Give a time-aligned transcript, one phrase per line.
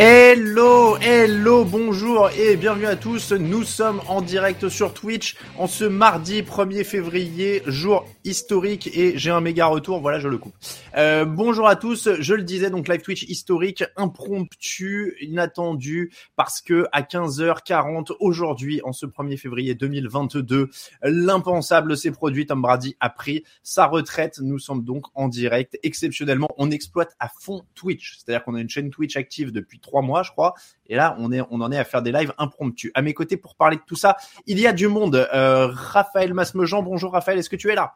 [0.00, 3.32] Hello, hello, bonjour et bienvenue à tous.
[3.32, 9.30] Nous sommes en direct sur Twitch en ce mardi 1er février, jour historique et j'ai
[9.30, 10.54] un méga retour, voilà je le coupe.
[10.96, 16.86] Euh, bonjour à tous, je le disais donc live Twitch historique, impromptu, inattendu parce que
[16.92, 20.70] à 15h40 aujourd'hui en ce 1er février 2022,
[21.02, 24.38] l'impensable s'est produit, Tom Brady a pris sa retraite.
[24.40, 28.70] Nous sommes donc en direct, exceptionnellement, on exploite à fond Twitch, c'est-à-dire qu'on a une
[28.70, 30.54] chaîne Twitch active depuis trois mois, je crois.
[30.86, 32.90] Et là, on est, on en est à faire des lives impromptus.
[32.94, 34.16] À mes côtés, pour parler de tout ça,
[34.46, 35.26] il y a du monde.
[35.34, 37.94] Euh, Raphaël Masmejean, bonjour Raphaël, est-ce que tu es là?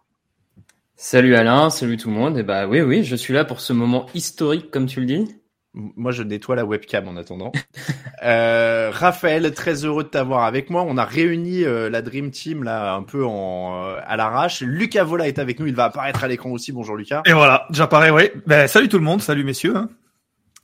[0.96, 2.38] Salut Alain, salut tout le monde.
[2.38, 5.36] Et bah oui, oui, je suis là pour ce moment historique, comme tu le dis.
[5.74, 7.50] Moi, je nettoie la webcam en attendant.
[8.22, 10.84] euh, Raphaël, très heureux de t'avoir avec moi.
[10.86, 14.60] On a réuni euh, la Dream Team là un peu en euh, à l'arrache.
[14.60, 15.66] Lucas Vola est avec nous.
[15.66, 16.72] Il va apparaître à l'écran aussi.
[16.72, 17.22] Bonjour Lucas.
[17.24, 18.24] Et voilà, j'apparais, oui.
[18.46, 19.74] Ben, salut tout le monde, salut messieurs.
[19.76, 19.88] hein.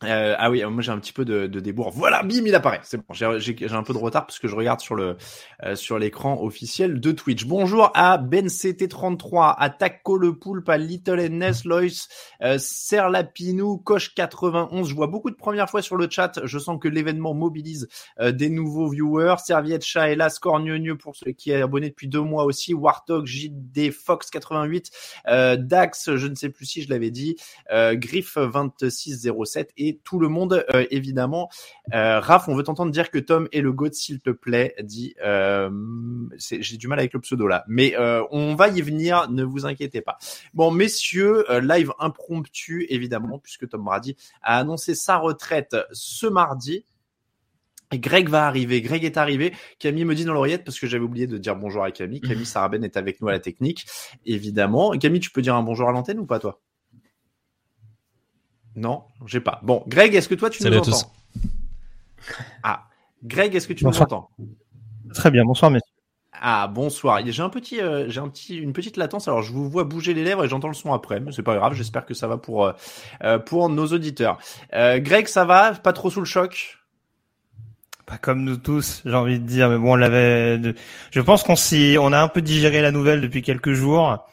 [0.04, 1.90] Euh, ah oui, moi j'ai un petit peu de, de débours.
[1.90, 2.80] Voilà, bim, il apparaît.
[2.84, 3.04] C'est bon.
[3.12, 3.26] J'ai
[3.70, 5.16] un peu de retard parce que je regarde sur le
[5.64, 7.46] euh, sur l'écran officiel de Twitch.
[7.46, 11.82] Bonjour à BenCT33, à Taco le Poulpe, à Little Ness, Lois,
[12.42, 12.58] euh,
[13.84, 14.88] Coche 91.
[14.88, 16.40] Je vois beaucoup de premières fois sur le chat.
[16.44, 17.88] Je sens que l'événement mobilise
[18.20, 19.36] euh, des nouveaux viewers.
[19.44, 22.72] Serviette Chat, hélas, Cornieux pour ceux qui est abonné depuis deux mois aussi.
[22.72, 24.90] Warthog, JD Fox 88,
[25.26, 27.36] euh, Dax, je ne sais plus si je l'avais dit,
[27.72, 31.48] euh, Griff 2607 et tout le monde euh, évidemment.
[31.94, 35.14] Euh, Raph, on veut t'entendre dire que Tom est le GOAT s'il te plaît, dit.
[35.24, 35.70] Euh,
[36.38, 37.94] J'ai du mal avec le pseudo là, mais
[38.30, 40.18] on va y venir, ne vous inquiétez pas.
[40.54, 46.84] Bon, messieurs, live impromptu évidemment puisque Tom Brady a annoncé sa retraite ce mardi.
[47.96, 49.54] Greg va arriver, Greg est arrivé.
[49.78, 52.20] Camille me dit dans l'oreillette parce que j'avais oublié de dire bonjour à Camille.
[52.20, 53.86] Camille Saraben est avec nous à la technique,
[54.26, 54.90] évidemment.
[54.98, 56.60] Camille, tu peux dire un bonjour à l'antenne ou pas toi?
[58.78, 59.58] Non, j'ai pas.
[59.64, 60.94] Bon, Greg, est-ce que toi tu Salut nous à tous.
[61.02, 61.12] entends?
[62.62, 62.84] Ah,
[63.24, 64.06] Greg, est-ce que tu Bonsoir.
[64.08, 64.30] nous entends?
[65.14, 65.84] Très bien, bonsoir messieurs.
[66.40, 67.20] Ah, bonsoir.
[67.26, 69.26] J'ai un petit, euh, j'ai un petit, une petite latence.
[69.26, 71.56] Alors, je vous vois bouger les lèvres et j'entends le son après, mais c'est pas
[71.56, 71.72] grave.
[71.74, 72.72] J'espère que ça va pour, euh,
[73.24, 74.38] euh, pour nos auditeurs.
[74.74, 75.72] Euh, Greg, ça va?
[75.72, 76.78] Pas trop sous le choc?
[78.06, 80.60] Pas comme nous tous, j'ai envie de dire, mais bon, on l'avait.
[81.10, 84.24] Je pense qu'on s'y, on a un peu digéré la nouvelle depuis quelques jours,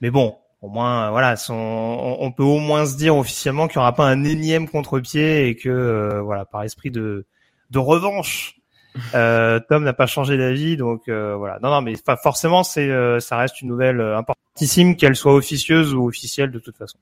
[0.00, 3.68] mais bon, au moins, euh, voilà, son- on, on peut au moins se dire officiellement
[3.68, 7.26] qu'il n'y aura pas un énième contre-pied et que, euh, voilà, par esprit de,
[7.70, 8.56] de revanche,
[9.14, 11.58] euh, Tom n'a pas changé d'avis, donc euh, voilà.
[11.62, 15.34] Non, non, mais pas forcément, c'est, euh, ça reste une nouvelle euh, importantissime, qu'elle soit
[15.34, 16.98] officieuse ou officielle de toute façon.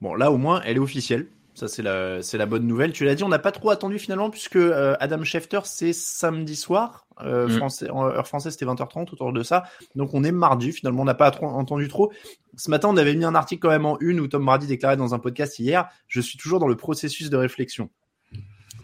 [0.00, 1.28] Bon, là, au moins, elle est officielle.
[1.58, 2.92] Ça, c'est la, c'est la bonne nouvelle.
[2.92, 6.54] Tu l'as dit, on n'a pas trop attendu finalement, puisque euh, Adam Schefter, c'est samedi
[6.54, 7.04] soir.
[7.20, 7.50] Euh, Mm.
[7.56, 9.64] français, en heure française, c'était 20h30 autour de ça.
[9.96, 10.70] Donc, on est mardi.
[10.70, 12.12] Finalement, on n'a pas trop entendu trop.
[12.56, 14.96] Ce matin, on avait mis un article quand même en une où Tom Brady déclarait
[14.96, 17.90] dans un podcast hier Je suis toujours dans le processus de réflexion.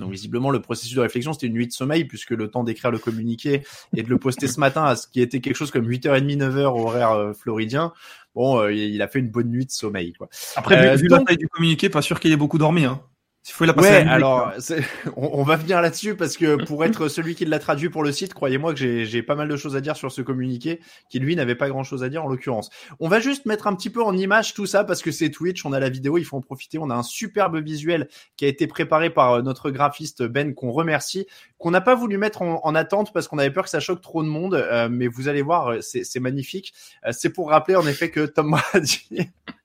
[0.00, 2.90] Donc visiblement le processus de réflexion c'était une nuit de sommeil puisque le temps d'écrire
[2.90, 3.62] le communiqué
[3.96, 6.64] et de le poster ce matin à ce qui était quelque chose comme 8h30 9h
[6.64, 7.92] horaire euh, floridien.
[8.34, 10.12] Bon, euh, il a fait une bonne nuit de sommeil.
[10.14, 10.28] Quoi.
[10.56, 12.84] Après, Euh, vu, vu donc- la taille du communiqué, pas sûr qu'il ait beaucoup dormi.
[12.84, 13.00] Hein.
[13.52, 14.52] Faut la passer à Ouais, la alors
[15.16, 18.10] on, on va venir là-dessus parce que pour être celui qui l'a traduit pour le
[18.10, 21.18] site, croyez-moi que j'ai j'ai pas mal de choses à dire sur ce communiqué qui
[21.18, 22.70] lui n'avait pas grand-chose à dire en l'occurrence.
[23.00, 25.64] On va juste mettre un petit peu en image tout ça parce que c'est Twitch,
[25.64, 26.78] on a la vidéo, il faut en profiter.
[26.78, 30.72] On a un superbe visuel qui a été préparé par euh, notre graphiste Ben qu'on
[30.72, 31.26] remercie,
[31.58, 34.00] qu'on n'a pas voulu mettre en, en attente parce qu'on avait peur que ça choque
[34.00, 36.74] trop de monde, euh, mais vous allez voir, euh, c'est c'est magnifique.
[37.06, 39.30] Euh, c'est pour rappeler en effet que Tom Brady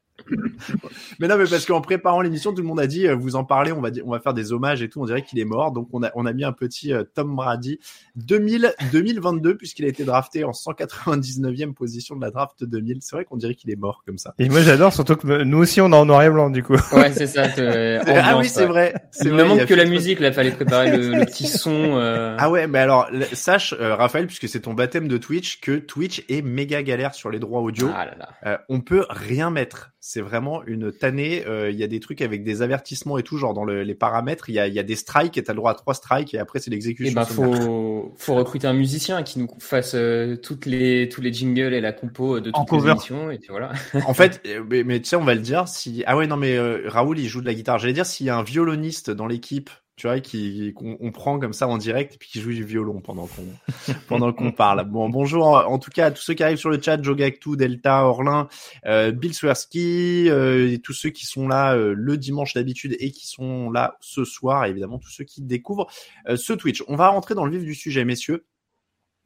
[1.20, 3.44] mais non, mais parce qu'en préparant l'émission, tout le monde a dit, euh, vous en
[3.44, 5.46] parlez, on va dire, on va faire des hommages et tout, on dirait qu'il est
[5.46, 5.72] mort.
[5.72, 7.80] Donc on a, on a mis un petit euh, Tom Brady
[8.16, 12.98] 2000, 2022 puisqu'il a été drafté en 199e position de la draft 2000.
[13.02, 14.34] C'est vrai qu'on dirait qu'il est mort comme ça.
[14.40, 16.76] Et moi j'adore, surtout que nous aussi on est en noir et blanc du coup.
[16.94, 17.44] Ouais, c'est ça.
[17.58, 18.66] ah oui, c'est ouais.
[18.68, 18.94] vrai.
[19.12, 21.26] C'est Il vrai, me il y manque que la musique, là, fallait préparer le, le
[21.26, 21.72] petit son.
[21.98, 22.36] euh.
[22.40, 26.24] Ah ouais, mais alors sache, euh, Raphaël, puisque c'est ton baptême de Twitch, que Twitch
[26.30, 27.90] est méga galère sur les droits audio.
[27.96, 28.30] Ah là là.
[28.46, 29.92] Euh, on peut rien mettre.
[30.02, 31.44] C'est vraiment une tannée.
[31.46, 33.96] Euh, Il y a des trucs avec des avertissements et tout, genre dans le- les
[33.96, 35.94] paramètres, il y a, il y a des strikes et t'as le droit à trois
[35.94, 37.14] strikes et après c'est Et l'exécution.
[37.14, 41.74] ben faut faut recruter un musicien qui nous fasse euh, toutes les tous les jingles
[41.74, 42.92] et la compo de En toutes les cover.
[42.92, 43.72] émissions et puis voilà.
[44.08, 45.68] En fait, euh, mais, mais tu sais, on va le dire.
[45.68, 47.78] Si ah ouais non mais euh, Raoul il joue de la guitare.
[47.80, 49.70] J'allais dire s'il y a un violoniste dans l'équipe,
[50.00, 52.64] tu vois, qui qu'on on prend comme ça en direct et puis qui joue du
[52.64, 54.86] violon pendant qu'on pendant qu'on parle.
[54.86, 58.06] Bon bonjour en tout cas à tous ceux qui arrivent sur le chat, Jogactu, Delta,
[58.06, 58.48] Orlin,
[58.86, 63.12] euh, Bill Swersky, euh, et tous ceux qui sont là euh, le dimanche d'habitude et
[63.12, 65.88] qui sont là ce soir, et évidemment tous ceux qui découvrent
[66.34, 66.82] ce Twitch.
[66.88, 68.46] On va rentrer dans le vif du sujet, messieurs.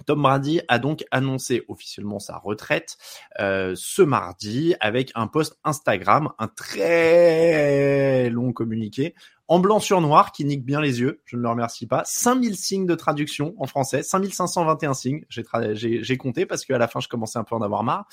[0.05, 2.97] Tom Brady a donc annoncé officiellement sa retraite
[3.39, 9.15] euh, ce mardi avec un post Instagram, un très long communiqué
[9.47, 12.03] en blanc sur noir qui nique bien les yeux, je ne le remercie pas.
[12.05, 15.43] 5000 signes de traduction en français, 5521 signes, j'ai
[15.73, 18.07] j'ai j'ai compté parce qu'à la fin je commençais un peu à en avoir marre.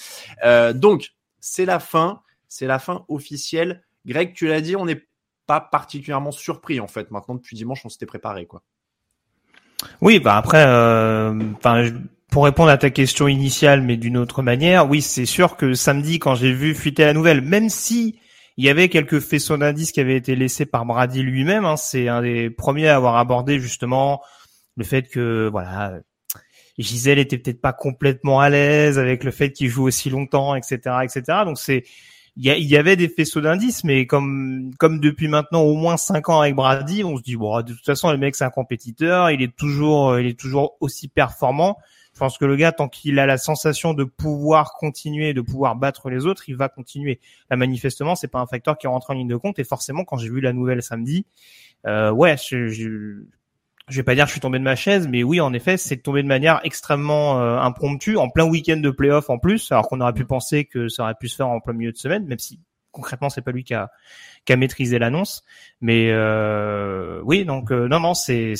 [0.44, 3.82] Euh, donc c'est la fin, c'est la fin officielle.
[4.06, 5.06] Greg, tu l'as dit, on n'est
[5.46, 7.10] pas particulièrement surpris en fait.
[7.10, 8.62] Maintenant depuis dimanche, on s'était préparé quoi.
[10.00, 11.90] Oui, bah après, euh, enfin,
[12.30, 16.18] pour répondre à ta question initiale, mais d'une autre manière, oui, c'est sûr que samedi,
[16.18, 18.18] quand j'ai vu fuiter la nouvelle, même si
[18.56, 22.08] il y avait quelques faisceaux d'indices qui avaient été laissés par Brady lui-même, hein, c'est
[22.08, 24.20] un des premiers à avoir abordé justement
[24.76, 26.00] le fait que, voilà,
[26.78, 30.78] Gisèle était peut-être pas complètement à l'aise avec le fait qu'il joue aussi longtemps, etc.,
[31.02, 31.22] etc.
[31.44, 31.84] Donc c'est
[32.36, 36.28] il y, y avait des faisceaux d'indices, mais comme comme depuis maintenant au moins cinq
[36.28, 39.30] ans avec Brady, on se dit bon, de toute façon le mec c'est un compétiteur,
[39.30, 41.76] il est toujours il est toujours aussi performant.
[42.14, 45.76] Je pense que le gars tant qu'il a la sensation de pouvoir continuer, de pouvoir
[45.76, 47.20] battre les autres, il va continuer.
[47.50, 50.16] Là manifestement c'est pas un facteur qui rentre en ligne de compte et forcément quand
[50.16, 51.26] j'ai vu la nouvelle samedi,
[51.86, 53.24] euh, ouais, je, je
[53.90, 55.76] je vais pas dire que je suis tombé de ma chaise, mais oui, en effet,
[55.76, 59.88] c'est tombé de manière extrêmement euh, impromptue, en plein week-end de playoff en plus, alors
[59.88, 62.26] qu'on aurait pu penser que ça aurait pu se faire en plein milieu de semaine,
[62.26, 62.60] même si
[62.92, 63.90] concrètement c'est pas lui qui a,
[64.44, 65.44] qui a maîtrisé l'annonce.
[65.80, 68.54] Mais euh, oui, donc euh, non, non, c'est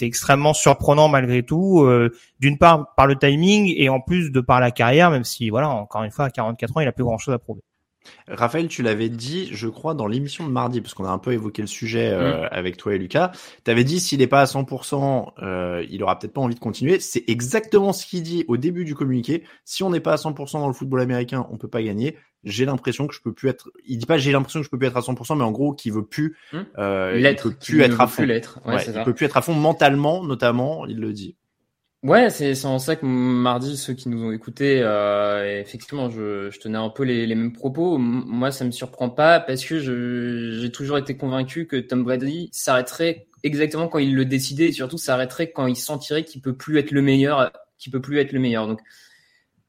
[0.00, 1.82] extrêmement surprenant malgré tout.
[1.84, 5.50] euh, D'une part par le timing et en plus de par la carrière, même si
[5.50, 7.60] voilà, encore une fois à 44 ans, il a plus grand chose à prouver.
[8.28, 11.32] Raphaël, tu l'avais dit, je crois, dans l'émission de mardi, parce qu'on a un peu
[11.32, 13.32] évoqué le sujet euh, avec toi et Lucas.
[13.64, 16.60] Tu avais dit s'il n'est pas à 100%, euh, il aura peut-être pas envie de
[16.60, 17.00] continuer.
[17.00, 19.44] C'est exactement ce qu'il dit au début du communiqué.
[19.64, 22.16] Si on n'est pas à 100% dans le football américain, on peut pas gagner.
[22.42, 23.70] J'ai l'impression que je peux plus être.
[23.84, 25.74] Il dit pas j'ai l'impression que je peux plus être à 100%, mais en gros
[25.74, 26.36] qu'il veut plus.
[26.52, 26.60] Hmm.
[26.78, 28.26] Euh, il peut plus être à veut plus fond.
[28.26, 28.60] l'être.
[28.64, 29.04] Ouais, Ouais, il ça.
[29.04, 30.86] peut plus être à fond mentalement, notamment.
[30.86, 31.36] Il le dit.
[32.02, 36.78] Ouais, c'est en ça que mardi, ceux qui nous ont écoutés, euh, effectivement, je, tenais
[36.78, 37.98] un peu les, les mêmes propos.
[37.98, 43.26] Moi, ça me surprend pas parce que j'ai toujours été convaincu que Tom Brady s'arrêterait
[43.42, 46.90] exactement quand il le décidait et surtout s'arrêterait quand il sentirait qu'il peut plus être
[46.90, 48.66] le meilleur, qu'il peut plus être le meilleur.
[48.66, 48.80] Donc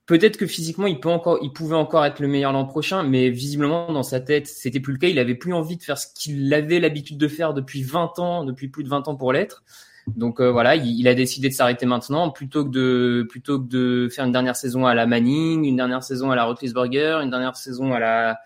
[0.05, 3.29] peut-être que physiquement, il peut encore, il pouvait encore être le meilleur l'an prochain, mais
[3.29, 5.07] visiblement dans sa tête, c'était plus le cas.
[5.07, 8.45] Il avait plus envie de faire ce qu'il avait l'habitude de faire depuis 20 ans,
[8.45, 9.63] depuis plus de 20 ans pour l'être.
[10.07, 14.55] Donc euh, voilà, il, a décidé de s'arrêter maintenant plutôt que de faire une dernière
[14.55, 18.39] saison à la Manning, une dernière saison à la Roethlisberger, une dernière saison à la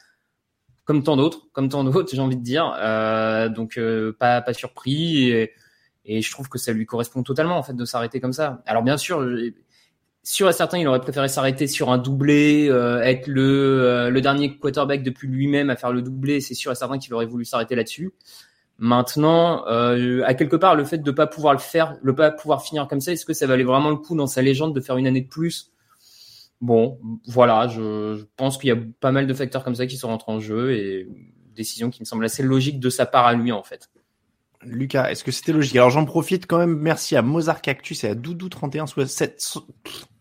[0.84, 2.76] comme tant d'autres, comme tant d'autres, j'ai envie de dire.
[2.80, 5.54] Euh, donc euh, pas pas surpris et,
[6.06, 8.62] et je trouve que ça lui correspond totalement en fait de s'arrêter comme ça.
[8.66, 9.26] Alors bien sûr,
[10.24, 12.66] sûr et certain, il aurait préféré s'arrêter sur un doublé,
[13.04, 16.42] être le le dernier quarterback depuis lui-même à faire le doublé.
[16.42, 18.12] C'est sûr et certain qu'il aurait voulu s'arrêter là-dessus.
[18.78, 22.64] Maintenant, euh, à quelque part, le fait de pas pouvoir le faire, le pas pouvoir
[22.64, 24.98] finir comme ça, est-ce que ça valait vraiment le coup dans sa légende de faire
[24.98, 25.72] une année de plus?
[26.62, 30.08] Bon, voilà, je, pense qu'il y a pas mal de facteurs comme ça qui sont
[30.08, 31.08] rentrés en jeu et
[31.56, 33.90] décision qui me semble assez logique de sa part à lui en fait.
[34.62, 35.76] Lucas, est-ce que c'était logique?
[35.76, 36.78] Alors j'en profite quand même.
[36.78, 39.58] Merci à Mozart Cactus et à Doudou 31 7,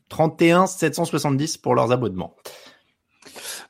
[0.09, 2.37] 31 770 pour leurs abonnements.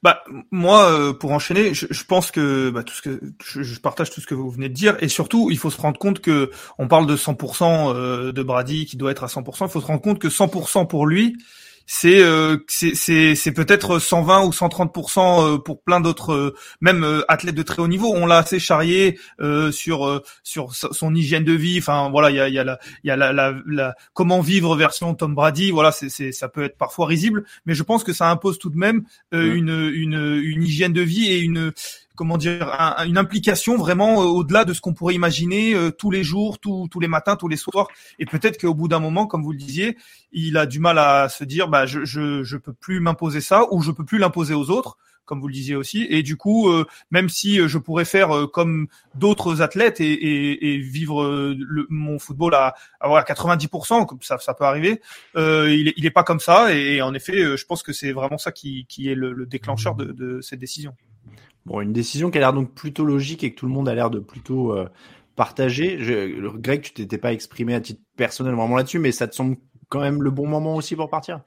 [0.02, 4.26] Bah moi, euh, pour enchaîner, je, pense que bah, que je, je partage tout ce
[4.26, 7.06] que vous venez de dire, et surtout, il faut se rendre compte que on parle
[7.06, 9.66] de 100% euh, de Brady qui doit être à 100%.
[9.66, 11.36] Il faut se rendre compte que 100% pour lui,
[11.86, 12.94] c'est euh, c'est
[13.34, 17.82] c'est peut-être 120 ou 130 euh, pour plein d'autres euh, même euh, athlètes de très
[17.82, 18.12] haut niveau.
[18.14, 21.78] On l'a assez charrié euh, sur sur son hygiène de vie.
[21.78, 23.94] Enfin voilà il y a il y a la il y a la, la, la,
[24.14, 25.70] comment vivre version Tom Brady.
[25.70, 28.70] Voilà c'est c'est ça peut être parfois risible mais je pense que ça impose tout
[28.70, 29.38] de même mmh.
[29.40, 31.72] une une une hygiène de vie et une
[32.16, 32.68] comment dire,
[33.06, 36.88] une implication vraiment euh, au-delà de ce qu'on pourrait imaginer euh, tous les jours, tous,
[37.00, 37.88] les matins, tous les soirs.
[38.18, 39.96] Et peut-être qu'au bout d'un moment, comme vous le disiez,
[40.32, 43.64] il a du mal à se dire, bah, je je, je peux plus m'imposer ça
[43.72, 46.06] ou je peux plus l'imposer aux autres comme vous le disiez aussi.
[46.10, 51.24] Et du coup, euh, même si je pourrais faire comme d'autres athlètes et, vivre
[51.56, 55.00] le, mon football à, à 90%, comme ça, ça peut arriver,
[55.34, 56.74] il, il est pas comme ça.
[56.74, 59.94] Et, en effet, je pense que c'est vraiment ça qui, qui est le, le déclencheur
[59.94, 60.94] de cette décision.
[61.66, 63.94] Bon, une décision qui a l'air donc plutôt logique et que tout le monde a
[63.94, 64.88] l'air de plutôt euh,
[65.34, 65.98] partager.
[66.00, 69.56] Je, Greg, tu t'étais pas exprimé à titre personnel vraiment là-dessus, mais ça te semble
[69.88, 71.40] quand même le bon moment aussi pour partir?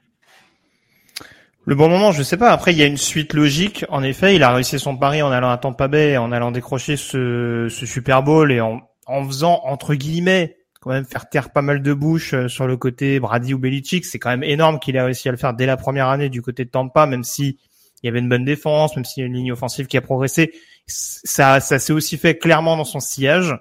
[1.65, 2.51] Le bon moment, je sais pas.
[2.51, 3.83] Après, il y a une suite logique.
[3.89, 6.95] En effet, il a réussi son pari en allant à Tampa Bay, en allant décrocher
[6.95, 8.79] ce, Super Bowl et en,
[9.25, 13.19] faisant entre guillemets quand même faire taire pas mal de bouches euh, sur le côté
[13.19, 14.05] Brady ou Belichick.
[14.05, 16.41] C'est quand même énorme qu'il ait réussi à le faire dès la première année du
[16.41, 17.59] côté de Tampa, même si
[18.03, 20.01] il y avait une bonne défense, même s'il y a une ligne offensive qui a
[20.01, 20.53] progressé.
[20.85, 23.57] Ça, ça s'est aussi fait clairement dans son sillage.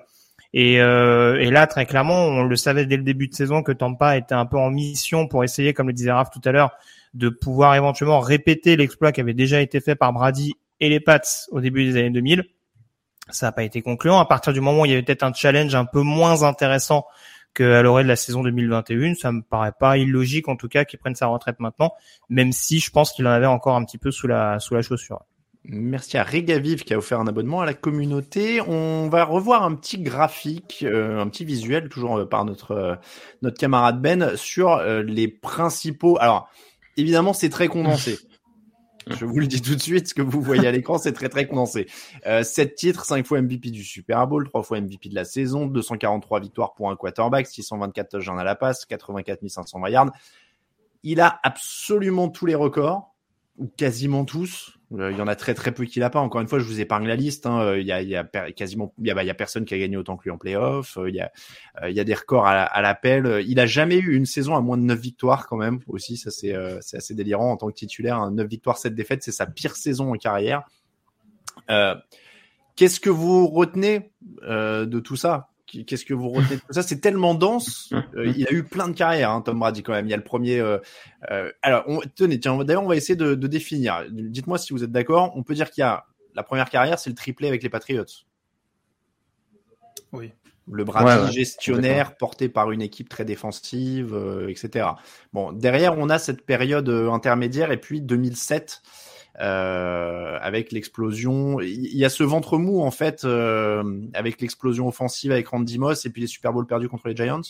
[0.52, 3.72] Et, euh, et, là, très clairement, on le savait dès le début de saison que
[3.72, 6.72] Tampa était un peu en mission pour essayer, comme le disait Raph tout à l'heure,
[7.14, 11.20] de pouvoir éventuellement répéter l'exploit qui avait déjà été fait par Brady et les Pats
[11.50, 12.44] au début des années 2000.
[13.30, 14.18] Ça n'a pas été concluant.
[14.18, 17.06] À partir du moment où il y avait peut-être un challenge un peu moins intéressant
[17.56, 19.14] qu'à l'orée de la saison 2021.
[19.14, 21.94] Ça me paraît pas illogique, en tout cas, qu'il prenne sa retraite maintenant,
[22.28, 24.82] même si je pense qu'il en avait encore un petit peu sous la, sous la
[24.82, 25.22] chaussure.
[25.68, 28.60] Merci à Regaviv qui a offert un abonnement à la communauté.
[28.60, 32.94] On va revoir un petit graphique, euh, un petit visuel, toujours euh, par notre, euh,
[33.42, 36.18] notre camarade Ben, sur les principaux.
[36.20, 36.48] Alors,
[36.96, 38.18] évidemment, c'est très condensé.
[39.08, 41.28] Je vous le dis tout de suite, ce que vous voyez à l'écran, c'est très
[41.28, 41.86] très condensé.
[42.26, 45.66] Euh, 7 titres, 5 fois MVP du Super Bowl, 3 fois MVP de la saison,
[45.66, 50.10] 243 victoires pour un quarterback, 624 touchdowns à la passe, 84 500 yards.
[51.04, 53.14] Il a absolument tous les records,
[53.58, 54.76] ou quasiment tous.
[54.92, 56.20] Euh, il y en a très très peu qui l'a pas.
[56.20, 57.46] Encore une fois, je vous épargne la liste.
[57.46, 57.60] Hein.
[57.60, 60.30] Euh, il, y a, quasiment, il y bah, personne qui a gagné autant que lui
[60.30, 60.96] en playoff.
[60.96, 61.20] Euh, il y
[62.00, 63.44] a, des records à, l'appel.
[63.46, 65.80] Il a jamais eu une saison à moins de 9 victoires quand même.
[65.88, 68.18] Aussi, ça c'est, assez délirant en tant que titulaire.
[68.18, 68.30] Hein.
[68.32, 70.62] 9 victoires, 7 défaites, c'est sa pire saison en carrière.
[72.76, 75.48] Qu'est-ce que vous retenez de tout ça?
[75.66, 76.82] Qu'est-ce que vous retenez de tout ça?
[76.82, 77.92] C'est tellement dense.
[78.14, 80.06] Euh, il a eu plein de carrières, hein, Tom Brady quand même.
[80.06, 80.60] Il y a le premier.
[80.60, 80.78] Euh,
[81.30, 84.04] euh, alors, on, tenez, tiens, d'ailleurs, on va essayer de, de définir.
[84.10, 85.32] Dites-moi si vous êtes d'accord.
[85.34, 86.04] On peut dire qu'il y a
[86.34, 88.04] la première carrière, c'est le triplé avec les Patriots.
[90.12, 90.32] Oui.
[90.70, 94.16] Le Brady gestionnaire porté par une équipe très défensive,
[94.48, 94.88] etc.
[95.32, 99.05] Bon, derrière, on a cette période intermédiaire et puis 2007 euh,
[99.38, 101.60] avec l'explosion.
[101.60, 103.82] Il y a ce ventre mou en fait euh,
[104.14, 107.42] avec l'explosion offensive avec Randy Moss et puis les Super Bowls perdus contre les Giants.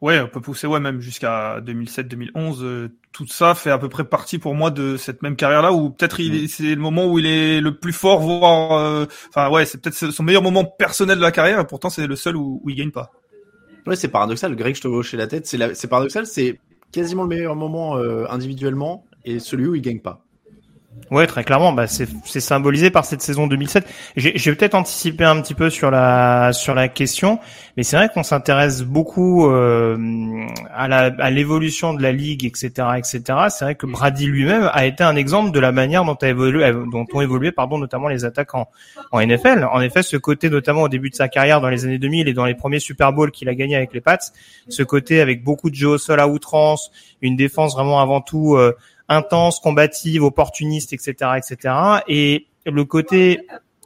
[0.00, 2.62] Ouais, on peut pousser ouais même jusqu'à 2007-2011.
[2.62, 5.90] Euh, tout ça fait à peu près partie pour moi de cette même carrière-là où
[5.90, 6.48] peut-être il mm.
[6.48, 10.22] c'est le moment où il est le plus fort, voire enfin ouais c'est peut-être son
[10.22, 12.92] meilleur moment personnel de la carrière et pourtant c'est le seul où, où il gagne
[12.92, 13.10] pas.
[13.86, 14.54] Ouais, c'est paradoxal.
[14.54, 15.46] Greg, je te vois hocher la tête.
[15.46, 16.26] C'est c'est paradoxal.
[16.26, 16.60] C'est
[16.92, 17.96] quasiment le meilleur moment
[18.30, 20.24] individuellement et celui où il gagne pas.
[21.10, 22.06] Ouais, très clairement, bah c'est
[22.40, 23.86] symbolisé par cette saison 2007.
[24.16, 27.38] J'ai peut-être anticipé un petit peu sur la sur la question,
[27.76, 29.96] mais c'est vrai qu'on s'intéresse beaucoup euh,
[30.74, 33.22] à l'évolution de la ligue, etc., etc.
[33.48, 36.70] C'est vrai que Brady lui-même a été un exemple de la manière dont a évolué,
[36.92, 38.68] dont ont évolué, pardon, notamment les attaques en,
[39.10, 39.66] en NFL.
[39.72, 42.34] En effet, ce côté, notamment au début de sa carrière dans les années 2000 et
[42.34, 44.18] dans les premiers Super Bowls qu'il a gagné avec les Pats,
[44.68, 46.90] ce côté avec beaucoup de jeux au sol à outrance,
[47.22, 48.56] une défense vraiment avant tout.
[48.56, 48.76] Euh,
[49.08, 51.74] intense, combative, opportuniste, etc., etc.
[52.08, 53.40] Et le côté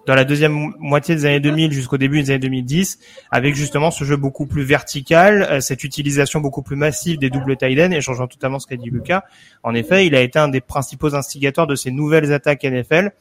[0.06, 2.98] dans la deuxième moitié des années 2000 jusqu'au début des années 2010,
[3.30, 7.56] avec justement ce jeu beaucoup plus vertical, euh, cette utilisation beaucoup plus massive des doubles
[7.56, 9.22] tight et changeant totalement ce qu'a dit Lucas.
[9.62, 13.12] En effet, il a été un des principaux instigateurs de ces nouvelles attaques NFL.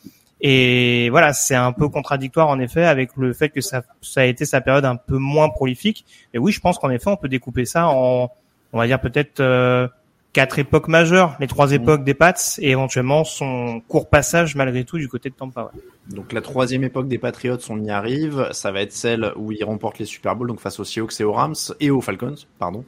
[0.44, 4.24] Et voilà, c'est un peu contradictoire en effet avec le fait que ça, ça a
[4.24, 6.04] été sa période un peu moins prolifique.
[6.34, 8.32] Et oui, je pense qu'en effet, on peut découper ça en,
[8.74, 9.88] on va dire peut-être euh,
[10.34, 11.74] quatre époques majeures, les trois mm.
[11.74, 15.72] époques des Pats et éventuellement son court passage malgré tout du côté de Tampa.
[16.10, 18.48] Donc la troisième époque des Patriots, on y arrive.
[18.52, 21.24] Ça va être celle où ils remportent les Super Bowls donc face aux Seahawks et
[21.24, 22.86] aux Rams et aux Falcons, pardon.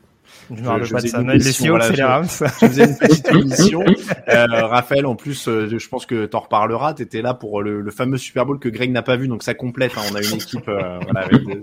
[0.49, 1.21] Je me rappelle pas de ça.
[1.21, 2.25] les Seahawks, c'est les Rams.
[2.25, 3.83] Je faisais une petite émission.
[4.29, 6.93] Euh, Raphaël, en plus, euh, je pense que t'en reparleras.
[6.93, 9.53] T'étais là pour le, le, fameux Super Bowl que Greg n'a pas vu, donc ça
[9.53, 9.93] complète.
[9.97, 10.01] Hein.
[10.11, 11.61] On a une équipe euh, voilà, avec des,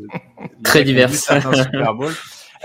[0.62, 1.30] très diverse.
[1.54, 2.12] Super Bowl.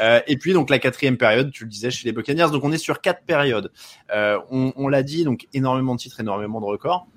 [0.02, 2.52] Euh, et puis donc la quatrième période, tu le disais chez les Buccaneers.
[2.52, 3.72] Donc on est sur quatre périodes.
[4.14, 7.08] Euh, on, on l'a dit, donc énormément de titres, énormément de records.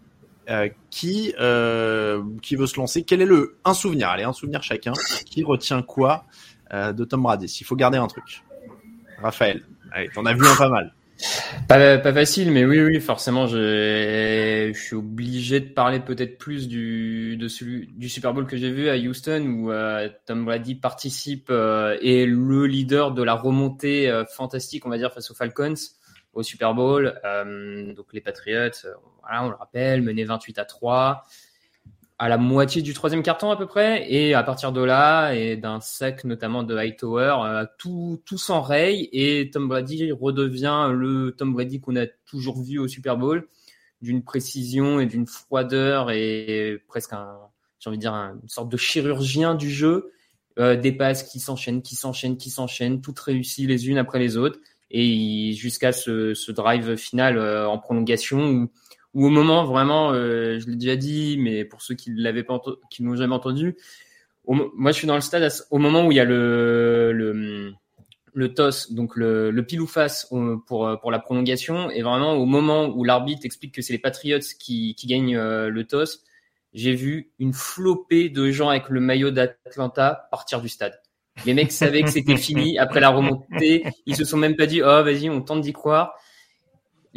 [0.51, 3.03] Euh, qui euh, qui veut se lancer?
[3.03, 4.09] Quel est le un souvenir?
[4.09, 4.95] Allez, un souvenir chacun.
[5.27, 6.25] Qui retient quoi
[6.73, 7.51] euh, de Tom Brady?
[7.51, 8.43] S'il faut garder un truc.
[9.21, 10.95] Raphaël, allez, t'en as vu un pas mal.
[11.67, 18.09] Pas, facile, mais oui, oui, forcément, je, suis obligé de parler peut-être plus du, du
[18.09, 22.27] Super Bowl que j'ai vu à Houston où euh, Tom Brady participe euh, et est
[22.27, 25.75] le leader de la remontée euh, fantastique, on va dire, face aux Falcons
[26.35, 27.21] au Super Bowl.
[27.97, 28.71] Donc les Patriots,
[29.21, 31.25] voilà, on le rappelle, mené 28 à 3
[32.19, 35.57] à la moitié du troisième carton à peu près, et à partir de là, et
[35.57, 41.53] d'un sac notamment de Hightower, euh, tout, tout s'enraye, et Tom Brady redevient le Tom
[41.53, 43.47] Brady qu'on a toujours vu au Super Bowl,
[44.03, 47.39] d'une précision et d'une froideur, et presque un,
[47.79, 50.13] j'ai envie de dire, une sorte de chirurgien du jeu,
[50.59, 54.37] euh, des passes qui s'enchaînent, qui s'enchaînent, qui s'enchaînent, toutes réussies les unes après les
[54.37, 54.59] autres,
[54.91, 58.71] et jusqu'à ce, ce drive final euh, en prolongation où
[59.19, 62.63] ou au moment vraiment, euh, je l'ai déjà dit, mais pour ceux qui l'avaient pas,
[62.89, 63.77] qui n'ont jamais entendu,
[64.47, 67.73] moi je suis dans le stade au moment où il y a le le,
[68.33, 70.33] le toss, donc le, le pile ou face
[70.69, 74.39] pour pour la prolongation, et vraiment au moment où l'arbitre explique que c'est les Patriots
[74.61, 76.23] qui qui gagnent euh, le toss,
[76.73, 80.95] j'ai vu une flopée de gens avec le maillot d'Atlanta partir du stade.
[81.45, 83.85] Les mecs savaient que c'était fini après la remontée.
[84.07, 86.15] Ils se sont même pas dit, oh, vas-y, on tente d'y croire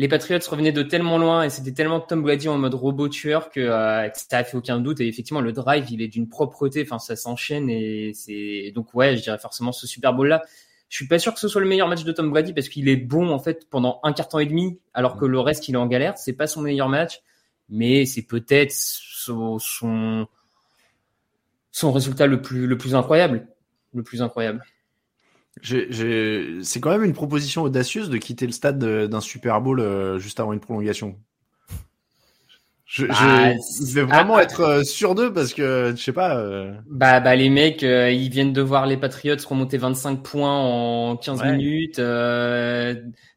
[0.01, 3.51] les Patriots revenaient de tellement loin et c'était tellement Tom Brady en mode robot tueur
[3.51, 4.99] que, euh, ça a fait aucun doute.
[4.99, 6.81] Et effectivement, le drive, il est d'une propreté.
[6.81, 10.41] Enfin, ça s'enchaîne et c'est donc ouais, je dirais forcément ce Super Bowl là.
[10.89, 12.89] Je suis pas sûr que ce soit le meilleur match de Tom Brady parce qu'il
[12.89, 15.75] est bon en fait pendant un quart temps et demi, alors que le reste il
[15.75, 16.17] est en galère.
[16.17, 17.21] C'est pas son meilleur match,
[17.69, 20.27] mais c'est peut-être son, son
[21.91, 23.47] résultat le plus incroyable,
[23.93, 24.63] le plus incroyable.
[25.61, 30.39] C'est quand même une proposition audacieuse de quitter le stade d'un Super Bowl euh, juste
[30.39, 31.17] avant une prolongation.
[32.85, 36.35] Je, bah, je, vais vraiment ah, être euh, sûr d'eux parce que je sais pas.
[36.35, 36.73] Euh...
[36.89, 41.15] Bah, bah les mecs, euh, ils viennent de voir les Patriots remonter 25 points en
[41.15, 42.01] 15 minutes.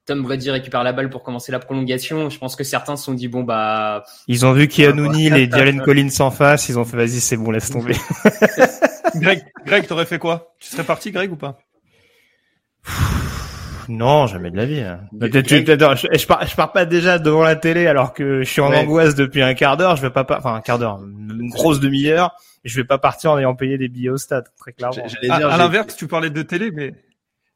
[0.07, 2.31] Tom Brady récupère la balle pour commencer la prolongation.
[2.31, 4.03] Je pense que certains se sont dit bon bah.
[4.27, 6.69] Ils ont vu Keanu Neal et Jalen Collins en face.
[6.69, 7.95] Ils ont fait vas-y c'est bon laisse tomber.
[9.15, 10.55] Greg, Greg, t'aurais fait quoi?
[10.59, 11.59] Tu serais parti Greg ou pas?
[13.89, 14.81] Non, jamais de la vie.
[14.81, 15.01] Hein.
[15.19, 18.61] Peut-être, je, je, pars, je pars pas déjà devant la télé alors que je suis
[18.61, 19.97] en angoisse depuis un quart d'heure.
[19.97, 22.35] Je vais pas, enfin un quart d'heure, une grosse demi-heure.
[22.65, 24.97] Je vais pas partir en ayant payé des billets au stade, très clairement.
[25.29, 26.95] à, l'inverse, tu parlais de télé, mais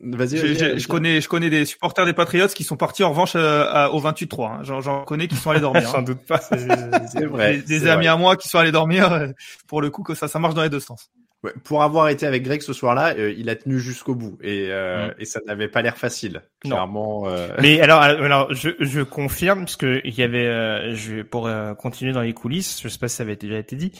[0.00, 3.88] Vas-y, je, connais, je connais des supporters des Patriots qui sont partis en revanche euh,
[3.88, 4.46] au 28-3.
[4.46, 4.80] Hein.
[4.80, 5.88] J'en connais qui sont allés dormir.
[5.92, 6.38] J'en doute pas.
[6.38, 7.56] C'est vrai.
[7.56, 9.12] Des, des amis à moi qui sont allés dormir.
[9.12, 9.28] Euh,
[9.66, 11.10] pour le coup, que ça, ça marche dans les deux sens.
[11.44, 14.66] Ouais, pour avoir été avec Greg ce soir-là, euh, il a tenu jusqu'au bout et,
[14.70, 15.14] euh, mm.
[15.20, 16.42] et ça n'avait pas l'air facile.
[16.60, 17.28] Clairement.
[17.28, 17.48] Euh...
[17.62, 21.48] Mais alors, alors je, je confirme parce que il y avait, euh, je pour
[21.78, 23.92] continuer dans les coulisses, je sais pas si ça avait déjà été dit,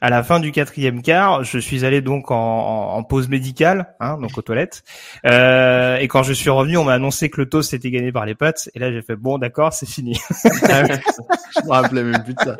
[0.00, 4.18] à la fin du quatrième quart, je suis allé donc en, en, pause médicale, hein,
[4.18, 4.82] donc aux toilettes.
[5.26, 8.24] Euh, et quand je suis revenu, on m'a annoncé que le toast était gagné par
[8.24, 8.70] les pattes.
[8.74, 10.18] Et là, j'ai fait bon, d'accord, c'est fini.
[10.44, 12.56] je me rappelais même plus de ça.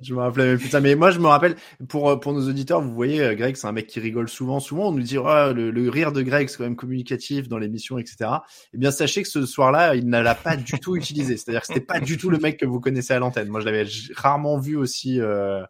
[0.00, 0.80] Je me rappelais même plus de ça.
[0.80, 1.56] Mais moi, je me rappelle
[1.88, 4.60] pour pour nos auditeurs, vous voyez, euh, Greg, c'est un mec qui rigole souvent.
[4.60, 7.58] Souvent, on nous dit oh, le, le, rire de Greg, c'est quand même communicatif dans
[7.58, 8.30] l'émission, etc.
[8.72, 11.36] Eh bien, sachez que ce soir-là, il ne l'a pas du tout utilisé.
[11.36, 13.48] C'est-à-dire que c'était pas du tout le mec que vous connaissez à l'antenne.
[13.48, 15.62] Moi, je l'avais rarement vu aussi euh,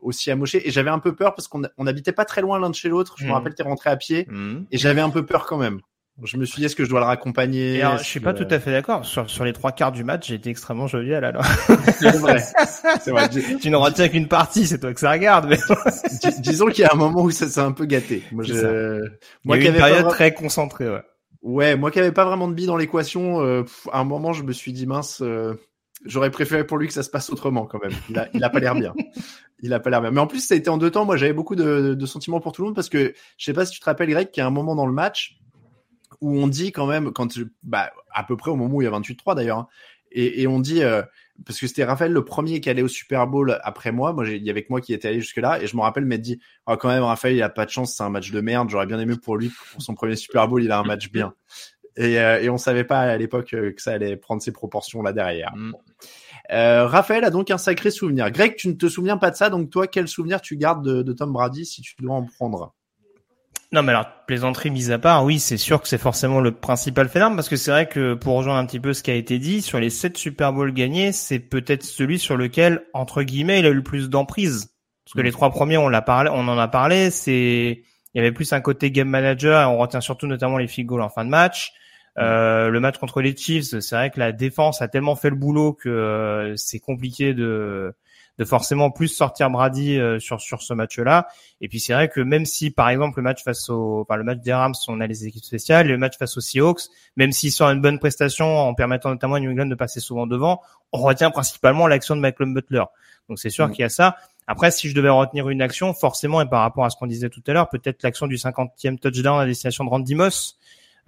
[0.00, 0.66] aussi amoché.
[0.66, 2.88] Et j'avais un peu peur parce qu'on on habitait pas très loin l'un de chez
[2.88, 3.14] l'autre.
[3.18, 3.32] Je me mmh.
[3.32, 4.66] rappelle, t'es rentré à pied mmh.
[4.70, 5.80] et j'avais un peu peur quand même.
[6.22, 7.82] Je me suis dit, est-ce que je dois le raccompagner?
[7.82, 9.04] Alors, Je suis pas tout à fait d'accord.
[9.04, 11.44] Sur, sur les trois quarts du match, j'ai été extrêmement jovial alors.
[11.98, 12.42] C'est vrai.
[13.02, 13.28] C'est vrai.
[13.60, 15.46] tu n'en retiens qu'une partie, c'est toi que ça regarde.
[15.46, 15.58] Mais...
[16.38, 18.22] disons qu'il y a un moment où ça s'est un peu gâté.
[18.32, 18.98] Moi, je...
[19.44, 20.88] moi, Il y a eu une période très concentrée.
[20.88, 21.02] Ouais.
[21.42, 24.42] Ouais, moi qui avais pas vraiment de billes dans l'équation, euh, à un moment, je
[24.42, 25.20] me suis dit mince.
[25.22, 25.54] Euh,
[26.04, 27.92] J'aurais préféré pour lui que ça se passe autrement quand même.
[28.34, 28.94] Il a, pas l'air bien.
[29.60, 30.10] Il a pas l'air bien.
[30.10, 31.04] Mais en plus, ça a été en deux temps.
[31.04, 33.72] Moi, j'avais beaucoup de, sentiments pour tout le monde parce que je sais pas si
[33.72, 35.38] tu te rappelles, Greg, qu'il y a un moment dans le match
[36.20, 38.88] où on dit quand même, quand bah, à peu près au moment où il y
[38.88, 39.68] a 28-3 d'ailleurs, hein,
[40.12, 41.02] et, on dit euh,
[41.44, 44.12] parce que c'était Raphaël le premier qui allait au Super Bowl après moi.
[44.12, 46.22] Moi, il y avait moi qui était allé jusque là, et je me rappelle m'être
[46.22, 48.70] dit, oh, quand même, Raphaël, il a pas de chance, c'est un match de merde.
[48.70, 51.34] J'aurais bien aimé pour lui, pour son premier Super Bowl, il a un match bien.
[51.96, 55.02] Et, euh, et on savait pas à l'époque euh, que ça allait prendre ces proportions
[55.02, 55.54] là derrière.
[55.56, 55.72] Mm.
[56.52, 58.30] Euh, Raphaël a donc un sacré souvenir.
[58.30, 61.02] Greg, tu ne te souviens pas de ça, donc toi, quel souvenir tu gardes de,
[61.02, 62.74] de Tom Brady si tu dois en prendre?
[63.72, 67.08] Non, mais alors, plaisanterie mise à part, oui, c'est sûr que c'est forcément le principal
[67.08, 69.40] phénomène, parce que c'est vrai que pour rejoindre un petit peu ce qui a été
[69.40, 73.66] dit, sur les sept Super Bowls gagnés, c'est peut-être celui sur lequel, entre guillemets, il
[73.66, 74.70] a eu le plus d'emprise.
[75.04, 77.82] Parce que les trois premiers, on l'a parlé, on en a parlé, c'est,
[78.14, 80.86] il y avait plus un côté game manager, et on retient surtout notamment les field
[80.86, 81.72] goals en fin de match.
[82.18, 85.36] Euh, le match contre les Chiefs, c'est vrai que la défense a tellement fait le
[85.36, 87.94] boulot que euh, c'est compliqué de
[88.38, 91.26] de forcément plus sortir Brady euh, sur sur ce match-là.
[91.60, 94.24] Et puis c'est vrai que même si par exemple le match face au enfin, le
[94.24, 96.82] match des Rams, on a les équipes spéciales, le match face aux Seahawks,
[97.16, 100.26] même s'ils sort une bonne prestation en permettant notamment à New England de passer souvent
[100.26, 100.60] devant,
[100.92, 102.84] on retient principalement l'action de Malcolm Butler.
[103.28, 103.72] Donc c'est sûr mm.
[103.72, 104.16] qu'il y a ça.
[104.46, 107.30] Après, si je devais retenir une action, forcément, et par rapport à ce qu'on disait
[107.30, 110.56] tout à l'heure, peut-être l'action du 50e touchdown à destination de Randy Moss,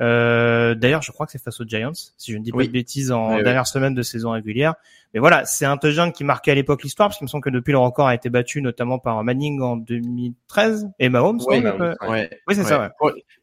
[0.01, 2.69] euh, D'ailleurs, je crois que c'est face aux Giants, si je ne dis pas de
[2.69, 4.75] bêtises, en dernière semaine de saison régulière.
[5.15, 7.51] Mais voilà, c'est un touchdown qui marquait à l'époque l'histoire, parce qu'il me semble que
[7.51, 11.41] depuis le record a été battu notamment par Manning en 2013 et Mahomes.
[11.47, 11.63] Oui,
[12.09, 12.93] oui c'est ça.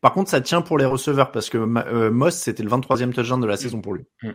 [0.02, 3.42] Par contre, ça tient pour les receveurs, parce que euh, Moss, c'était le 23e touchdown
[3.42, 4.06] de la saison pour lui.
[4.22, 4.30] Mm.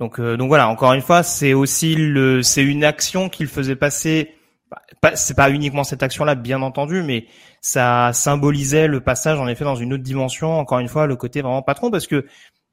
[0.00, 3.76] Donc, euh, donc voilà, encore une fois, c'est aussi le, c'est une action qu'il faisait
[3.76, 4.34] passer
[5.14, 7.26] c'est pas uniquement cette action-là, bien entendu, mais
[7.60, 10.58] ça symbolisait le passage, en effet, dans une autre dimension.
[10.58, 12.26] Encore une fois, le côté vraiment patron, parce que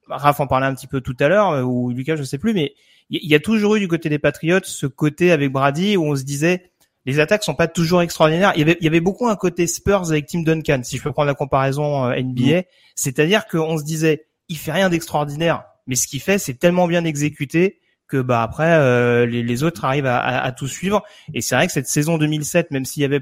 [0.08, 2.54] Raph en parlait un petit peu tout à l'heure, euh, ou Lucas, je sais plus,
[2.54, 2.73] mais
[3.10, 6.15] il y, a toujours eu du côté des Patriotes ce côté avec Brady où on
[6.17, 6.71] se disait
[7.06, 8.52] les attaques sont pas toujours extraordinaires.
[8.56, 11.04] Il y avait, il y avait beaucoup un côté Spurs avec Tim Duncan, si je
[11.04, 12.60] peux prendre la comparaison euh, NBA.
[12.60, 12.63] Mm.
[12.95, 17.06] C'est-à-dire qu'on se disait, il fait rien d'extraordinaire, mais ce qu'il fait, c'est tellement bien
[17.06, 21.04] exécuté que bah après euh, les, les, autres arrivent à, à, tout suivre.
[21.34, 23.21] Et c'est vrai que cette saison 2007, même s'il y avait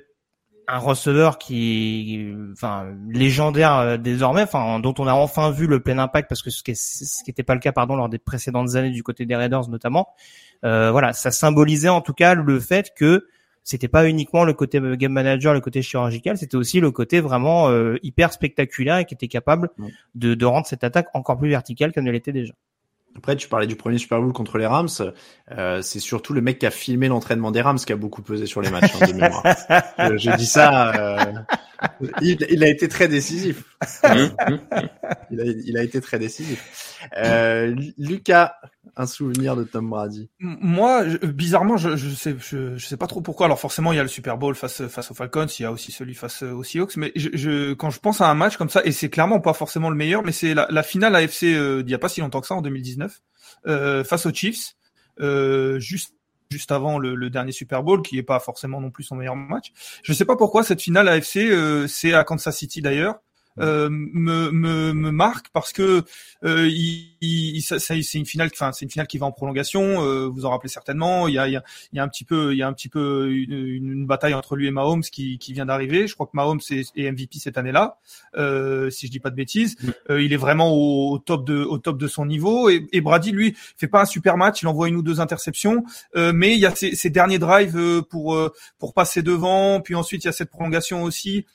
[0.68, 5.98] un receveur qui, enfin, légendaire euh, désormais, enfin, dont on a enfin vu le plein
[6.00, 6.74] impact parce que ce qui
[7.28, 10.10] n'était pas le cas, pardon, lors des précédentes années du côté des Raiders notamment.
[10.64, 13.28] Euh, voilà, ça symbolisait en tout cas le fait que
[13.64, 17.70] c'était pas uniquement le côté game manager, le côté chirurgical, c'était aussi le côté vraiment
[17.70, 19.70] euh, hyper spectaculaire et qui était capable
[20.14, 22.54] de, de rendre cette attaque encore plus verticale qu'elle ne l'était déjà.
[23.18, 24.90] Après, tu parlais du premier Super Bowl contre les Rams.
[25.52, 28.46] Euh, c'est surtout le mec qui a filmé l'entraînement des Rams qui a beaucoup pesé
[28.46, 28.94] sur les matchs.
[29.02, 29.44] Hein, de mémoire.
[30.18, 30.94] J'ai dit ça.
[30.96, 31.34] Euh,
[32.22, 33.64] il, a été très décisif.
[34.04, 34.10] il,
[35.42, 36.98] a, il, a, été très décisif.
[37.18, 38.56] Euh, Lucas,
[38.96, 43.22] un souvenir de Tom Brady Moi, bizarrement, je, je sais, je, je, sais pas trop
[43.22, 43.46] pourquoi.
[43.46, 45.72] Alors forcément, il y a le Super Bowl face face aux Falcons, il y a
[45.72, 46.98] aussi celui face aux Seahawks.
[46.98, 49.90] Mais je, quand je pense à un match comme ça, et c'est clairement pas forcément
[49.90, 52.42] le meilleur, mais c'est la, la, finale AFC euh, il y a pas si longtemps
[52.42, 53.22] que ça, en 2019,
[53.68, 54.76] euh, face aux Chiefs,
[55.20, 56.14] euh, juste
[56.52, 59.36] juste avant le, le, dernier Super Bowl, qui est pas forcément non plus son meilleur
[59.36, 59.72] match.
[60.04, 63.16] Je sais pas pourquoi cette finale AFC, euh, c'est à Kansas City d'ailleurs.
[63.60, 66.04] Euh, me, me, me, marque parce que
[66.44, 70.04] euh, il, il, ça, c'est une finale, enfin c'est une finale qui va en prolongation.
[70.04, 71.28] Euh, vous en rappelez certainement.
[71.28, 71.64] Il y a, il y a,
[71.94, 74.34] il y a un petit peu, il y a un petit peu une, une bataille
[74.34, 76.08] entre lui et Mahomes qui, qui vient d'arriver.
[76.08, 77.98] Je crois que Mahomes est, est MVP cette année-là,
[78.36, 79.78] euh, si je dis pas de bêtises.
[79.82, 79.90] Mm.
[80.10, 82.70] Euh, il est vraiment au, top de, au top de son niveau.
[82.70, 84.62] Et, et, Brady lui fait pas un super match.
[84.62, 85.84] Il envoie une ou deux interceptions,
[86.16, 88.38] euh, mais il y a ces, ces derniers drives pour
[88.80, 89.80] pour passer devant.
[89.80, 91.46] Puis ensuite il y a cette prolongation aussi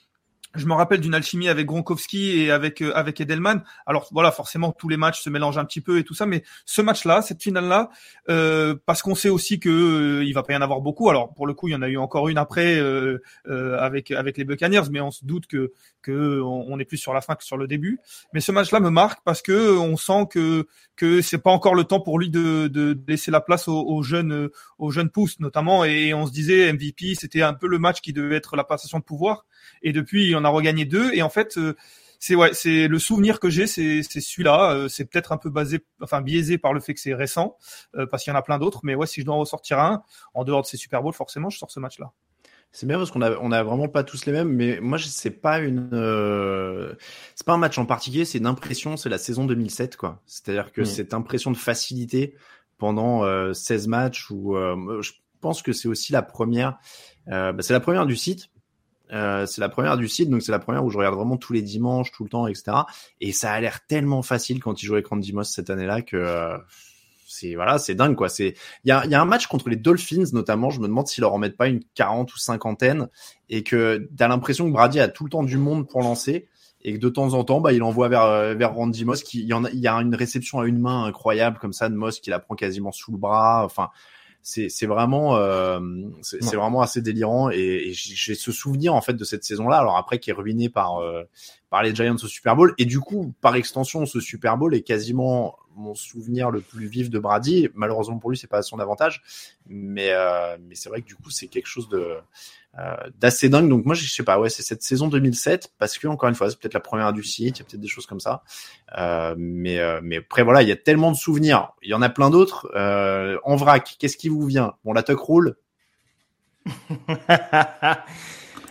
[0.54, 3.62] je me rappelle d'une alchimie avec Gronkowski et avec euh, avec Edelman.
[3.86, 6.42] Alors voilà, forcément tous les matchs se mélangent un petit peu et tout ça, mais
[6.64, 7.90] ce match-là, cette finale-là,
[8.28, 11.08] euh, parce qu'on sait aussi que euh, il va pas y en avoir beaucoup.
[11.08, 14.36] Alors pour le coup, il y en a eu encore une après euh, avec avec
[14.38, 17.44] les Buccaneers, mais on se doute que que on, est plus sur la fin que
[17.44, 18.00] sur le début.
[18.32, 21.84] Mais ce match-là me marque parce que on sent que que c'est pas encore le
[21.84, 25.84] temps pour lui de, de laisser la place aux, aux jeunes aux jeunes pousses notamment.
[25.84, 28.98] Et on se disait MVP, c'était un peu le match qui devait être la passation
[28.98, 29.44] de pouvoir.
[29.82, 31.12] Et depuis, on a regagné deux.
[31.14, 31.74] Et en fait, euh,
[32.18, 34.72] c'est ouais, c'est le souvenir que j'ai, c'est c'est celui-là.
[34.72, 37.56] Euh, c'est peut-être un peu basé, enfin biaisé par le fait que c'est récent,
[37.96, 38.80] euh, parce qu'il y en a plein d'autres.
[38.82, 40.02] Mais ouais, si je dois en ressortir un,
[40.34, 42.12] en dehors de ces Super Bowl, forcément, je sors ce match-là.
[42.72, 45.30] C'est bien parce qu'on a on a vraiment pas tous les mêmes, mais moi c'est
[45.30, 45.88] pas une
[47.34, 50.22] c'est pas un match en particulier, c'est une impression, c'est la saison 2007 quoi.
[50.24, 50.86] C'est-à-dire que mmh.
[50.86, 52.36] cette impression de facilité
[52.78, 54.54] pendant 16 matchs où
[55.00, 56.78] je pense que c'est aussi la première,
[57.26, 58.50] bah, c'est la première du site
[59.12, 61.52] euh, c'est la première du site, donc c'est la première où je regarde vraiment tous
[61.52, 62.72] les dimanches, tout le temps, etc.
[63.20, 66.58] Et ça a l'air tellement facile quand il avec Randy Moss cette année-là que euh,
[67.26, 68.28] c'est voilà, c'est dingue quoi.
[68.28, 70.70] C'est il y a, y a un match contre les Dolphins notamment.
[70.70, 73.08] Je me demande s'ils leur en mettent pas une quarante ou cinquantaine
[73.48, 76.48] et que t'as l'impression que Brady a tout le temps du monde pour lancer
[76.82, 79.22] et que de temps en temps, bah, il envoie vers euh, vers Randy Moss.
[79.22, 81.72] Qui il y en a, il y a une réception à une main incroyable comme
[81.72, 83.64] ça de Moss qui la prend quasiment sous le bras.
[83.64, 83.90] Enfin,
[84.42, 85.80] c'est vraiment euh,
[86.22, 89.96] c'est vraiment assez délirant et, j'ai ce souvenir en fait de cette saison là alors
[89.96, 91.24] après qui est ruiné par euh,
[91.70, 94.82] par les Giants au Super Bowl et du coup par extension ce Super Bowl est
[94.82, 98.78] quasiment mon souvenir le plus vif de Brady malheureusement pour lui c'est pas à son
[98.80, 99.22] avantage
[99.66, 102.18] mais euh, mais c'est vrai que du coup c'est quelque chose de
[102.78, 103.68] euh, d'assez dingue.
[103.68, 106.48] Donc moi, je sais pas, ouais, c'est cette saison 2007 parce que encore une fois,
[106.50, 108.42] c'est peut-être la première du site, il y a peut-être des choses comme ça.
[108.96, 111.72] Euh, mais euh, mais après voilà, il y a tellement de souvenirs.
[111.82, 112.70] Il y en a plein d'autres.
[112.76, 114.74] Euh, en vrac, qu'est-ce qui vous vient?
[114.84, 115.56] Bon, la tuck roule.
[117.08, 118.04] bah,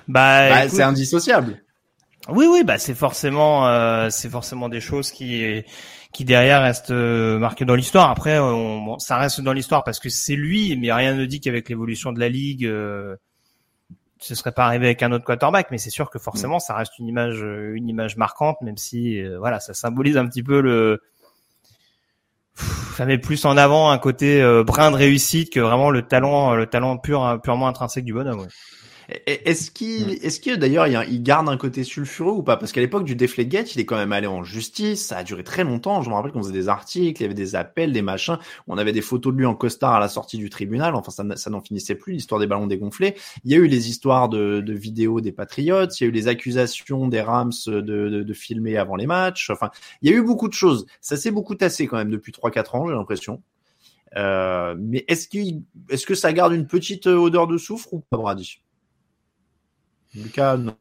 [0.08, 1.62] Bah, c'est indissociable.
[2.28, 5.64] Oui, oui, bah c'est forcément, euh, c'est forcément des choses qui,
[6.14, 8.10] qui derrière restent euh, marquées dans l'histoire.
[8.12, 11.40] Après, on- bon, ça reste dans l'histoire parce que c'est lui, mais rien ne dit
[11.40, 13.16] qu'avec l'évolution de la ligue, euh,
[14.20, 15.68] ce serait pas arrivé avec un autre quarterback.
[15.72, 19.20] Mais c'est sûr que forcément, ça reste une image, euh, une image marquante, même si,
[19.22, 21.02] euh, voilà, ça symbolise un petit peu le,
[22.98, 26.54] ça met plus en avant un côté euh, brin de réussite que vraiment le talent,
[26.54, 28.42] le talent pur, purement intrinsèque du bonhomme.
[28.42, 28.48] ouais.
[29.26, 30.20] Est-ce qu'il, Mm.
[30.22, 32.58] est-ce que d'ailleurs il, garde un côté sulfureux ou pas?
[32.58, 35.06] Parce qu'à l'époque du Deflategate, il est quand même allé en justice.
[35.06, 36.02] Ça a duré très longtemps.
[36.02, 38.38] Je me rappelle qu'on faisait des articles, il y avait des appels, des machins.
[38.68, 40.96] On avait des photos de lui en costard à la sortie du tribunal.
[40.96, 42.14] Enfin, ça, n'en finissait plus.
[42.14, 43.16] L'histoire des ballons dégonflés.
[43.44, 45.88] Il y a eu les histoires de, de vidéos des Patriots.
[46.00, 49.50] Il y a eu les accusations des Rams de, de, de filmer avant les matchs.
[49.50, 49.70] Enfin,
[50.02, 50.86] il y a eu beaucoup de choses.
[51.02, 53.42] Ça s'est beaucoup tassé quand même depuis 3-4 ans, j'ai l'impression.
[54.16, 58.18] Euh, mais est-ce qu'il, est-ce que ça garde une petite odeur de soufre ou pas,
[58.18, 58.62] Brady?
[60.14, 60.78] Lucas, non.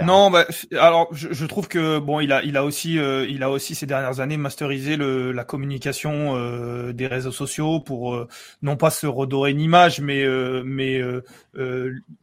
[0.00, 0.46] Non, bah,
[0.80, 3.86] alors je, trouve que bon, il a, il a aussi, euh, il a aussi ces
[3.86, 8.26] dernières années masterisé le, la communication euh, des réseaux sociaux pour euh,
[8.62, 10.24] non pas se redorer une image, mais
[10.64, 11.00] mais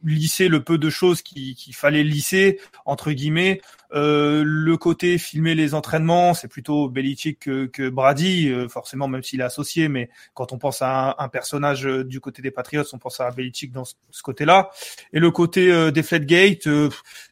[0.04, 3.60] lisser le peu de choses qui- qu'il fallait lisser entre guillemets.
[3.94, 9.22] Euh, le côté filmer les entraînements, c'est plutôt Belichick que, que Brady, euh, forcément même
[9.22, 12.50] s'il est associé, mais quand on pense à un, un personnage euh, du côté des
[12.50, 14.70] Patriots, on pense à Belichick dans ce, ce côté-là.
[15.12, 16.68] Et le côté euh, des Flatgate,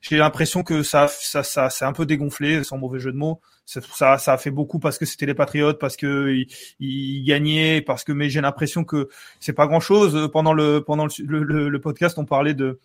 [0.00, 3.40] j'ai l'impression que ça, ça, ça, c'est un peu dégonflé, sans mauvais jeu de mots.
[3.66, 6.46] Ça, ça, a fait beaucoup parce que c'était les Patriotes, parce que ils,
[6.78, 8.12] ils gagnaient, parce que.
[8.12, 9.08] Mais j'ai l'impression que
[9.40, 10.30] c'est pas grand-chose.
[10.32, 12.78] Pendant le pendant le, le, le- le podcast, on parlait de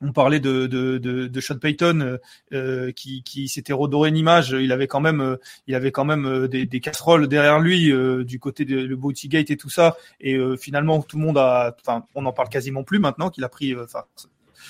[0.00, 2.18] on parlait de de de, Sean Payton
[2.52, 4.50] euh, qui qui s'était redoré une image.
[4.58, 8.24] Il avait quand même euh, il avait quand même euh, des, casseroles derrière lui euh,
[8.24, 8.96] du côté de le
[9.28, 9.96] Gate et tout ça.
[10.20, 11.74] Et euh, finalement, tout le monde a.
[11.80, 13.74] Enfin, on n'en parle quasiment plus maintenant qu'il a pris.
[13.74, 13.86] euh,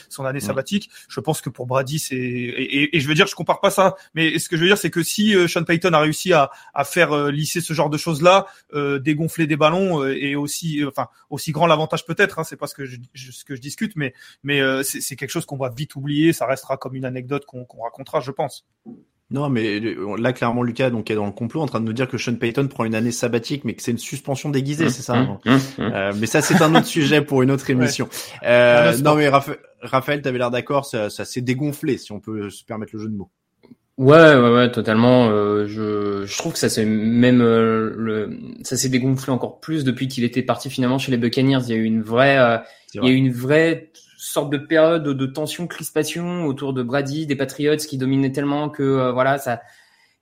[0.08, 0.90] son année sabbatique.
[1.08, 3.70] Je pense que pour Brady, c'est et, et- et je veux dire, je compare pas
[3.70, 6.32] ça, mais ce que je veux dire, c'est que si euh, Sean Payton a réussi
[6.32, 10.14] à, à faire euh, lisser ce genre de choses là, euh, dégonfler des ballons euh,
[10.16, 12.38] et aussi, euh, enfin, aussi grand l'avantage peut-être.
[12.38, 15.00] Hein, c'est pas ce que je, je- ce que je discute, mais mais euh, c'est
[15.00, 16.32] c'est quelque chose qu'on va vite oublier.
[16.32, 18.66] Ça restera comme une anecdote qu'on qu'on racontera, je pense.
[19.28, 19.80] Non, mais
[20.18, 22.36] là, clairement, Lucas donc, est dans le complot en train de nous dire que Sean
[22.36, 25.60] Payton prend une année sabbatique, mais que c'est une suspension déguisée, c'est ça hein hum,
[25.78, 25.92] hum.
[25.92, 28.08] Euh, Mais ça, c'est un autre sujet pour une autre émission.
[28.44, 32.50] Euh, non, mais Raphaël, Raphaël t'avais l'air d'accord, ça, ça s'est dégonflé, si on peut
[32.50, 33.30] se permettre le jeu de mots.
[33.98, 35.30] Ouais, ouais, ouais, totalement.
[35.30, 39.84] Euh, je, je trouve que ça s'est même euh, le, ça s'est dégonflé encore plus
[39.84, 41.60] depuis qu'il était parti finalement chez les Buccaneers.
[41.62, 42.58] Il y a eu une vraie, euh,
[42.92, 47.26] il y a eu une vraie sorte de période de tension, crispation autour de Brady,
[47.26, 49.62] des Patriots qui dominaient tellement que euh, voilà, ça,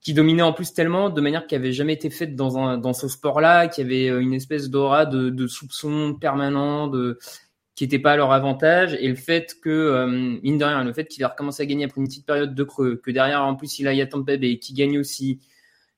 [0.00, 2.92] qui dominait en plus tellement de manière qui avait jamais été faite dans un dans
[2.92, 7.18] ce sport-là, qui avait euh, une espèce d'aura de, de soupçon permanent, de
[7.75, 10.93] qui était pas à leur avantage et le fait que euh, mine de rien le
[10.93, 13.57] fait qu'il a recommencé à gagner après une petite période de creux que derrière en
[13.57, 15.41] plus il a Yaton Peb et qui gagne aussi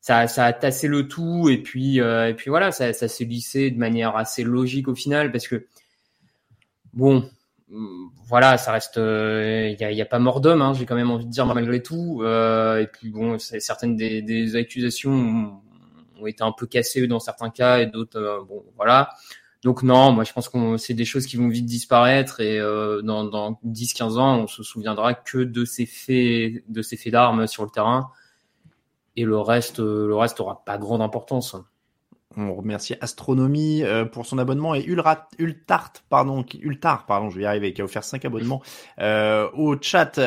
[0.01, 3.25] ça ça a tassé le tout et puis euh, et puis voilà ça ça s'est
[3.25, 5.67] lissé de manière assez logique au final parce que
[6.95, 7.29] bon
[8.29, 10.95] voilà ça reste euh, il y, a, y a pas mort d'homme hein, j'ai quand
[10.95, 15.61] même envie de dire malgré tout euh, et puis bon certaines des, des accusations ont,
[16.21, 19.11] ont été un peu cassées dans certains cas et d'autres euh, bon voilà
[19.67, 23.03] donc non, moi je pense que c'est des choses qui vont vite disparaître et euh,
[23.03, 27.49] dans, dans 10-15 ans, on se souviendra que de ces faits, de ces faits d'armes
[27.49, 28.13] sur le terrain
[29.17, 31.57] et le reste, euh, le reste aura pas grande importance.
[32.37, 36.45] On remercie Astronomie euh, pour son abonnement et Ultart, pardon,
[37.09, 38.63] pardon, je vais y arriver, qui a offert 5 abonnements
[39.01, 40.21] au chat.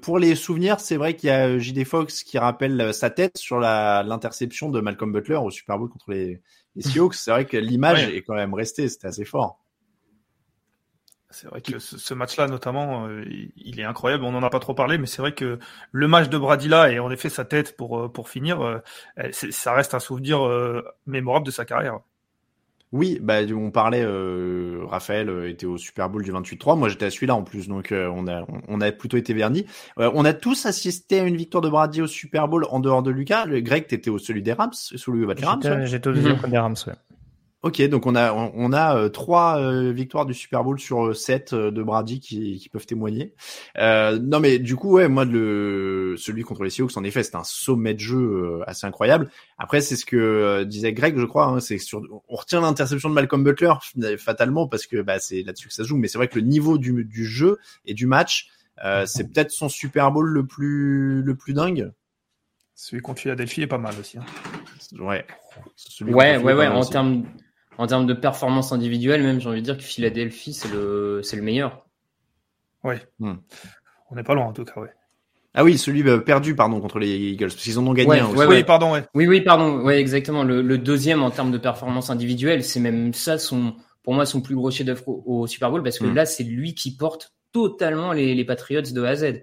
[0.00, 3.60] Pour les souvenirs, c'est vrai qu'il y a JD Fox qui rappelle sa tête sur
[3.60, 6.40] l'interception de Malcolm Butler au Super Bowl contre les,
[6.76, 7.14] les Seahawks.
[7.14, 8.16] C'est vrai que l'image Ouais.
[8.16, 9.58] est quand même restée, c'était assez fort.
[11.30, 13.24] C'est vrai que ce, ce match-là, notamment, euh,
[13.56, 14.22] il- est incroyable.
[14.24, 15.58] On n'en a pas trop parlé, mais c'est vrai que
[15.90, 18.78] le match de Brady là, et en effet sa tête pour euh, pour finir, euh,
[19.32, 22.00] ça reste un souvenir euh, mémorable de sa carrière.
[22.92, 27.06] Oui, bah on parlait, euh, Raphaël euh, était au Super Bowl du 28-3, moi j'étais
[27.06, 29.64] à celui-là en plus, donc euh, on a on a plutôt été vernis.
[29.98, 33.02] Euh, on a tous assisté à une victoire de Brady au Super Bowl en dehors
[33.02, 33.46] de Lucas.
[33.46, 35.60] Le Greg, t'étais au celui des Rams, celui des Rams.
[35.84, 36.12] J'étais ouais.
[36.12, 36.38] au deuxième Mhm.
[36.40, 36.92] côté des Rams, ouais.
[37.62, 41.14] Ok, donc on a on, a euh, trois euh, victoires du Super Bowl sur euh,
[41.14, 43.34] sept de Brady qui, qui peuvent témoigner.
[43.78, 47.44] non mais du coup ouais moi le celui contre les Seahawks en effet c'est un
[47.44, 49.30] sommet de jeu assez incroyable.
[49.58, 53.14] Après c'est ce que disait Greg je crois, hein, c'est sur on retient l'interception de
[53.14, 53.74] Malcolm Butler
[54.18, 55.96] fatalement parce que bah, c'est là-dessus que ça se joue.
[55.96, 58.48] Mais c'est vrai que le niveau du, du jeu et du match
[59.06, 61.92] c'est peut-être son Super Bowl le plus le plus dingue.
[62.74, 64.18] Celui contre Philadelphie est pas mal aussi.
[64.18, 64.24] Hein.
[64.98, 65.24] Ouais.
[66.00, 67.24] ouais ouais ouais en termes
[67.78, 71.36] en termes de performance individuelle, même, j'ai envie de dire que Philadelphie, c'est le, c'est
[71.36, 71.86] le meilleur.
[72.84, 73.00] Ouais.
[73.18, 73.34] Hmm.
[74.10, 74.90] On n'est pas loin, en tout cas, ouais.
[75.54, 78.26] Ah oui, celui euh, perdu, pardon, contre les Eagles, parce qu'ils en ont gagné un
[78.26, 78.46] aussi.
[78.46, 79.04] oui, pardon, ouais.
[79.14, 80.44] Oui, oui, pardon, ouais, exactement.
[80.44, 84.54] Le, deuxième en termes de performance individuelle, c'est même ça son, pour moi, son plus
[84.54, 86.14] gros chef-d'œuvre au, Super Bowl, parce que hmm.
[86.14, 89.42] là, c'est lui qui porte totalement les, les Patriots de A à Z.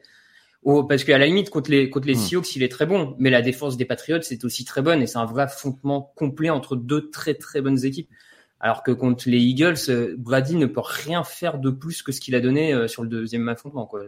[0.63, 2.19] Parce qu'à la limite, contre les, contre les hmm.
[2.19, 5.08] Seahawks, il est très bon, mais la défense des Patriots, c'est aussi très bonne, et
[5.08, 8.10] c'est un vrai affrontement complet entre deux très très bonnes équipes.
[8.60, 12.19] Alors que contre les Eagles, euh, Brady ne peut rien faire de plus que ce
[12.19, 13.86] qu'il a donné euh, sur le deuxième affrontement.
[13.86, 14.02] Quoi.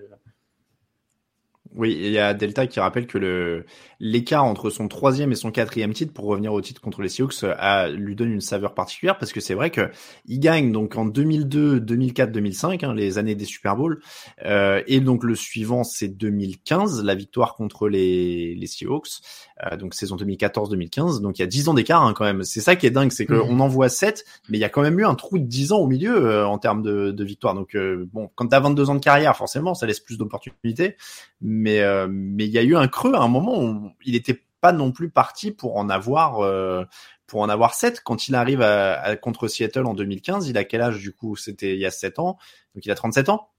[1.74, 3.66] Oui, il y a Delta qui rappelle que le
[4.00, 7.44] l'écart entre son troisième et son quatrième titre, pour revenir au titre contre les Seahawks,
[7.44, 9.90] a, lui donne une saveur particulière parce que c'est vrai que
[10.26, 14.02] il gagne donc en 2002, 2004, 2005, hein, les années des Super Bowls,
[14.44, 19.94] euh, et donc le suivant c'est 2015, la victoire contre les les Seahawks, euh, donc
[19.94, 22.44] saison 2014-2015, donc il y a 10 ans d'écart hein, quand même.
[22.44, 23.62] C'est ça qui est dingue, c'est qu'on mmh.
[23.62, 25.80] en voit 7, mais il y a quand même eu un trou de 10 ans
[25.80, 27.54] au milieu euh, en termes de, de victoire.
[27.54, 30.96] Donc euh, bon, quand t'as 22 ans de carrière, forcément, ça laisse plus d'opportunités
[31.42, 34.42] mais euh, mais il y a eu un creux à un moment où il n'était
[34.62, 36.86] pas non plus parti pour en avoir euh,
[37.26, 40.82] pour en avoir 7 quand il arrive à, contre Seattle en 2015 il a quel
[40.82, 41.36] âge du coup?
[41.36, 42.38] C'était il y a 7 ans
[42.76, 43.50] donc il a 37 ans.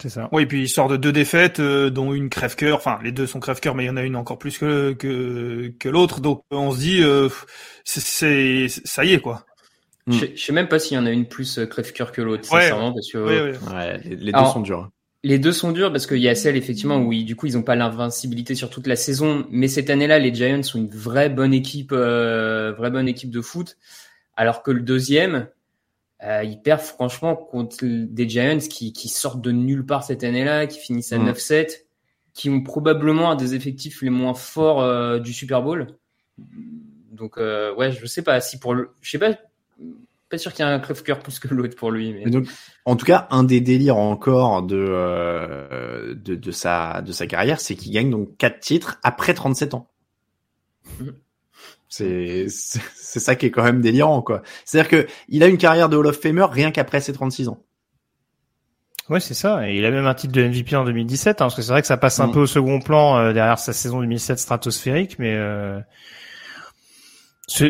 [0.00, 0.28] C'est ça.
[0.32, 2.76] Oui puis il sort de deux défaites euh, dont une crève-cœur.
[2.76, 5.72] Enfin les deux sont crève-cœur mais il y en a une encore plus que que,
[5.78, 6.20] que l'autre.
[6.20, 7.02] Donc on se dit
[7.84, 9.44] c'est ça y est quoi.
[10.08, 12.92] Je, je sais même pas s'il y en a une plus crève-cœur que l'autre sincèrement
[12.92, 14.90] parce que ouais, les, deux sont durs.
[15.22, 17.62] les deux sont durs parce qu'il y a celle effectivement où du coup ils ont
[17.62, 21.52] pas l'invincibilité sur toute la saison, mais cette année-là les Giants sont une vraie bonne
[21.52, 23.76] équipe, euh, vraie bonne équipe de foot,
[24.36, 25.48] alors que le deuxième
[26.24, 30.66] euh, ils perdent franchement contre des Giants qui, qui sortent de nulle part cette année-là,
[30.66, 31.84] qui finissent à 9-7,
[32.34, 35.86] qui ont probablement un des effectifs les moins forts euh, du Super Bowl.
[37.12, 39.36] Donc euh, ouais, je sais pas si pour le, je sais pas
[40.28, 42.12] pas sûr qu'il y ait un crève-cœur plus que l'autre pour lui.
[42.12, 42.30] Mais...
[42.30, 42.46] donc,
[42.84, 47.60] en tout cas, un des délires encore de euh, de, de, sa de sa carrière,
[47.60, 49.88] c'est qu'il gagne donc quatre titres après 37 ans.
[51.88, 54.42] C'est c'est ça qui est quand même délirant quoi.
[54.64, 57.62] C'est-à-dire que il a une carrière de Hall of Famer rien qu'après ses 36 ans.
[59.08, 59.66] Ouais, c'est ça.
[59.66, 61.80] Et il a même un titre de MVP en 2017, hein, parce que c'est vrai
[61.80, 62.32] que ça passe un mm.
[62.32, 65.80] peu au second plan euh, derrière sa saison 2007 stratosphérique, mais euh,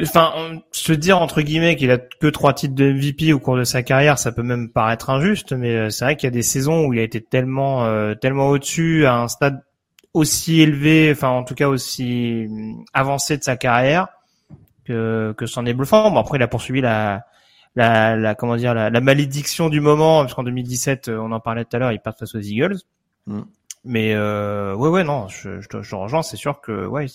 [0.02, 3.62] Enfin, se dire entre guillemets qu'il a que trois titres de MVP au cours de
[3.62, 6.42] sa carrière, ça peut même paraître injuste, mais euh, c'est vrai qu'il y a des
[6.42, 9.62] saisons où il a été tellement, euh, tellement au-dessus, à un stade
[10.18, 14.08] aussi élevé, enfin en tout cas aussi hum, avancé de sa carrière,
[14.84, 16.10] que, que c'en est bluffant.
[16.10, 17.24] Bon après, il a poursuivi la,
[17.76, 21.64] la, la comment dire, la, malédiction du moment, parce qu'en 2017, euh, on en parlait
[21.64, 22.78] tout à l'heure, il part face aux Eagles.
[23.26, 23.42] Mm.
[23.84, 27.06] Mais euh, ouais, ouais, non, je, je, je rejoins, c'est sûr que ouais.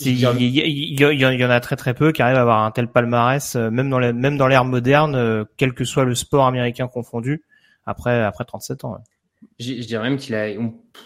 [0.00, 3.54] Il y, y, en a très très peu qui arrivent à avoir un tel palmarès,
[3.54, 6.88] euh, même dans les, même dans l'ère moderne, euh, quel que soit le sport américain
[6.88, 7.44] confondu,
[7.86, 8.98] après après 37 ans.
[9.58, 10.48] Je, dirais même qu'il a,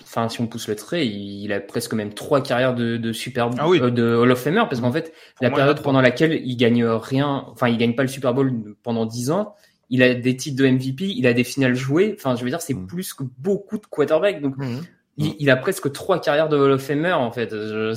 [0.02, 3.50] enfin si on pousse le trait, il, a presque même trois carrières de, de Super
[3.58, 6.84] ah euh, de Hall of Famer, parce qu'en fait la période pendant laquelle il gagne
[6.84, 9.54] rien, enfin il gagne pas le Super Bowl pendant 10 ans,
[9.90, 12.60] il a des titres de MVP, il a des finales jouées, enfin je veux dire
[12.60, 12.86] c'est mm.
[12.86, 14.80] plus que beaucoup de quarterbacks, donc mm.
[15.18, 17.50] Il, a presque trois carrières de Hall of Famer en fait.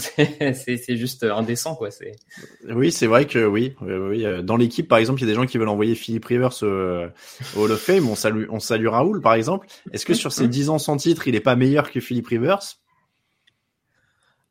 [0.54, 1.92] C'est juste indécent quoi.
[1.92, 2.16] C'est.
[2.68, 4.26] Oui, c'est vrai que oui, oui.
[4.26, 6.64] Euh, dans l'équipe, par exemple, il y a des gens qui veulent envoyer Philippe Rivers
[6.64, 7.06] au,
[7.58, 8.10] Hall of Fame.
[8.10, 9.68] On salue, on salue Raoul, par exemple.
[9.94, 12.78] Est-ce que sur ses dix ans sans titre, il est pas meilleur que Philippe Rivers?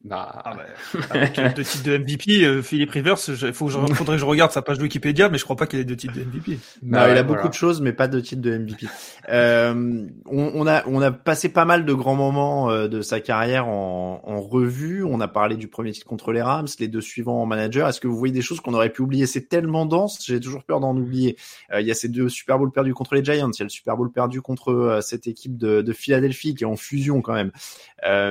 [0.03, 4.21] Bah, ah bah avec deux titres de MVP, euh, Philippe Rivers, il faut faudrait que
[4.21, 6.59] je regarde sa page Wikipédia, mais je crois pas qu'il ait deux titres de MVP.
[6.81, 8.87] Bah, il a beaucoup de choses, mais pas de titres de MVP.
[9.29, 13.21] Euh, on, on, a on a passé pas mal de grands moments euh, de sa
[13.21, 15.05] carrière en, en, revue.
[15.05, 17.87] On a parlé du premier titre contre les Rams, les deux suivants en manager.
[17.87, 19.27] Est-ce que vous voyez des choses qu'on aurait pu oublier?
[19.27, 21.37] C'est tellement dense, j'ai toujours peur d'en oublier.
[21.73, 23.65] Euh, il y a ces deux Super Bowl perdus contre les Giants, il y a
[23.65, 27.35] le Super Bowl perdu contre cette équipe de, de Philadelphie qui est en fusion quand
[27.35, 27.51] même.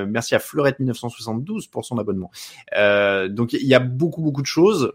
[0.08, 2.30] merci à Fleurette 1972 pour son abonnement.
[2.76, 4.92] Euh, donc il y a beaucoup beaucoup de choses.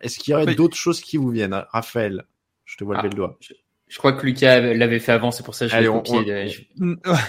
[0.00, 2.24] Est-ce qu'il y aurait d'autres choses qui vous viennent, Raphaël?
[2.64, 3.38] Je te vois lever le doigt.
[3.88, 6.68] Je, crois que Lucas l'avait fait avant, c'est pour ça que je l'ai copié.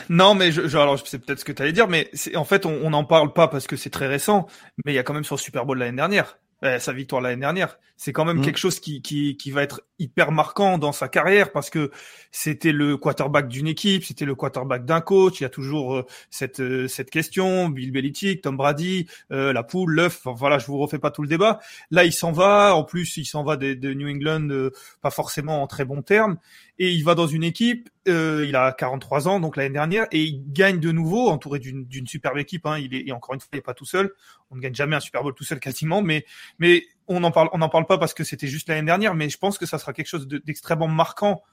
[0.09, 2.89] Non, mais je, alors c'est peut-être ce que tu allais dire, mais en fait on
[2.91, 4.47] n'en parle pas parce que c'est très récent,
[4.85, 6.37] mais il y a quand même sur le Super Bowl l'année dernière.
[6.61, 7.77] Sa victoire l'année dernière.
[7.97, 8.45] C'est quand même Mm.
[8.45, 11.91] quelque chose qui, qui, qui va être hyper marquant dans sa carrière parce que
[12.31, 15.39] c'était le quarterback d'une équipe, c'était le quarterback d'un coach.
[15.39, 19.63] Il y a toujours euh, cette, euh, cette question, Bill Belichick, Tom Brady, euh, la
[19.63, 20.21] poule, l'œuf.
[20.25, 21.59] Enfin, voilà, je vous refais pas tout le débat.
[21.91, 22.75] Là, il s'en va.
[22.75, 26.01] En plus, il s'en va de, de New England, euh, pas forcément en très bons
[26.01, 26.37] termes.
[26.83, 27.89] Et il va dans une équipe.
[28.07, 32.07] euh, il a 43 ans, donc l'année dernière, et il gagne de nouveau, entouré d'une
[32.07, 32.65] superbe équipe.
[32.65, 32.79] Hein.
[32.79, 34.11] Il est et encore une fois, il est pas tout seul.
[34.49, 36.25] On ne gagne jamais un Super Bowl tout seul quasiment, mais
[36.57, 39.29] mais on en parle, on n'en parle pas parce que c'était juste l'année dernière, mais
[39.29, 41.43] je pense que ça sera quelque chose de- d'extrêmement marquant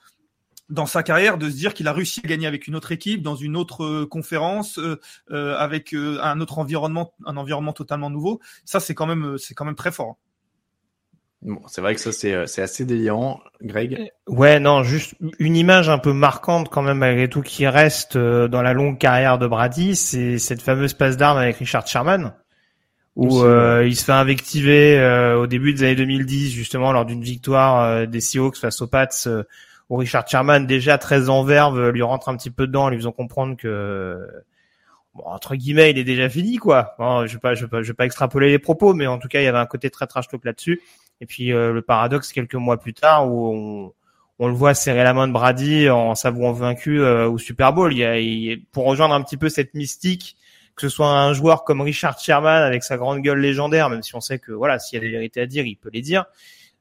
[0.70, 3.22] dans sa carrière de se dire qu'il a réussi à gagner avec une autre équipe,
[3.22, 8.41] dans une autre euh, conférence, euh, avec un autre environnement, un environnement totalement nouveau.
[8.64, 10.16] Ça, c'est quand même, c'est quand même très fort.
[11.43, 14.11] Bon, c'est vrai que ça, c'est, euh, c'est assez délirant, Greg.
[14.26, 18.49] Ouais, non, juste une image un peu marquante quand même malgré tout qui reste euh,
[18.49, 22.34] dans la longue carrière de Brady, c'est cette fameuse passe d'armes avec Richard Sherman,
[23.14, 27.22] où euh, il se fait invectiver euh, au début des années 2010 justement lors d'une
[27.22, 29.45] victoire euh, des Seahawks face aux Pats, euh,
[29.91, 32.97] où Richard Sherman déjà très en verve lui rentre un petit peu dedans, en lui
[32.97, 34.18] faisant comprendre que
[35.14, 36.97] bon, entre guillemets il est déjà fini quoi.
[36.99, 39.18] Bon, je vais pas, je vais pas, je vais pas extrapoler les propos, mais en
[39.18, 40.80] tout cas il y avait un côté très trash talk là-dessus.
[41.20, 43.92] Et puis euh, le paradoxe quelques mois plus tard où on,
[44.38, 47.92] on le voit serrer la main de Brady en s'avouant vaincu euh, au Super Bowl.
[47.92, 50.36] Il y a, il- pour rejoindre un petit peu cette mystique,
[50.76, 54.14] que ce soit un joueur comme Richard Sherman avec sa grande gueule légendaire, même si
[54.14, 56.26] on sait que voilà, s'il y a des vérités à dire, il peut les dire.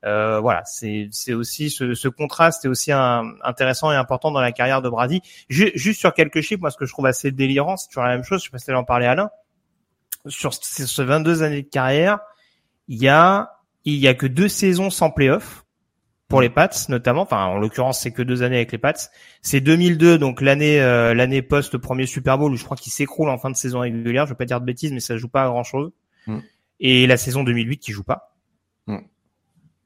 [0.05, 4.51] Euh, voilà, c'est aussi ce, ce contraste est aussi un- intéressant et important dans la
[4.51, 5.21] carrière de Brady.
[5.49, 8.11] Ju- juste sur quelques chiffres, moi ce que je trouve assez délirant, c'est toujours la
[8.11, 8.41] même chose.
[8.41, 9.31] Je sais pas si en parler Alain.
[10.27, 12.19] Sur ce ce 22 années de carrière,
[12.87, 13.56] il y a
[13.93, 15.65] il y a que deux saisons sans playoff
[16.27, 17.21] pour les Pats notamment.
[17.21, 18.93] Enfin, en l'occurrence, c'est que deux années avec les Pats.
[19.41, 23.29] C'est 2002, donc l'année euh, l'année post premier Super Bowl où je crois qu'il s'écroule
[23.29, 24.25] en fin de saison régulière.
[24.25, 25.91] Je veux pas dire de bêtises, mais ça joue pas à grand chose.
[26.27, 26.39] Mm.
[26.81, 28.35] Et la saison 2008 qui joue pas.
[28.87, 28.97] Mm.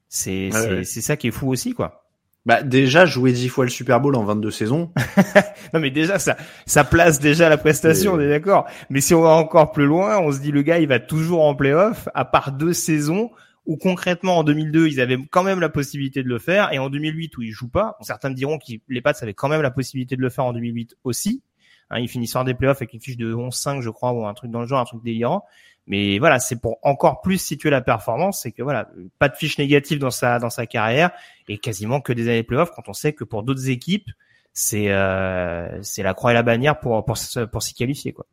[0.08, 0.84] C'est c'est ouais.
[0.84, 2.00] ça qui est fou aussi quoi.
[2.44, 4.92] Bah, déjà, jouer 10 fois le Super Bowl en 22 saisons.
[5.74, 6.36] Non mais déjà ça
[6.66, 8.66] ça place déjà la prestation, on est d'accord.
[8.90, 11.44] Mais si on va encore plus loin, on se dit le gars il va toujours
[11.44, 13.30] en playoff à part deux saisons
[13.66, 16.90] où concrètement en 2002 ils avaient quand même la possibilité de le faire et en
[16.90, 17.96] 2008 où ils jouent pas.
[18.00, 20.52] Certains me diront que les Pats avaient quand même la possibilité de le faire en
[20.52, 21.42] 2008 aussi.
[21.90, 24.34] Hein, ils finissent hors des playoffs avec une fiche de 11-5 je crois ou un
[24.34, 25.44] truc dans le genre, un truc délirant.
[25.86, 28.88] Mais voilà, c'est pour encore plus situer la performance, c'est que voilà,
[29.18, 31.10] pas de fiche négative dans sa dans sa carrière
[31.48, 34.08] et quasiment que des années playoffs quand on sait que pour d'autres équipes
[34.52, 37.16] c'est euh, c'est la croix et la bannière pour pour
[37.50, 38.26] pour s'y qualifier quoi.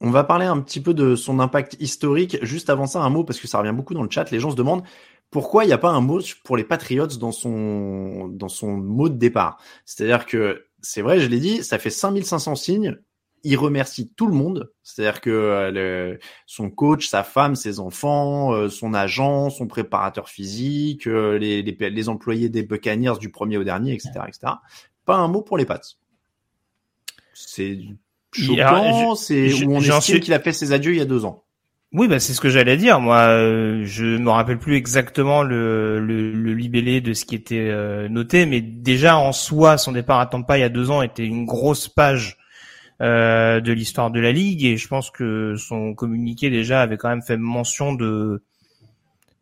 [0.00, 2.38] On va parler un petit peu de son impact historique.
[2.42, 4.30] Juste avant ça, un mot, parce que ça revient beaucoup dans le chat.
[4.30, 4.82] Les gens se demandent
[5.30, 9.08] pourquoi il n'y a pas un mot pour les Patriots dans son, dans son mot
[9.08, 9.58] de départ.
[9.84, 12.96] C'est-à-dire que, c'est vrai, je l'ai dit, ça fait 5500 signes.
[13.42, 14.72] Il remercie tout le monde.
[14.82, 21.06] C'est-à-dire que euh, son coach, sa femme, ses enfants, euh, son agent, son préparateur physique,
[21.06, 24.54] euh, les, employés des Buccaneers du premier au dernier, etc., etc.
[25.04, 25.80] Pas un mot pour les Pats.
[27.32, 27.78] C'est
[28.32, 31.24] choquant, c'est où on estime suis- qu'il a fait ses adieux il y a deux
[31.24, 31.44] ans.
[31.92, 33.00] Oui, bah c'est ce que j'allais dire.
[33.00, 37.68] Moi, euh, je me rappelle plus exactement le, le, le libellé de ce qui était
[37.68, 41.02] euh, noté, mais déjà en soi, son départ à Tampa il y a deux ans
[41.02, 42.36] était une grosse page
[43.02, 47.08] euh, de l'histoire de la ligue, et je pense que son communiqué déjà avait quand
[47.08, 48.44] même fait mention de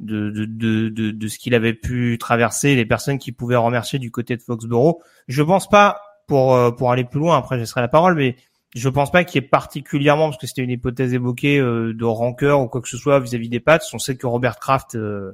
[0.01, 3.99] de, de, de, de, de ce qu'il avait pu traverser, les personnes qui pouvaient remercier
[3.99, 4.99] du côté de Foxborough.
[5.27, 7.37] Je pense pas pour pour aller plus loin.
[7.37, 8.37] Après, je laisserai la parole, mais
[8.75, 12.05] je pense pas qu'il y ait particulièrement, parce que c'était une hypothèse évoquée, euh, de
[12.05, 13.79] rancœur ou quoi que ce soit vis-à-vis des Pats.
[13.93, 15.33] On sait que Robert Kraft euh,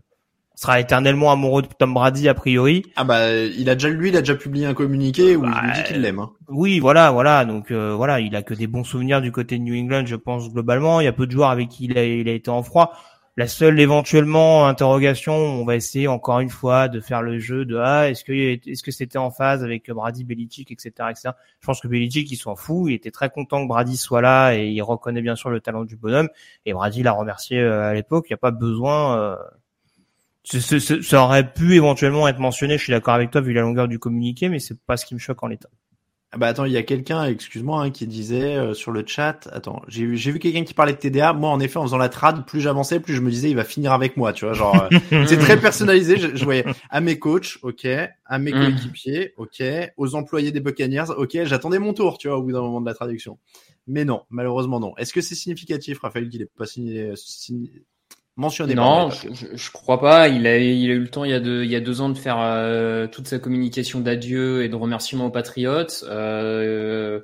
[0.54, 2.84] sera éternellement amoureux de Tom Brady a priori.
[2.94, 5.72] Ah bah il a déjà lui il a déjà publié un communiqué où il nous
[5.74, 6.20] dit qu'il l'aime.
[6.20, 6.30] hein.
[6.48, 7.44] Oui, voilà, voilà.
[7.44, 10.14] Donc euh, voilà, il a que des bons souvenirs du côté de New England, je
[10.16, 11.00] pense globalement.
[11.00, 12.92] Il y a peu de joueurs avec qui il a, il a été en froid.
[13.36, 17.76] La seule éventuellement interrogation, on va essayer encore une fois de faire le jeu de
[17.76, 21.30] ah est-ce que est-ce que c'était en phase avec Brady, Belichick, etc., etc.
[21.58, 22.90] Je pense que Belichick il s'en fout.
[22.90, 25.84] Il était très content que Brady soit là et il reconnaît bien sûr le talent
[25.84, 26.28] du bonhomme.
[26.64, 28.26] Et Brady l'a remercié euh, à l'époque.
[28.28, 29.18] Il n'y a pas besoin.
[29.18, 29.36] euh,
[30.44, 32.78] ça aurait pu éventuellement être mentionné.
[32.78, 35.14] Je suis d'accord avec toi vu la longueur du communiqué, mais c'est pas ce qui
[35.14, 35.70] me choque en l'état.
[36.34, 39.48] Ah bah attends il y a quelqu'un excuse-moi hein, qui disait euh, sur le chat
[39.52, 41.96] attends j'ai vu j'ai vu quelqu'un qui parlait de TDA moi en effet en faisant
[41.96, 44.52] la trad plus j'avançais plus je me disais il va finir avec moi tu vois
[44.54, 47.86] genre euh, c'est très personnalisé je, je voyais à mes coachs ok
[48.26, 48.60] à mes Mm.
[48.64, 49.62] coéquipiers ok
[49.96, 52.86] aux employés des Buccaneers ok j'attendais mon tour tu vois au bout d'un moment de
[52.86, 53.38] la traduction.
[53.86, 54.96] Mais non malheureusement non.
[54.96, 57.84] Est-ce que c'est significatif Raphaël qu'il est pas signé, signé-
[58.36, 60.28] mentionné par Non, Patriots je, je, crois pas.
[60.28, 62.00] Il a, il a eu le temps il y a deux, il y a deux
[62.00, 66.04] ans de faire euh, toute sa communication d'adieu et de remerciement aux Patriots.
[66.04, 67.20] Euh,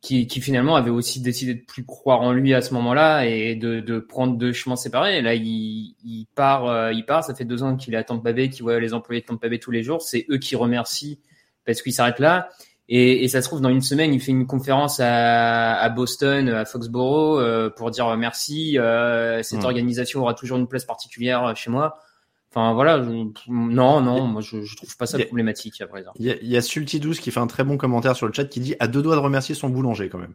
[0.00, 3.54] qui, qui finalement avait aussi décidé de plus croire en lui à ce moment-là et
[3.54, 5.18] de, de prendre deux chemins séparés.
[5.18, 7.22] Et là, il, il part, euh, il part.
[7.22, 9.48] Ça fait deux ans qu'il est à Tampa Bay, qu'il voit les employés de Tampa
[9.48, 10.00] Bay tous les jours.
[10.00, 11.20] C'est eux qui remercient
[11.66, 12.48] parce qu'il s'arrête là.
[12.92, 16.48] Et, et, ça se trouve dans une semaine, il fait une conférence à, à Boston,
[16.48, 18.78] à Foxborough, euh, pour dire merci.
[18.78, 19.66] Euh, cette Hmm.
[19.66, 21.98] organisation aura toujours une place particulière chez moi.
[22.52, 23.08] Enfin voilà, je-
[23.48, 26.10] non, non, moi je, je trouve pas ça a- problématique à présent.
[26.18, 28.44] Il y a, y a Sulty12 qui fait un très bon commentaire sur le chat
[28.46, 30.34] qui dit à deux doigts de remercier son boulanger quand même.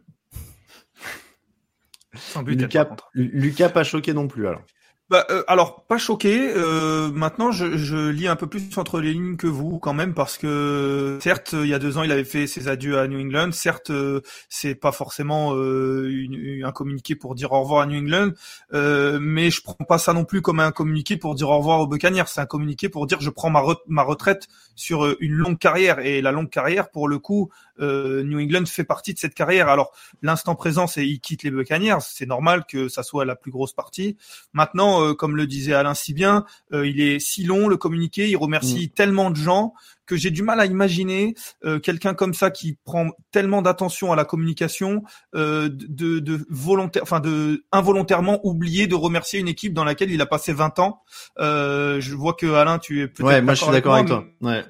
[2.14, 2.88] Sans but, Lucas.
[3.14, 4.62] Lucas pas choqué non plus alors.
[5.08, 6.51] Bah, euh, alors, pas choqué.
[6.56, 10.39] Euh, maintenant, je, lis un peu plus entre les lignes que vous, quand même, parce
[10.39, 13.51] que certes, il y a deux ans, il avait fait ses adieux à New England.
[13.51, 17.99] Certes, euh, c'est pas forcément euh, une- un communiqué pour dire au revoir à New
[17.99, 18.32] England,
[18.74, 21.82] euh, mais je prends pas ça non plus comme un communiqué pour dire au revoir
[21.82, 22.24] aux Buccaneers.
[22.26, 25.99] C'est un communiqué pour dire je prends ma, re- ma retraite sur une longue carrière.
[25.99, 29.69] Et la longue carrière, pour le coup, euh, New England fait partie de cette carrière.
[29.69, 31.99] Alors, l'instant présent, c'est il quitte les Buccaneers.
[32.01, 34.17] C'est normal que ça soit la plus grosse partie.
[34.53, 38.30] Maintenant, euh, comme le disait Alain si bien, euh, il est si long le communiqué,
[38.30, 39.73] il remercie tellement de gens
[40.05, 44.15] que j'ai du mal à imaginer euh, quelqu'un comme ça qui prend tellement d'attention à
[44.15, 45.03] la communication
[45.34, 50.21] euh, de, de volontaire, enfin de involontairement oublier de remercier une équipe dans laquelle il
[50.21, 51.01] a passé 20 ans.
[51.39, 54.26] Euh, je vois que Alain, tu es peut-être Ouais, moi je suis d'accord avec toi.
[54.41, 54.63] Ouais.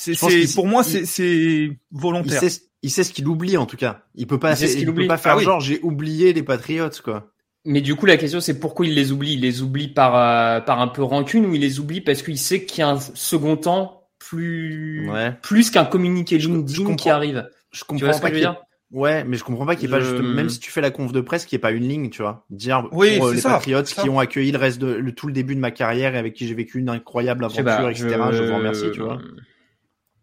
[0.00, 2.40] C'est, Je pense c'est- qu'il- pour moi, il- c'est, c'est Il volontaire.
[2.40, 4.04] sait, il sait ce qu'il oublie en tout cas.
[4.14, 5.44] Il peut pas, Il sait ce qu'il il peut pas faire Ah oui.
[5.44, 7.30] genre j'ai oublié les Patriots quoi.
[7.66, 9.34] Mais du coup, la question, c'est pourquoi il les oublie?
[9.34, 12.38] Il les oublie par, euh, par un peu rancune ou il les oublie parce qu'il
[12.38, 15.34] sait qu'il y a un second temps plus, Ouais.
[15.42, 17.46] plus qu'un communiqué LinkedIn qui arrive.
[17.70, 18.56] Je Tu comprends vois ce que pas je veux dire?
[18.92, 20.90] Ouais, mais je comprends pas qu'il n'y ait pas juste, même si tu fais la
[20.90, 22.44] conf de presse, qu'il n'y ait pas une ligne, tu vois.
[22.50, 24.02] Dire Oui, pour euh, c'est les ça, ça.
[24.02, 26.32] qui ont accueilli le reste de, le, tout le début de ma carrière et avec
[26.34, 28.08] qui j'ai vécu une incroyable aventure, pas, etc.
[28.32, 28.42] Je...
[28.42, 29.20] vous remercie, tu vois.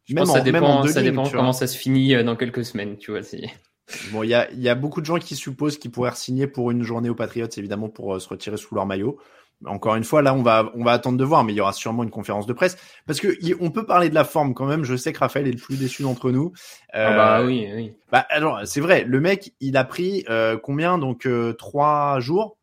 [0.07, 2.23] Je Même pense que ça en- dépend, ça lignes, dépend comment ça se finit euh,
[2.23, 3.21] dans quelques semaines, tu vois.
[4.11, 6.45] Bon, il y a, il y a beaucoup de gens qui supposent qu'ils pourraient signer
[6.47, 9.17] pour une journée aux Patriots, évidemment, pour euh, se retirer sous leur maillot.
[9.65, 11.71] Encore une fois, là, on va, on va attendre de voir, mais il y aura
[11.73, 12.77] sûrement une conférence de presse.
[13.05, 14.83] Parce que y- on peut parler de la forme quand même.
[14.83, 16.51] Je sais que Raphaël est le plus déçu d'entre nous.
[16.91, 17.93] Ah Euh, bah oui, oui.
[18.11, 22.57] Bah alors c'est vrai, le mec il a pris euh, combien donc euh, trois jours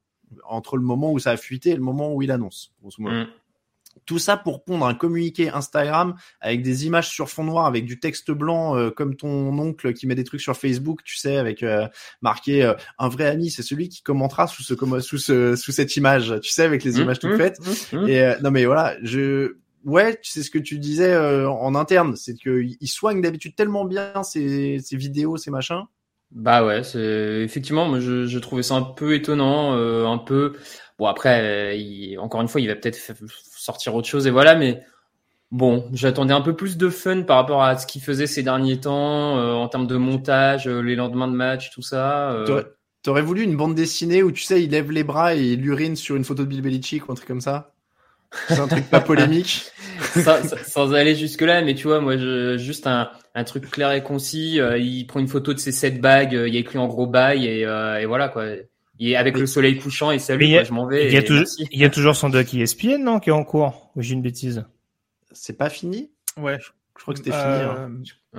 [0.47, 2.73] entre le moment où ça a fuité et le moment où il annonce.
[2.81, 3.15] grosso modo.
[3.17, 3.27] Mm.
[4.07, 7.99] Tout ça pour pondre un communiqué Instagram avec des images sur fond noir, avec du
[8.01, 11.63] texte blanc euh, comme ton oncle qui met des trucs sur Facebook, tu sais, avec
[11.63, 11.87] euh,
[12.21, 15.97] marqué euh, un vrai ami, c'est celui qui commentera sous ce sous ce sous cette
[15.97, 17.59] image, tu sais, avec les images toutes Mm, faites.
[17.93, 18.09] mm, mm.
[18.09, 21.75] Et euh, non mais voilà, je ouais, tu sais ce que tu disais euh, en
[21.75, 25.85] interne, c'est que il soigne d'habitude tellement bien ces ces vidéos, ces machins.
[26.31, 30.55] Bah ouais, c'est effectivement, moi je, je trouvais ça un peu étonnant, euh, un peu.
[30.99, 32.99] Bon après, euh, il- encore une fois, il va peut-être
[33.57, 34.83] sortir autre chose et voilà, mais
[35.51, 38.81] bon, j'attendais un peu plus de fun par rapport à ce qu'il faisait ces derniers
[38.81, 42.33] temps euh, en termes de montage, euh, les lendemains de match, tout ça.
[42.33, 42.45] euh.
[42.47, 42.67] T'aurais-
[43.03, 45.95] T'aurais voulu une bande dessinée où tu sais, il lève les bras et il urine
[45.97, 47.75] sur une photo de Bill Belichick ou un truc comme ça?
[48.47, 49.73] C'est un truc pas polémique?
[50.11, 53.93] sans, sans- aller jusque là, mais tu vois, moi, je, juste un, un truc clair
[53.93, 54.61] et concis.
[54.61, 56.87] euh, il prend une photo de ses sept bagues, euh, il y a écrit en
[56.89, 58.45] gros bail et, euh, et voilà quoi.
[59.01, 61.07] Et avec le soleil couchant et salut, a- quoi, je m'en vais.
[61.09, 63.45] Il y a, toujours, il y a toujours son doc ESPN, non, qui est en
[63.45, 63.91] cours.
[63.97, 64.65] Ou j'ai une bêtise.
[65.33, 66.11] C'est pas fini?
[66.37, 66.59] Ouais.
[66.97, 67.63] Je crois que c'était Euh, fini.
[67.65, 67.91] hein.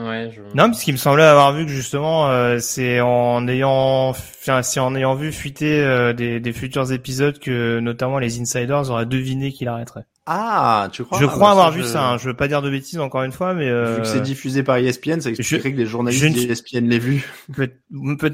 [0.08, 0.42] Ouais, je...
[0.58, 4.80] Non, parce qu'il me semblait avoir vu que justement, euh, c'est en ayant, enfin, c'est
[4.80, 9.52] en ayant vu fuiter euh, des, des futurs épisodes que notamment les insiders auraient deviné
[9.52, 10.06] qu'il arrêterait.
[10.26, 11.20] Ah, tu crois?
[11.20, 12.10] Je Ah, crois bah, avoir ça, vu je- ça.
[12.12, 12.18] hein.
[12.18, 14.64] Je veux pas dire de bêtises encore une fois, mais euh, Vu que c'est diffusé
[14.64, 17.26] par E ESPN, ça expliquerait que les journalistes d'ESPN l'aient vu.
[17.54, 17.72] peut-
[18.18, 18.34] peut-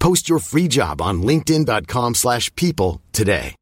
[0.00, 3.54] Post your free job on linkedin.com/people slash people today.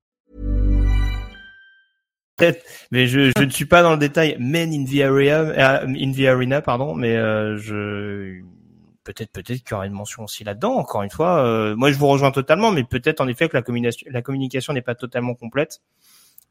[2.92, 4.36] mais je, je ne suis pas dans le détail.
[4.38, 8.40] Men in the area, euh, in the arena, pardon, mais euh, je
[9.02, 10.74] peut-être peut-être qu'il y aura une mention aussi là-dedans.
[10.76, 13.62] Encore une fois, euh, moi je vous rejoins totalement, mais peut-être en effet que la
[13.62, 15.80] communication la communication n'est pas totalement complète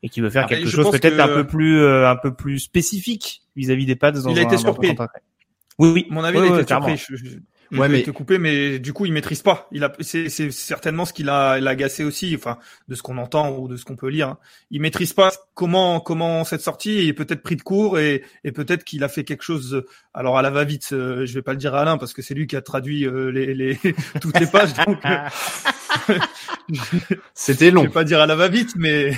[0.03, 2.33] et qu'il veut faire Ah, quelque chose peut-être que- un peu plus euh, un peu
[2.33, 4.93] plus spécifique vis-à-vis des pads dans Il a un- été surpris.
[5.79, 6.07] Oui, oui.
[6.09, 6.97] Mon avis, Oui, il a oui, été surpris.
[6.97, 7.37] Je, je- je
[7.71, 9.67] Ouais, mais- te couper, mais du coup, il maîtrise pas.
[9.71, 12.57] Il a, c'est, c'est certainement ce qu'il a, l'a agacé aussi, enfin,
[12.87, 14.27] de ce qu'on entend ou de ce qu'on peut lire.
[14.29, 14.37] hein.
[14.71, 18.51] Il maîtrise pas comment, comment cette sortie il est peut-être pris de court et, et
[18.51, 19.83] peut-être qu'il a fait quelque chose.
[20.13, 22.33] Alors à la va-vite, euh, je vais pas le dire à Alain parce que c'est
[22.33, 23.77] lui qui a traduit euh, les, les
[24.21, 24.73] toutes les pages.
[24.85, 26.17] Donc, euh,
[27.33, 27.83] C'était je long.
[27.83, 29.11] vais pas dire à la va-vite, mais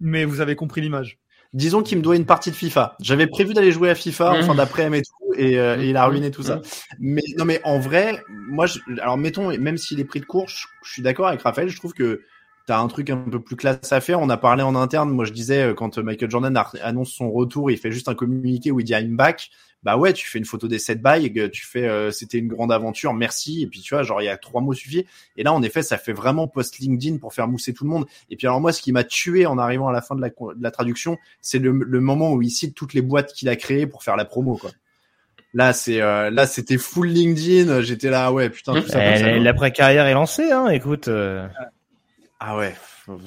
[0.00, 1.18] mais vous avez compris l'image.
[1.56, 2.96] Disons qu'il me doit une partie de FIFA.
[3.00, 4.42] J'avais prévu d'aller jouer à FIFA en Mhm.
[4.42, 6.60] fin d'après-midi et tout, et, euh, et il a ruiné tout ça.
[7.00, 10.48] Mais non, mais en vrai, moi, je, alors mettons, même s'il est pris de court,
[10.48, 11.68] je, je suis d'accord avec Raphaël.
[11.70, 12.20] Je trouve que
[12.66, 14.20] t'as un truc un peu plus classe à faire.
[14.20, 15.08] On a parlé en interne.
[15.10, 18.70] Moi, je disais euh, quand Michael Jordan annonce son retour, il fait juste un communiqué
[18.70, 19.48] où il dit I'm back.
[19.86, 22.72] Bah ouais, tu fais une photo des set bags, tu fais euh, c'était une grande
[22.72, 23.62] aventure, merci.
[23.62, 25.06] Et puis tu vois, genre il y a trois mots suffit.
[25.36, 28.04] Et là, en effet, ça fait vraiment post LinkedIn pour faire mousser tout le monde.
[28.28, 30.30] Et puis alors moi, ce qui m'a tué en arrivant à la fin de la,
[30.30, 33.54] de la traduction, c'est le, le moment où il cite toutes les boîtes qu'il a
[33.54, 34.72] créées pour faire la promo, quoi.
[35.54, 37.80] Là, c'est euh, là, c'était full LinkedIn.
[37.82, 38.94] J'étais là, ouais, putain, tout ça.
[38.94, 39.38] ça, Eh, quoi.
[39.38, 40.66] L'après carrière est lancée, hein.
[40.68, 41.06] Écoute.
[41.08, 41.46] euh,
[42.38, 42.74] Ah ouais.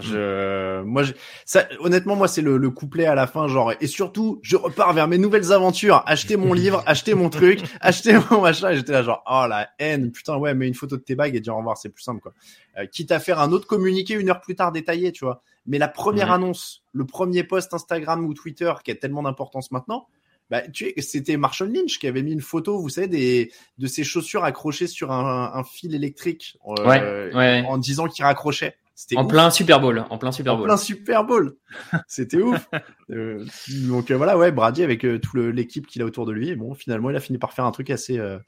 [0.01, 1.13] Je, moi, je,
[1.45, 4.93] ça, honnêtement, moi, c'est le, le couplet à la fin, genre, et surtout, je repars
[4.93, 8.91] vers mes nouvelles aventures, acheter mon livre, acheter mon truc, acheter mon machin, et j'étais
[8.91, 11.55] là, genre, oh, la haine, putain, ouais, mets une photo de tes bagues et dire
[11.55, 12.33] au revoir, c'est plus simple, quoi.
[12.77, 15.41] Euh, quitte à faire un autre communiqué une heure plus tard détaillé, tu vois.
[15.65, 20.07] Mais la première annonce, le premier post Instagram ou Twitter qui a tellement d'importance maintenant,
[20.49, 23.85] bah, tu sais, c'était Marshall Lynch qui avait mis une photo, vous savez, des, de
[23.87, 27.63] ses chaussures accrochées sur un, un fil électrique, euh, Ouais, ouais.
[27.67, 28.75] en disant qu'il raccrochait.
[29.01, 29.29] C'était En ouf.
[29.29, 30.65] plein Super Bowl, en plein Super En Bowl.
[30.65, 31.55] plein Super Bowl.
[32.09, 32.67] C'était ouf.
[33.11, 33.45] Euh,
[33.87, 36.53] donc euh, voilà, ouais, Brady avec euh, tout l'équipe qu'il a autour de lui.
[36.57, 38.39] Bon, finalement, il a fini par faire un truc assez euh,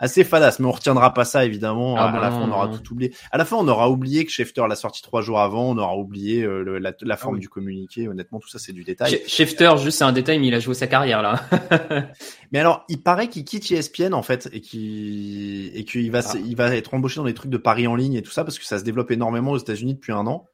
[0.00, 1.94] assez fadasse, mais on retiendra pas ça évidemment.
[1.96, 3.14] Ah à, à la bah fin, on aura tout oublié.
[3.30, 5.70] À la fin, on aura oublié que Schefter l'a sorti trois jours avant.
[5.70, 7.40] On aura oublié euh, le- la, la forme oui.
[7.40, 8.08] du communiqué.
[8.08, 9.12] Honnêtement, tout ça, c'est du détail.
[9.12, 11.40] Sch- Schefter, juste c'est un détail, mais il a joué sa carrière là.
[12.52, 16.36] Mais alors, il paraît qu'il quitte ESPN en fait et qu'il et qu'il va se-
[16.36, 18.58] il va être embauché dans des trucs de paris en ligne et tout ça parce
[18.58, 20.46] que ça se développe énormément aux États-Unis depuis un an.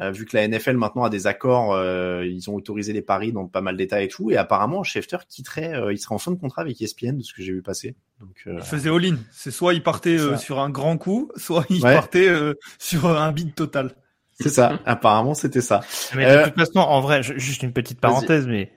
[0.00, 3.30] Euh, vu que la NFL maintenant a des accords, euh, ils ont autorisé les paris
[3.32, 4.32] dans pas mal d'États et tout.
[4.32, 7.32] Et apparemment, Schefter quitterait, euh, il serait en fin de contrat avec ESPN de ce
[7.32, 7.94] que j'ai vu passer.
[8.18, 9.16] Donc, euh, Il faisait all-in.
[9.30, 11.94] C'est soit il partait euh, sur un grand coup, soit il Ouais.
[11.94, 13.92] partait euh, sur un bid total.
[14.32, 14.80] c'est ça.
[14.84, 15.80] apparemment, c'était ça.
[16.16, 18.72] Mais Euh, de toute façon, en vrai, je- juste une petite parenthèse, mais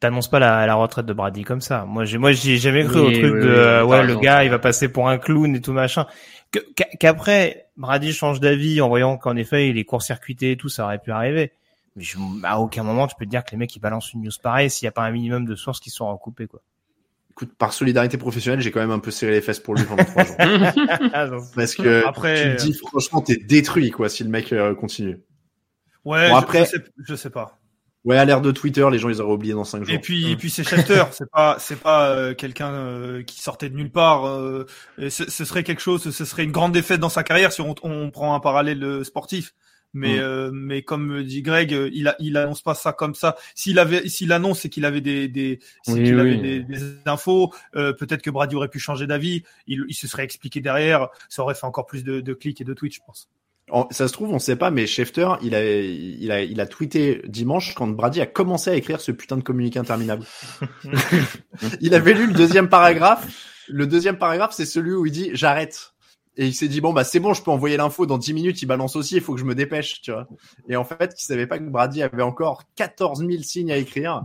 [0.00, 1.86] t'annonces pas la, la retraite de Brady comme ça.
[1.86, 4.16] Moi, j'ai, moi, j'ai jamais cru Oui, au truc oui, de, oui, euh, ouais, le
[4.16, 6.06] gars, il va passer pour un clown et tout machin.
[6.98, 10.98] Qu'après, Brady change d'avis en voyant qu'en effet, il est court-circuité et tout, ça aurait
[10.98, 11.52] pu arriver.
[11.96, 14.22] Mais je, à aucun moment, tu peux te dire que les mecs, ils balancent une
[14.22, 16.60] news pareille s'il n'y a pas un minimum de sources qui sont recoupées, quoi.
[17.30, 20.04] Écoute, par solidarité professionnelle, j'ai quand même un peu serré les fesses pour lui pendant
[20.04, 20.36] trois jours.
[21.54, 25.20] Parce que Après, tu te dis, franchement, t'es détruit, quoi, si le mec euh, continue.
[26.04, 27.57] Ouais, Bon, je- après- je, sais, je sais pas.
[28.04, 29.94] Ouais, à l'ère de Twitter, les gens, ils auraient oublié dans cinq jours.
[29.94, 33.68] Et puis, et puis c'est Schefter, c'est pas, c'est pas euh, quelqu'un euh, qui sortait
[33.68, 34.26] de nulle part.
[34.26, 34.66] euh,
[34.98, 37.60] et ce, ce serait quelque chose, ce serait une grande défaite dans sa carrière si
[37.60, 39.52] on, on prend un parallèle euh, sportif.
[39.94, 40.20] Mais, Mm.
[40.20, 43.36] euh, mais comme dit Greg, euh, il, a, il annonce pas ça comme ça.
[43.54, 46.20] S'il avait, s'il annonce, c'est qu'il avait des, des, Oui, qu'il oui.
[46.20, 47.52] avait des, des infos.
[47.74, 49.42] Euh, peut-être que Brady aurait pu changer d'avis.
[49.66, 51.08] Il, il se serait expliqué derrière.
[51.30, 53.28] Ça aurait fait encore plus de, de clics et de tweets, je pense.
[53.90, 57.22] Ça se trouve, on sait pas, mais Schefter, il a, il a, il a tweeté
[57.26, 60.24] dimanche quand Brady a commencé à écrire ce putain de communiqué interminable.
[61.80, 63.26] il avait lu le deuxième paragraphe.
[63.68, 65.92] Le deuxième paragraphe, c'est celui où il dit j'arrête.
[66.40, 68.62] Et il s'est dit bon bah c'est bon, je peux envoyer l'info dans 10 minutes.
[68.62, 70.28] Il balance aussi, il faut que je me dépêche, tu vois.
[70.68, 74.22] Et en fait, il savait pas que Brady avait encore 14 000 signes à écrire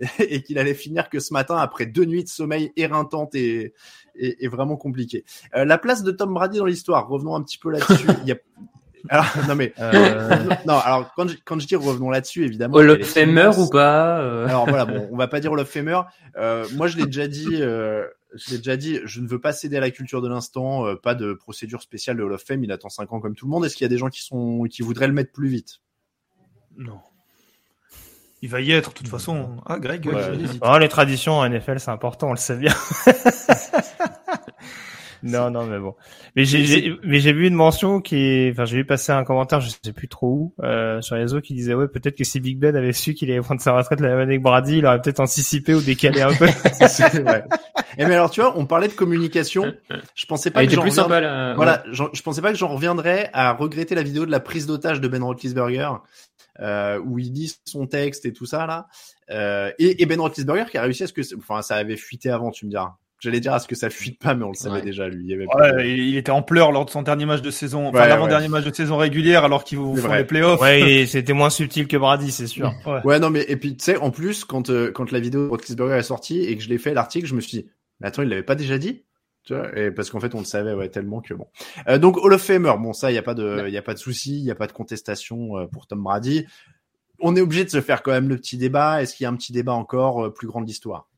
[0.18, 3.74] et qu'il allait finir que ce matin après deux nuits de sommeil éreintantes et,
[4.16, 5.24] et, et vraiment compliquées.
[5.54, 7.08] Euh, la place de Tom Brady dans l'histoire.
[7.08, 8.08] Revenons un petit peu là-dessus.
[8.22, 8.36] Il y a
[9.08, 12.90] alors, non mais Euh, non alors quand je, quand je dis revenons là-dessus évidemment Hall
[12.90, 16.00] of Famer ou pas euh, alors voilà bon on va pas dire Hall of Famer
[16.36, 19.52] euh, moi je l'ai déjà dit euh, je l'ai déjà dit je ne veux pas
[19.52, 22.62] céder à la culture de l'instant euh, pas de procédure spéciale de Hall of Fame
[22.64, 24.22] il attend 5 ans comme tout le monde est-ce qu'il y a des gens qui
[24.22, 25.80] sont qui voudraient le mettre plus vite?
[26.78, 27.00] Non.
[28.44, 29.58] Il va y être, de toute façon.
[29.66, 30.14] Ah, Greg, Ouais.
[30.16, 32.72] euh, oh, les traditions en NFL, c'est important, on le sait bien.
[35.22, 35.94] Non, non, mais bon.
[36.36, 39.24] Mais j'ai, j'ai- mais j'ai vu une mention qui, est- enfin, j'ai vu passer un
[39.24, 42.24] commentaire, je sais plus trop où, euh, sur les réseaux qui disait ouais, peut-être que
[42.24, 44.78] si Big Ben avait su qu'il allait prendre sa retraite la même année que Brady,
[44.78, 46.46] il aurait peut-être anticipé ou décalé un peu.
[46.88, 47.44] C'est vrai.
[47.98, 49.72] Et mais alors tu vois on parlait de communication
[50.14, 51.54] je pensais pas Elle que j'en reviendrais- sympa là.
[51.54, 55.00] Voilà, je pensais pas que j'en reviendrais à regretter la vidéo de la prise d'otage
[55.00, 55.90] de Ben Roethlisberger,
[56.60, 58.86] euh, où il dit son texte et tout ça là.
[59.30, 62.30] Euh, et, et Ben Roethlisberger qui a réussi à ce que, enfin, ça avait fuité
[62.30, 62.96] avant, tu me diras.
[63.22, 64.82] J'allais dire, à ce que ça fuite pas, mais on le savait Ouais.
[64.82, 65.24] déjà, lui.
[65.28, 67.86] Il, avait Ouais, de- il était en pleurs lors de son dernier match de saison,
[67.86, 70.18] enfin Ouais, l'avant-dernier match de saison régulière alors qu'ils vous font vrai.
[70.18, 70.60] les playoffs.
[70.60, 72.72] Ouais, et c'était moins subtil que Brady, c'est sûr.
[72.84, 73.00] Ouais.
[73.04, 75.48] Ouais, non, mais et puis tu sais, en plus, quand euh, quand la vidéo de
[75.50, 77.68] Roethlisberger est sortie et que je l'ai fait l'article, je me suis dit,
[78.00, 79.04] mais attends, il l'avait pas déjà dit?
[79.44, 81.46] Tu vois et parce qu'en fait, on le savait ouais, tellement que bon.
[81.88, 83.82] Euh, donc Hall of Famer, bon ça, il y a pas de, il y a
[83.82, 86.44] pas de souci, il y a pas de contestation euh, pour Tom Brady.
[87.20, 89.00] On est obligé de se faire quand même le petit débat.
[89.00, 91.08] Est-ce qu'il y a un petit débat encore euh, plus grand de l'histoire?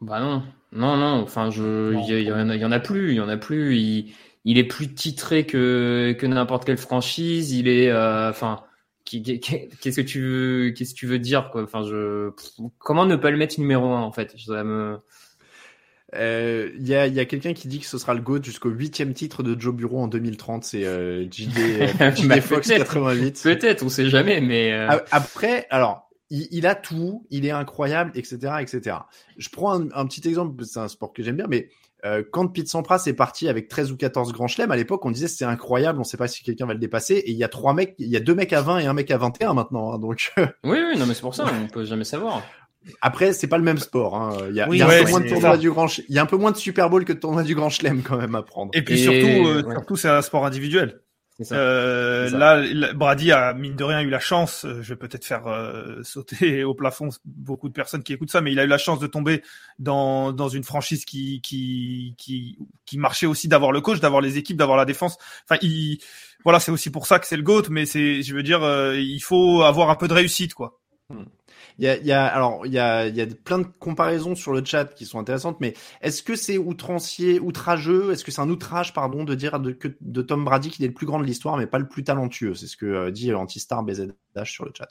[0.00, 0.42] Bah non,
[0.72, 1.22] non, non.
[1.22, 3.76] Enfin, je, il y, en a, y en a plus, il y en a plus.
[3.76, 4.12] Il,
[4.44, 7.52] il est plus titré que que n'importe quelle franchise.
[7.52, 8.62] Il est, euh, enfin,
[9.04, 11.62] qu'est-ce que tu veux, qu'est-ce que tu veux dire quoi?
[11.64, 12.30] Enfin, je,
[12.78, 14.34] comment ne pas le mettre numéro un en fait?
[14.38, 14.98] Ça me,
[16.14, 18.42] Euh, Il y a, il y a quelqu'un qui dit que ce sera le GOAT
[18.42, 20.64] jusqu'au huitième titre de Joe Bureau en 2030.
[20.64, 21.58] C'est euh, JD,
[22.16, 22.84] JD Bah, Fox peut-être.
[22.86, 23.40] 88.
[23.42, 28.10] peut-être, on sait jamais, mais euh, Après, alors, il, il a tout, il est incroyable,
[28.14, 28.96] etc., etc.
[29.36, 31.68] Je prends un, un petit exemple, c'est un sport que j'aime bien, mais
[32.04, 35.10] euh, quand Pete Sampras est parti avec 13 ou 14 grands chelems, à l'époque, on
[35.10, 37.48] disait c'est incroyable, on sait pas si quelqu'un va le dépasser, et il y a
[37.48, 39.92] trois mecs, il y a deux mecs à 20 et un mec à 21 maintenant,
[39.92, 42.42] hein, donc oui, oui, non, mais c'est pour ça, on peut jamais savoir.
[43.02, 44.36] après, c'est pas le même sport, hein.
[44.48, 46.14] il y a, Oui, il y a ouais, un peu moins de du grand, il
[46.14, 48.16] y a un peu moins de Super Bowl que de tournois du grand chelem quand
[48.16, 48.70] même à prendre.
[48.74, 49.74] Et puis Et- surtout, euh, ouais.
[49.74, 51.00] surtout c'est un sport individuel.
[51.40, 51.54] Ça.
[51.54, 52.36] Euh, ça.
[52.36, 54.64] là, Brady a mine de rien eu la chance.
[54.64, 58.40] euh, Je vais peut-être faire euh, sauter au plafond beaucoup de personnes qui écoutent ça,
[58.40, 59.42] mais il a eu la chance de tomber
[59.78, 64.36] dans dans une franchise qui qui qui qui marchait aussi d'avoir le coach, d'avoir les
[64.38, 65.16] équipes, d'avoir la défense.
[65.48, 65.98] Enfin, il
[66.44, 67.64] voilà, c'est aussi pour ça que c'est le goat.
[67.70, 70.80] Mais c'est, je veux dire, euh, il faut avoir un peu de réussite, quoi.
[71.78, 74.52] Il y a, y a, alors, il y a, y a plein de comparaisons sur
[74.52, 78.50] le chat qui sont intéressantes, mais est-ce que c'est outrancier, outrageux, est-ce que c'est un
[78.50, 81.56] outrage, pardon, de dire que, de Tom Brady qu'il est le plus grand de l'histoire,
[81.56, 82.54] mais pas le plus talentueux?
[82.54, 84.12] C'est ce que euh, dit Antistar BZH
[84.44, 84.88] sur le chat.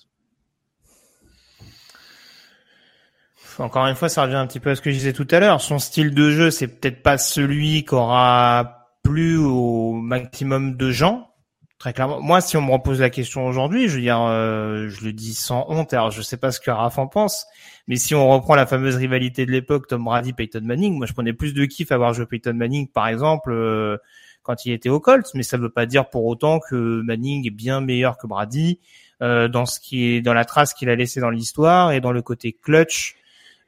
[3.60, 5.40] Encore une fois, ça revient un petit peu à ce que je disais tout à
[5.40, 5.62] l'heure.
[5.62, 11.34] Son style de jeu, c'est peut-être pas celui qu'aura plu au maximum de gens.
[11.80, 12.20] Très clairement.
[12.22, 15.36] Moi, si on me repose la question aujourd'hui, je veux dire, euh, je le dis
[15.36, 15.94] sans honte.
[15.94, 17.46] Alors, je sais pas ce que Raph en pense,
[17.88, 21.14] mais si on reprend la fameuse rivalité de l'époque, Tom Brady, Peyton Manning, moi, je
[21.14, 23.98] prenais plus de kiff à voir jouer Peyton Manning, par exemple, euh,
[24.42, 25.30] quand il était au Colts.
[25.36, 28.80] Mais ça veut pas dire pour autant que Manning est bien meilleur que Brady
[29.22, 32.12] euh, dans ce qui est dans la trace qu'il a laissée dans l'histoire et dans
[32.12, 33.16] le côté clutch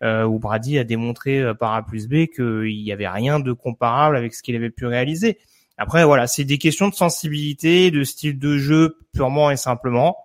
[0.03, 3.51] euh, où Brady a démontré euh, par A plus B qu'il y avait rien de
[3.51, 5.39] comparable avec ce qu'il avait pu réaliser.
[5.80, 10.17] Après, voilà, c'est des questions de sensibilité, de style de jeu purement et simplement.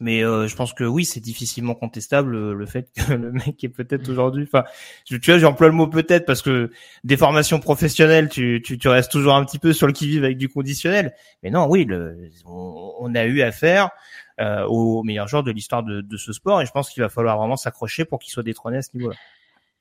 [0.00, 3.62] Mais euh, je pense que oui, c'est difficilement contestable euh, le fait que le mec
[3.62, 4.44] est peut-être aujourd'hui.
[4.44, 4.64] Enfin,
[5.04, 6.70] tu vois, j'emploie le mot peut-être parce que
[7.04, 10.24] des formations professionnelles, tu, tu, tu restes toujours un petit peu sur le qui vive
[10.24, 11.14] avec du conditionnel.
[11.42, 13.90] Mais non, oui, le, on, on a eu affaire
[14.40, 17.10] euh, au meilleur joueur de l'histoire de, de ce sport et je pense qu'il va
[17.10, 19.16] falloir vraiment s'accrocher pour qu'il soit détrôné à ce niveau-là.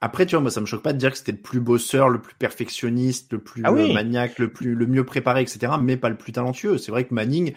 [0.02, 2.10] Après, tu vois, moi, ça me choque pas de dire que c'était le plus bosseur,
[2.10, 3.90] le plus perfectionniste, le plus Ah oui.
[3.90, 6.78] euh, maniaque, le plus, le mieux préparé, etc., mais pas le plus talentueux.
[6.78, 7.54] C'est vrai que Manning,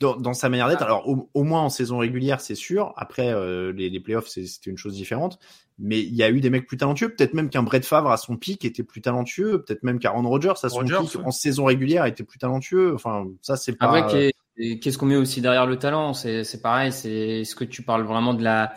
[0.00, 2.92] dans, dans sa manière d'être, alors au, au moins en saison régulière, c'est sûr.
[2.96, 5.38] Après, euh, les, les playoffs, c'est- c'était une chose différente.
[5.78, 7.08] Mais il y a eu des mecs plus talentueux.
[7.14, 9.62] Peut-être même qu'un Brett Favre à son pic était plus talentueux.
[9.62, 11.24] Peut-être même qu'Aaron Rodgers à son Rodgers, pic ouais.
[11.24, 12.92] en saison régulière était plus talentueux.
[12.94, 13.92] Enfin, ça, c'est pas.
[13.92, 16.14] Après, qu'est-ce qu'on met aussi derrière le talent?
[16.14, 16.92] C'est c'est pareil.
[16.92, 18.72] C'est est-ce que tu parles vraiment de la,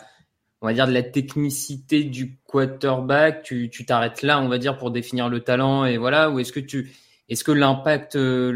[0.62, 4.78] on va dire de la technicité du quarterback Tu tu t'arrêtes là, on va dire,
[4.78, 6.30] pour définir le talent et voilà.
[6.30, 6.90] Ou est-ce que tu
[7.28, 8.52] est-ce que l'impact euh,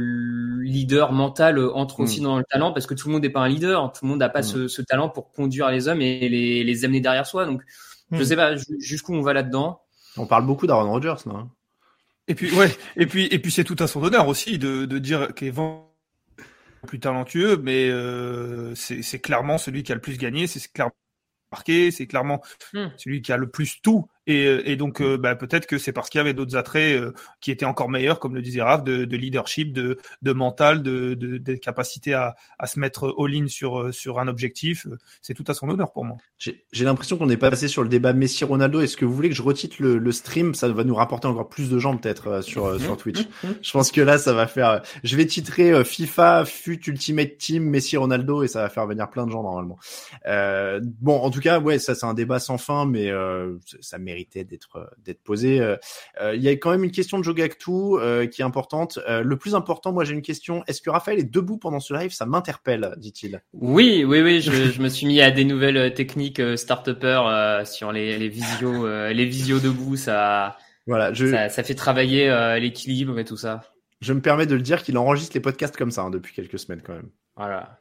[0.62, 2.24] leader mental entre aussi Mm.
[2.24, 2.72] dans le talent?
[2.72, 3.92] Parce que tout le monde n'est pas un leader.
[3.92, 4.44] Tout le monde n'a pas Mm.
[4.44, 7.44] ce, ce talent pour conduire les hommes et les, les amener derrière soi.
[7.46, 7.62] Donc,
[8.12, 8.24] je Mm.
[8.24, 9.80] sais pas ju- jusqu'où on va là-dedans?
[10.16, 11.48] On parle beaucoup d'Aaron Rodgers, hein.
[12.28, 14.98] Et puis ouais, et puis et puis c'est tout à son honneur aussi de, de
[14.98, 15.82] dire qu'Evan
[16.82, 20.60] est plus talentueux, mais euh, c'est c'est clairement celui qui a le plus gagné, c'est
[20.72, 20.92] clairement
[21.56, 22.42] marqué, c'est clairement
[22.72, 22.88] Hmm.
[22.96, 24.06] celui qui a le plus tout.
[24.26, 27.00] Et, euh, et donc euh, bah, peut-être que c'est parce qu'il y avait d'autres attraits
[27.00, 30.82] euh, qui étaient encore meilleurs, comme le disait Raph, de, de leadership, de, de mental,
[30.82, 34.86] de, de, de capacité à, à se mettre all-in sur euh, sur un objectif.
[35.22, 36.16] C'est tout à son honneur pour moi.
[36.38, 38.80] J'ai l'impression qu'on est passé sur le débat Messi-Ronaldo.
[38.80, 40.54] Est-ce que vous voulez que je retitre le, le stream?
[40.54, 43.20] Ça va nous rapporter encore plus de gens peut-être euh, sur, sur Twitch.
[43.62, 44.82] Je pense que là, ça va faire.
[45.04, 49.30] Je vais titrer FIFA Fut Ultimate Team Messi-Ronaldo et ça va faire venir plein de
[49.30, 49.78] gens normalement.
[51.00, 53.10] Bon, en tout cas, ouais, ça c'est un débat sans fin, mais
[53.66, 55.60] ça- ça méritait d'être euh, d'être posé.
[55.60, 55.76] Euh,
[56.20, 58.98] euh, Il y a quand même une question de Jogactu euh, qui est importante.
[59.08, 60.62] Euh, le plus important, moi j'ai une question.
[60.66, 62.12] Est-ce que Raphaël est debout pendant ce live?
[62.12, 63.42] Ça m'interpelle, dit-il.
[63.52, 67.64] Oui, oui, oui, je, je me suis mis à des nouvelles techniques euh, start-upper euh,
[67.64, 70.56] sur les, les visios, euh, les visios debout, ça,
[70.86, 73.60] Voilà, je, ça, ça fait travailler euh, l'équilibre et tout ça.
[74.00, 76.58] je me permets de le dire qu'il enregistre les podcasts comme ça hein, depuis quelques
[76.58, 77.10] semaines quand même.
[77.36, 77.78] Voilà.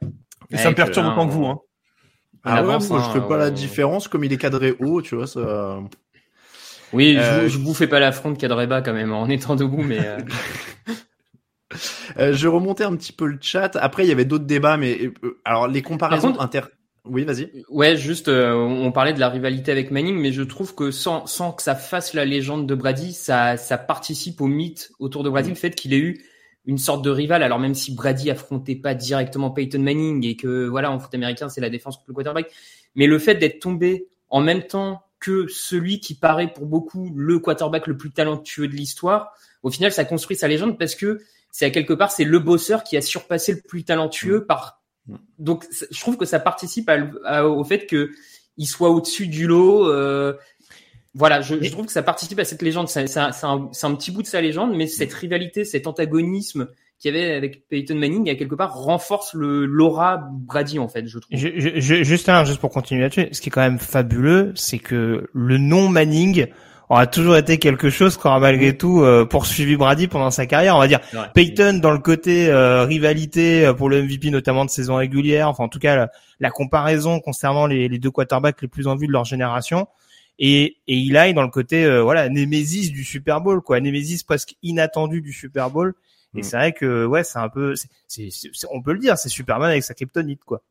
[0.50, 1.46] Et ça me perturbe autant que vous.
[1.46, 1.58] Hein.
[2.44, 5.02] Ah ouais, avance, moi hein, je fais pas la différence comme il est cadré haut,
[5.02, 5.80] tu vois ça.
[6.92, 9.82] Oui, Euh, je, je vous fais pas l'affront de Cadreba quand même en étant debout,
[9.82, 10.18] mais euh,
[12.18, 13.76] Euh, je remontais un petit peu le chat.
[13.76, 16.60] Après, il y avait d'autres débats, mais euh, alors les comparaisons contre- inter.
[17.04, 17.50] Oui, vas-y.
[17.68, 21.26] ouais, juste euh, on parlait de la rivalité avec Manning, mais je trouve que sans
[21.26, 25.30] sans que ça fasse la légende de Brady, ça ça participe au mythe autour de
[25.30, 26.24] Brady, le fait qu'il ait eu
[26.64, 27.42] une sorte de rival.
[27.42, 31.48] Alors même si Brady affrontait pas directement Peyton Manning et que voilà en foot américain
[31.48, 32.50] c'est la défense contre le quarterback,
[32.94, 37.38] mais le fait d'être tombé en même temps que celui qui paraît pour beaucoup le
[37.38, 41.64] quarterback le plus talentueux de l'histoire, au final ça construit sa légende parce que c'est
[41.64, 44.82] à quelque part c'est le bosseur qui a surpassé le plus talentueux par
[45.38, 48.10] donc c- je trouve que ça participe à- à- au fait que
[48.58, 50.34] il soit au-dessus du lot euh,
[51.14, 52.88] voilà je, je trouve que ça participe à cette légende.
[52.88, 56.68] C'est un, petit bout de sa légende mais cette rivalité cet antagonisme
[56.98, 61.06] qu'il y avait avec Peyton Manning à quelque part renforce le l'aura Brady en fait
[61.06, 63.60] je trouve Je- je- je- juste un, juste pour continuer là-dessus, ce qui est quand
[63.60, 66.46] même fabuleux, c'est que le nom Manning
[66.88, 70.76] aura toujours été quelque chose qui aura malgré tout euh, poursuivi Brady pendant sa carrière.
[70.76, 71.18] On va dire Ouais.
[71.34, 75.64] Peyton dans le côté euh, rivalité euh, pour le MVP notamment de saison régulière, enfin
[75.64, 79.08] en tout cas la, la comparaison concernant les, les deux quarterbacks les plus en vue
[79.08, 79.88] de leur génération.
[80.38, 84.54] Et, et Eli dans le côté euh, voilà némésis du Super Bowl quoi, némésis presque
[84.62, 85.94] inattendu du Super Bowl.
[86.36, 86.42] Et Mm.
[86.44, 89.28] c'est vrai que ouais c'est un peu, c'est- c'est- c'est- on peut le dire, c'est
[89.28, 90.62] Superman avec sa kryptonite quoi.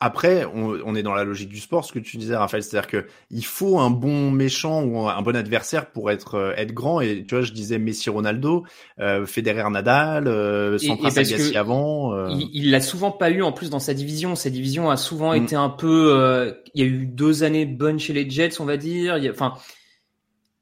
[0.00, 2.86] Après, on, on est dans la logique du sport, ce que tu disais, Raphaël, c'est-à-dire
[2.88, 7.00] que il faut un bon méchant ou un bon adversaire pour être euh, être grand.
[7.00, 8.64] Et tu vois, je disais Messi, Ronaldo,
[9.00, 12.14] euh, Federer, Nadal, euh, Sampras, Agassi avant.
[12.14, 14.36] euh, Il, il l'a souvent pas eu en plus dans sa division.
[14.36, 15.42] Sa division a souvent Mm.
[15.42, 16.12] été un peu.
[16.14, 19.18] euh, il y a eu deux années bonnes chez les Jets, on va dire.
[19.18, 19.54] Il y a- Enfin,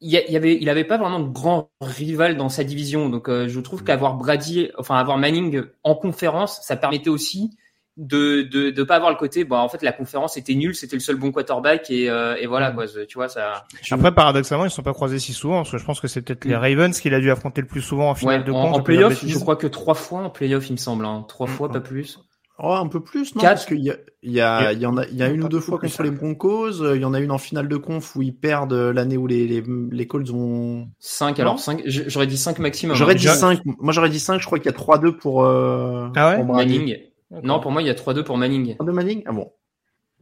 [0.02, 3.08] il y, avait, il avait pas vraiment de grand rival dans sa division.
[3.08, 7.50] Donc, euh, je trouve qu'avoir Brady, enfin avoir Manning en conférence, ça permettait aussi
[7.98, 9.44] de de de pas avoir le côté.
[9.44, 12.46] Bon, en fait, la conférence était nulle, c'était le seul bon quarterback et euh, et
[12.46, 12.86] voilà quoi.
[12.88, 13.64] Tu vois ça.
[13.90, 16.22] Après, paradoxalement, ils se sont pas croisés si souvent, parce que je pense que c'est
[16.22, 18.62] peut-être les Ravens qu'il a dû affronter le plus souvent en finale Ouais, de en,
[18.62, 18.68] conf.
[18.70, 21.04] en dire playoff, je crois que trois fois en playoff, il me semble.
[21.04, 21.24] Hein.
[21.28, 21.72] Trois fois, Mm.
[21.72, 22.18] pas plus.
[22.64, 23.54] Oh, un peu plus, non Quatre.
[23.54, 25.34] Parce qu'il y a, il y a, il y en a, il y a Non,
[25.34, 26.02] une ou deux fois contre ça.
[26.04, 26.80] les Broncos.
[26.80, 29.16] euh, Il y en a une en finale de conf où ils perdent euh, l'année
[29.16, 30.88] où les, les, les Colts ont.
[31.00, 32.96] 5, Non alors 5, j'aurais dit 5 maximum.
[32.96, 33.16] J'aurais hein.
[33.16, 33.60] dit 5.
[33.64, 34.40] Moi, j'aurais dit 5.
[34.40, 36.36] Je crois qu'il y a 3-2 pour, euh, Ah ouais?
[36.44, 36.54] pour.
[36.54, 36.98] Manning.
[37.42, 38.76] Non, pour moi, il y a 3-2 pour Manning.
[38.76, 39.22] 3-2 Manning?
[39.26, 39.52] Ah bon.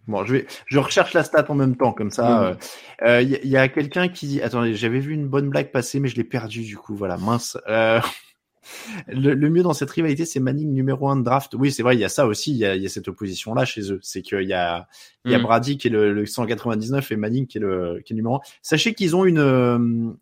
[0.08, 2.42] Bon, je vais, je recherche la stat en même temps, comme ça.
[2.42, 2.56] euh, Mhm.
[3.06, 5.50] euh, Il y, a- il y a quelqu'un qui dit, attendez, j'avais vu une bonne
[5.50, 7.58] blague passer, mais je l'ai perdue, du coup, voilà, mince.
[7.68, 8.00] Euh,
[9.08, 11.54] le, le mieux dans cette rivalité, c'est Manning numéro 1 de draft.
[11.58, 13.08] Oui, c'est vrai, il y a ça aussi, il y a, il y a cette
[13.08, 13.98] opposition-là chez eux.
[14.02, 14.86] C'est qu'il y a,
[15.24, 15.44] il y a Mhm.
[15.44, 18.36] Brady qui est le, le 199 et Manning qui est le, qui est le numéro
[18.36, 18.40] 1.
[18.62, 19.78] Sachez qu'ils ont une, euh,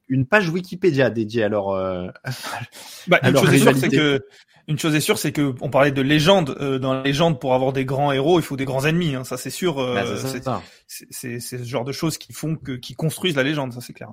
[0.08, 2.08] une page Wikipédia dédiée à leur, euh,
[3.08, 3.96] Bah, une chose est sûre, c'est rivalité.
[3.96, 4.24] que
[4.66, 6.54] une chose est sûre, c'est que on parlait de légende.
[6.60, 9.14] Euh, dans la légende, pour avoir des grands héros, il faut des grands ennemis.
[9.14, 9.78] Hein, ça, c'est sûr.
[9.78, 13.72] euh, bah, c'est ce genre de choses qui font que qui construisent la légende.
[13.72, 14.10] Ça, c'est clair.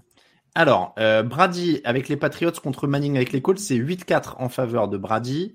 [0.56, 4.88] Alors, euh, Brady avec les Patriots contre Manning avec les Colts, c'est 8-4 en faveur
[4.88, 5.54] de Brady.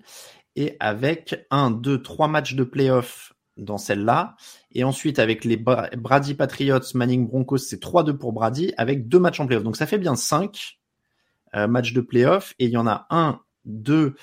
[0.56, 4.36] Et avec 1, 2, 3 matchs de playoff dans celle-là.
[4.72, 9.20] Et ensuite, avec les Bra- Brady Patriots, Manning Broncos, c'est 3-2 pour Brady, avec deux
[9.20, 9.64] matchs en playoff.
[9.64, 10.78] Donc ça fait bien 5
[11.54, 12.54] euh, matchs de playoff.
[12.58, 14.14] Et il y en a 1, 2.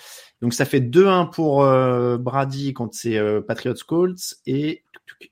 [0.41, 4.84] Donc ça fait 2-1 pour euh, Brady quand c'est euh, Patriots Colts et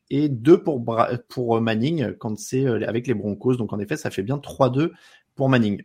[0.10, 0.84] et 2 pour
[1.28, 3.56] pour euh, Manning quand c'est euh, avec les Broncos.
[3.58, 4.91] Donc en effet, ça fait bien 3-2
[5.36, 5.84] pour Manning.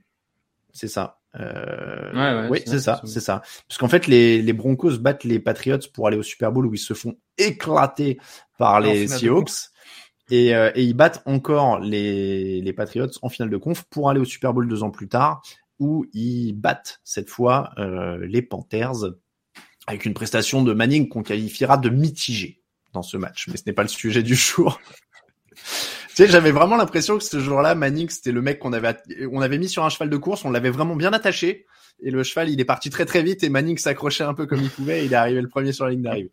[0.72, 1.18] C'est ça.
[1.38, 3.42] Euh, Ouais, ouais, oui, c'est ça, c'est ça.
[3.68, 6.74] Parce qu'en fait, les, les Broncos battent les Patriots pour aller au Super Bowl où
[6.74, 8.18] ils se font éclater
[8.58, 9.50] par En les Seahawks.
[10.30, 14.20] Et, euh, et ils battent encore les, les Patriots en finale de conf pour aller
[14.20, 15.42] au Super Bowl deux ans plus tard,
[15.80, 19.12] où ils battent cette fois euh, les Panthers
[19.86, 23.48] avec une prestation de Manning qu'on qualifiera de mitigée dans ce match.
[23.48, 24.80] Mais ce n'est pas le sujet du jour.
[26.10, 28.96] Tu sais, j'avais vraiment l'impression que ce jour-là, Manning, c'était le mec qu'on avait,
[29.30, 31.66] on avait mis sur un cheval de course, on l'avait vraiment bien attaché.
[32.02, 34.60] Et le cheval, il est parti très très vite et Manning s'accrochait un peu comme
[34.62, 36.30] il pouvait et il est arrivé le premier sur la ligne d'arrivée.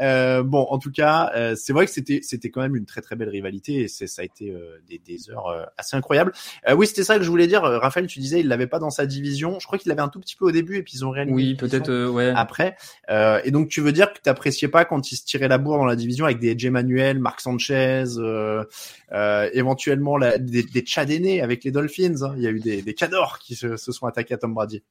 [0.00, 3.00] Euh, bon, en tout cas, euh, c'est vrai que c'était c'était quand même une très
[3.00, 6.32] très belle rivalité et c'est ça a été euh, des, des heures euh, assez incroyables.
[6.68, 7.64] Euh, oui, c'était ça que je voulais dire.
[7.64, 9.58] Euh, Raphaël, tu disais, il l'avait pas dans sa division.
[9.58, 11.34] Je crois qu'il l'avait un tout petit peu au début et puis ils ont réalisé.
[11.34, 12.32] Oui, peut-être, euh, ouais.
[12.34, 12.76] Après,
[13.10, 15.78] euh, et donc tu veux dire que t'appréciais pas quand ils se tiraient la bourre
[15.78, 18.64] dans la division avec des Edge Emmanuel, Marc Sanchez, euh,
[19.12, 22.22] euh, éventuellement la, des, des Chad aînés avec les Dolphins.
[22.22, 22.34] hein.
[22.36, 24.82] Il y a eu des, des cadors qui se, se sont attaqués à Tom Brady.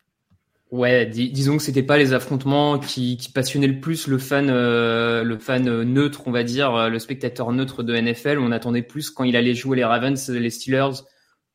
[0.71, 5.23] Ouais, dis- disons que c'était pas les affrontements qui, passionnaient le plus le fan, euh,
[5.23, 8.37] le fan euh, neutre, on va dire, euh, le spectateur neutre de NFL.
[8.37, 11.01] On attendait plus quand il allait jouer les Ravens, les Steelers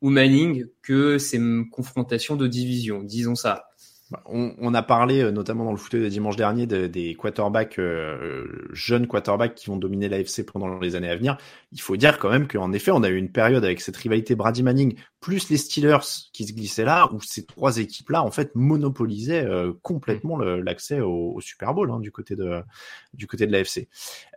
[0.00, 1.38] ou Manning que ces
[1.70, 3.68] confrontations de division, disons ça.
[4.10, 7.14] Bah, on, on, a parlé euh, notamment dans le foot de dimanche dernier de, des
[7.14, 11.38] quarterbacks euh, jeunes quarterbacks qui vont dominer l'AFC pendant les années à venir.
[11.72, 14.34] Il faut dire quand même qu'en effet, on a eu une période avec cette rivalité
[14.34, 18.54] Brady Manning plus les Steelers qui se glissaient là, où ces trois équipes-là en fait
[18.54, 22.60] monopolisaient euh, complètement l'accès au, au, Super Bowl hein, du côté de
[23.14, 23.88] du côté de l'AFC.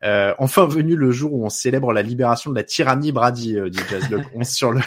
[0.06, 3.80] Euh, enfin venu le jour où on célèbre la libération de la tyrannie Brady, dit
[3.90, 4.80] Jazz on sur le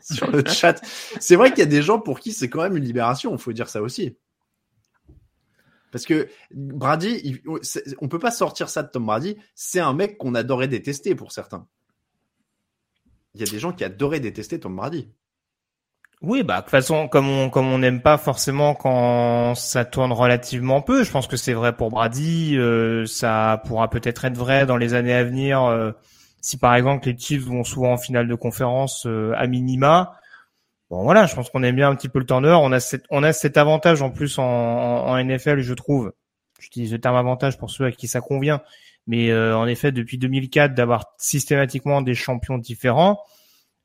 [0.00, 0.80] sur le chat.
[1.18, 3.38] C'est vrai qu'il y a des gens pour qui c'est quand même une libération, il
[3.38, 4.16] faut dire ça aussi.
[5.90, 7.40] Parce que Brady, il,
[8.00, 9.36] on peut pas sortir ça de Tom Brady.
[9.54, 11.66] C'est un mec qu'on adorait détester pour certains.
[13.34, 15.08] Il y a des gens qui adoraient détester Tom Brady.
[16.20, 20.12] Oui, bah de toute façon, comme on comme on n'aime pas forcément quand ça tourne
[20.12, 22.56] relativement peu, je pense que c'est vrai pour Brady.
[22.58, 25.62] Euh, ça pourra peut-être être vrai dans les années à venir.
[25.64, 25.92] Euh,
[26.40, 30.17] si par exemple les Chiefs vont souvent en finale de conférence euh, à minima,
[30.90, 32.56] Bon voilà, je pense qu'on aime bien un petit peu le turner.
[32.60, 36.12] On a cet, on a cet avantage en plus en, en, NFL, je trouve.
[36.58, 38.62] J'utilise le terme avantage pour ceux à qui ça convient.
[39.06, 43.20] Mais euh, en effet, depuis 2004, d'avoir systématiquement des champions différents.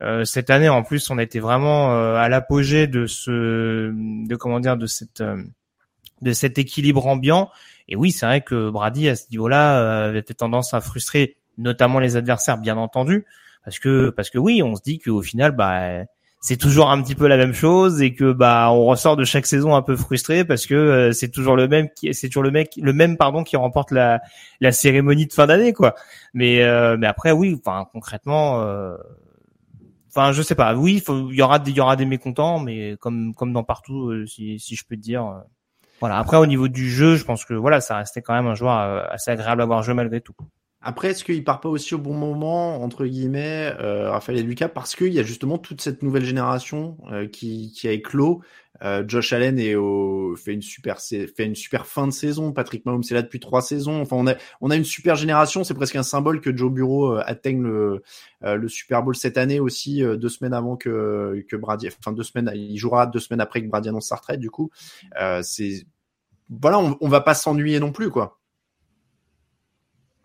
[0.02, 4.60] Euh, cette année, en plus, on été vraiment euh, à l'apogée de ce, de comment
[4.62, 5.24] dire, de cette,
[6.22, 7.50] de cet équilibre ambiant.
[7.90, 12.16] Et oui, c'est vrai que Brady à ce niveau-là avait tendance à frustrer, notamment les
[12.16, 13.26] adversaires, bien entendu,
[13.66, 16.06] parce que parce que oui, on se dit qu'au final, bah
[16.44, 19.46] c'est toujours un petit peu la même chose et que bah on ressort de chaque
[19.46, 22.52] saison un peu frustré parce que euh, c'est toujours le même qui c'est toujours le
[22.52, 24.20] mec le même pardon qui remporte la
[24.60, 25.96] la cérémonie de fin d'année quoi.
[26.34, 28.98] Mais euh, mais après oui, enfin concrètement euh,
[30.10, 33.34] enfin je sais pas, oui, il y aura il y aura des mécontents mais comme
[33.34, 35.44] comme dans partout si si je peux te dire
[36.02, 38.56] voilà, après au niveau du jeu, je pense que voilà, ça restait quand même un
[38.56, 40.36] joueur assez agréable à voir jouer malgré tout.
[40.84, 44.68] Après, est-ce qu'il part pas aussi au bon moment, entre guillemets, euh, Raphaël et Lucas,
[44.68, 48.42] parce qu'il y a justement toute cette nouvelle génération euh, qui, qui a éclos.
[48.84, 52.52] Euh, Josh Allen est au, fait une super fait une super fin de saison.
[52.52, 54.02] Patrick Mahomes est là depuis trois saisons.
[54.02, 55.64] Enfin, on a on a une super génération.
[55.64, 58.04] C'est presque un symbole que Joe Bureau euh, atteigne le
[58.44, 61.90] euh, le Super Bowl cette année aussi, deux semaines avant que que Brady.
[62.00, 62.52] Enfin, deux semaines.
[62.56, 64.40] Il jouera deux semaines après que Brady annonce sa retraite.
[64.40, 64.70] Du coup,
[65.44, 65.86] c'est
[66.50, 68.40] voilà, on, on va pas s'ennuyer non plus, quoi.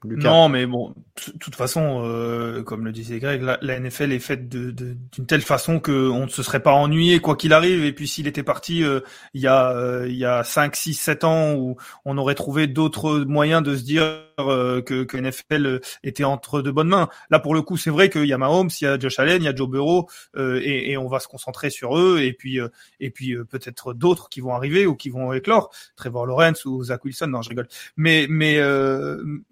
[0.05, 0.95] Non, mais bon,
[1.27, 5.25] de toute façon, euh, comme le disait Greg, la, la NFL est faite d'une de,
[5.27, 7.85] telle façon qu'on ne se serait pas ennuyé quoi qu'il arrive.
[7.85, 9.01] Et puis s'il était parti euh,
[9.35, 12.69] il y a euh, il y a 5, 6, 7 ans où on aurait trouvé
[12.69, 14.05] d'autres moyens de se dire
[14.39, 17.09] que, que NFL était entre de bonnes mains.
[17.31, 19.43] Là, pour le coup, c'est vrai qu'il y a Mahomes, il y a Josh Allen,
[19.43, 22.21] il y a Joe Burrow, et, et, on va se concentrer sur eux.
[22.21, 22.59] Et puis
[23.01, 27.05] et puis peut-être d'autres qui vont arriver ou qui vont éclore, Trevor Lawrence ou Zach
[27.05, 27.27] Wilson.
[27.29, 27.69] Non, je rigole.
[27.97, 28.59] Mais mais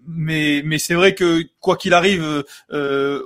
[0.07, 3.23] mais mais c'est vrai que quoi qu'il arrive, euh,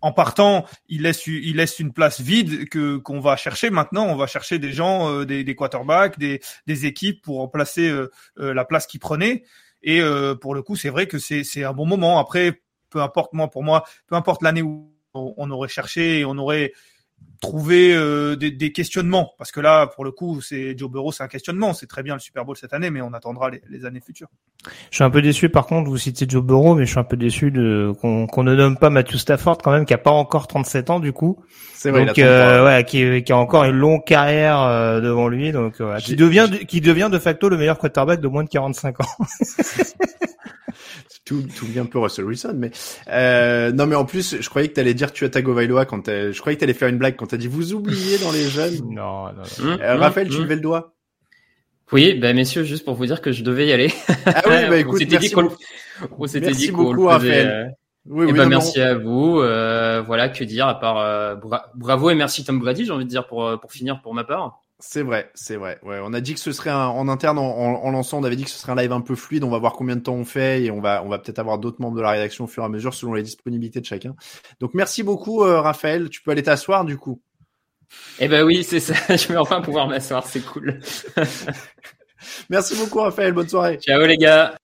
[0.00, 4.06] en partant, il laisse il laisse une place vide que qu'on va chercher maintenant.
[4.06, 8.08] On va chercher des gens, euh, des, des quarterbacks, des, des équipes pour remplacer euh,
[8.36, 9.44] la place qu'ils prenaient.
[9.88, 10.02] Et
[10.40, 12.18] pour le coup, c'est vrai que c'est c'est un bon moment.
[12.18, 12.60] Après,
[12.90, 16.72] peu importe moi pour moi, peu importe l'année où on aurait cherché, on aurait
[17.40, 19.32] trouver euh, des, des, questionnements.
[19.38, 21.72] Parce que là pour le coup c'est Joe Burrow c'est un questionnement.
[21.72, 24.28] C'est très bien le Super Bowl cette année mais on attendra les, les, années futures.
[24.90, 27.04] Je suis un peu déçu par contre vous citez Joe Burrow mais je suis un
[27.04, 30.10] peu déçu de qu'on qu'on ne nomme pas Matthew Stafford quand même qui a pas
[30.10, 31.38] encore 37 ans du coup.
[31.74, 35.52] C'est vrai donc euh, ouais qui, qui, a encore une longue carrière euh, devant lui.
[35.52, 39.04] Donc qui devient qui devient de facto le meilleur quarterback de moins de 45 ans
[41.28, 42.70] tout, tout bien peu Russell Wilson, mais
[43.08, 46.38] euh, non, mais en plus, je croyais que t'allais dire tu as Tagovailoa quand je
[46.40, 48.78] croyais que t'allais faire une blague quand t'as dit vous oubliez dans les jeunes.
[48.90, 49.42] non, non.
[49.62, 49.78] non.
[49.80, 50.94] Euh, Raphaël, tu levais le doigt.
[51.92, 53.92] Oui, ben messieurs, juste pour vous dire que je devais y aller.
[54.26, 55.56] Ah oui, bah écoute, merci, beaucoup.
[56.18, 57.48] on s'était dit beaucoup, Raphaël.
[57.48, 57.64] Euh,
[58.06, 59.40] oui, eh oui, ben, merci à vous.
[59.40, 61.36] Euh, voilà, que dire à part euh,
[61.74, 64.60] bravo et merci Tom Brady, j'ai envie de dire pour pour finir pour ma part.
[64.80, 65.80] C'est vrai, c'est vrai.
[65.82, 68.36] Ouais, on a dit que ce serait un, en interne en, en, lançant, on avait
[68.36, 69.42] dit que ce serait un live un peu fluide.
[69.42, 71.58] On va voir combien de temps on fait et on va, on va peut-être avoir
[71.58, 74.14] d'autres membres de la rédaction au fur et à mesure selon les disponibilités de chacun.
[74.60, 76.08] Donc merci beaucoup, euh, Raphaël.
[76.10, 77.20] Tu peux aller t'asseoir du coup.
[78.20, 78.94] Eh ben oui, c'est ça.
[79.16, 80.78] Je vais enfin pouvoir m'asseoir, c'est cool.
[82.48, 83.32] merci beaucoup, Raphaël.
[83.32, 83.78] Bonne soirée.
[83.78, 84.54] Ciao les gars.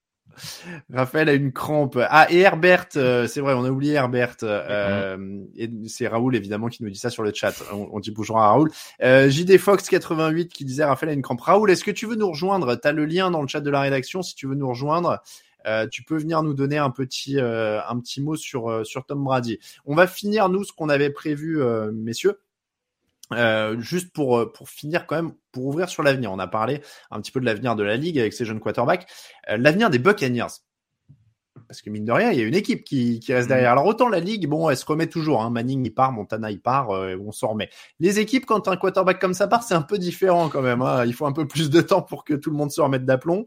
[0.92, 1.98] Raphaël a une crampe.
[2.00, 4.36] Ah, et Herbert, euh, c'est vrai, on a oublié Herbert.
[4.42, 5.46] Euh, mm-hmm.
[5.56, 7.54] et c'est Raoul, évidemment, qui nous dit ça sur le chat.
[7.72, 8.70] On, dit bonjour à Raoul.
[9.02, 11.40] Euh, JD Fox 88 qui disait Raphaël a une crampe.
[11.40, 12.74] Raoul, est-ce que tu veux nous rejoindre?
[12.76, 15.22] Tu as le lien dans le chat de la rédaction si tu veux nous rejoindre.
[15.66, 19.24] Euh, tu peux venir nous donner un petit euh, un petit mot sur sur Tom
[19.24, 19.58] Brady.
[19.86, 21.62] On va finir nous ce qu'on avait prévu,
[21.92, 22.38] messieurs.
[23.32, 26.82] Euh, juste pour euh, pour finir quand même pour ouvrir sur l'avenir, on a parlé
[27.10, 29.06] un petit peu de l'avenir de la ligue avec ces jeunes quarterbacks,
[29.48, 30.60] euh, l'avenir des Buccaneers.
[31.66, 33.72] Parce que mine de rien, il y a une équipe qui, qui reste derrière.
[33.72, 35.42] Alors autant la ligue, bon, elle se remet toujours.
[35.42, 35.50] Hein.
[35.50, 37.70] Manning il part, Montana il part, euh, on s'en remet.
[38.00, 40.82] Les équipes, quand un quarterback comme ça part, c'est un peu différent quand même.
[40.82, 41.04] Hein.
[41.06, 43.46] Il faut un peu plus de temps pour que tout le monde se remette d'aplomb.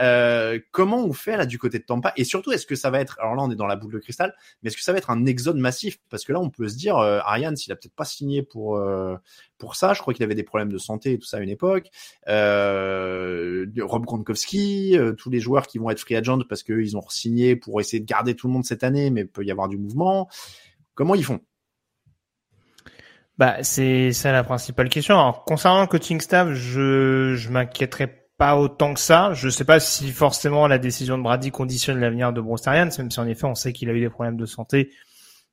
[0.00, 2.12] Euh, comment on fait là du côté de Tampa?
[2.16, 3.98] Et surtout, est-ce que ça va être Alors là, on est dans la boule de
[3.98, 5.98] cristal, mais est-ce que ça va être un exode massif?
[6.10, 8.76] Parce que là, on peut se dire, euh, Ariane, s'il a peut-être pas signé pour
[8.76, 9.16] euh,
[9.58, 11.48] pour ça, je crois qu'il avait des problèmes de santé et tout ça à une
[11.48, 11.88] époque.
[12.26, 17.80] Rob Gronkowski, tous les joueurs qui vont être free agent parce qu'ils ont signé pour
[17.80, 20.28] essayer de garder tout le monde cette année, mais il peut y avoir du mouvement.
[20.94, 21.40] Comment ils font?
[23.36, 25.32] Bah, c'est ça la principale question.
[25.46, 29.32] Concernant le coaching staff, je je m'inquiéterais pas autant que ça.
[29.34, 33.20] Je sais pas si forcément la décision de Brady conditionne l'avenir de Bruce même si
[33.20, 34.90] en effet on sait qu'il a eu des problèmes de santé.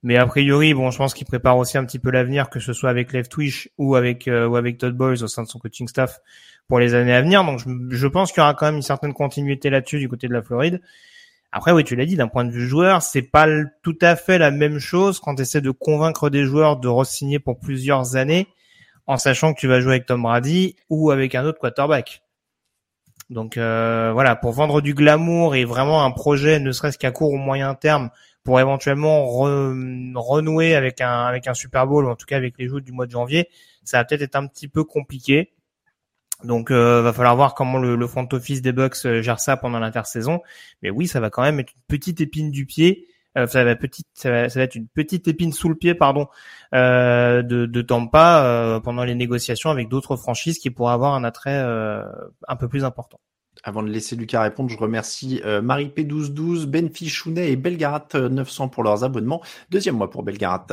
[0.04, 2.74] Mais a priori, bon, je pense qu'il prépare aussi un petit peu l'avenir, que ce
[2.74, 5.60] soit avec Left Twitch ou avec euh, ou avec Todd Boys au sein de son
[5.60, 6.20] coaching staff
[6.68, 7.44] pour les années à venir.
[7.44, 10.28] Donc, je, je pense qu'il y aura quand même une certaine continuité là-dessus du côté
[10.28, 10.82] de la Floride.
[11.52, 13.48] Après, oui, tu l'as dit, d'un point de vue joueur, c'est pas
[13.84, 17.40] tout à fait la même chose quand tu essaies de convaincre des joueurs de re-signer
[17.40, 18.48] pour plusieurs années
[19.08, 22.24] en sachant que tu vas jouer avec Tom Brady ou avec un autre quarterback.
[23.30, 27.32] Donc euh, voilà, pour vendre du glamour et vraiment un projet, ne serait-ce qu'à court
[27.32, 28.10] ou moyen terme,
[28.44, 32.68] pour éventuellement renouer avec un avec un Super Bowl ou en tout cas avec les
[32.68, 33.50] jeux du mois de janvier,
[33.84, 35.54] ça va peut-être être un petit peu compliqué.
[36.44, 39.80] Donc, euh, va falloir voir comment le, front office des Bucks euh, gère ça pendant
[39.80, 40.42] l'intersaison.
[40.82, 43.08] Mais oui, ça va quand même être une petite épine du pied.
[43.38, 46.28] Euh, ça va petite, ça va, être une petite épine sous le pied, pardon,
[46.74, 51.24] euh, de, de Tampa euh, pendant les négociations avec d'autres franchises qui pourraient avoir un
[51.24, 51.60] attrait
[52.48, 53.20] un peu plus important.
[53.64, 58.84] Avant de laisser Lucas répondre, je remercie Marie P1212, Ben Fichounet et Belgarat 900 pour
[58.84, 59.42] leurs abonnements.
[59.70, 60.66] Deuxième mois pour Belgarat.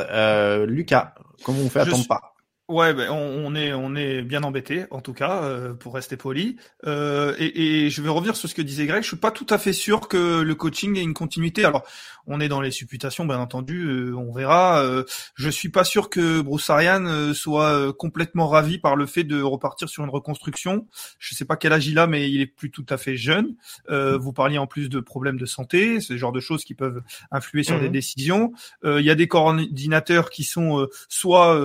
[0.65, 1.13] Lucas,
[1.43, 2.33] comment on fait à Tampa?
[2.69, 6.57] Ouais, ben, on, est on est bien embêté en tout cas euh, pour rester poli.
[6.85, 9.01] Euh, et, et, je vais revenir sur ce que disait Greg.
[9.01, 11.65] Je suis pas tout à fait sûr que le coaching ait une continuité.
[11.65, 11.83] Alors,
[12.29, 13.85] on est dans les supputations, bien entendu.
[13.85, 14.83] Euh, on verra.
[14.83, 15.03] Euh,
[15.33, 19.41] je suis pas sûr que Bruce Arians euh, soit complètement ravi par le fait de
[19.41, 20.87] repartir sur une reconstruction.
[21.17, 23.55] Je sais pas quel âge il a, mais il est plus tout à fait jeune.
[23.89, 27.01] vous parliez en plus de problèmes de santé, ce genre de choses qui peuvent
[27.31, 27.91] influer sur des mhm.
[27.91, 28.53] décisions.
[28.83, 31.55] Il y a des coordinateurs qui sont soit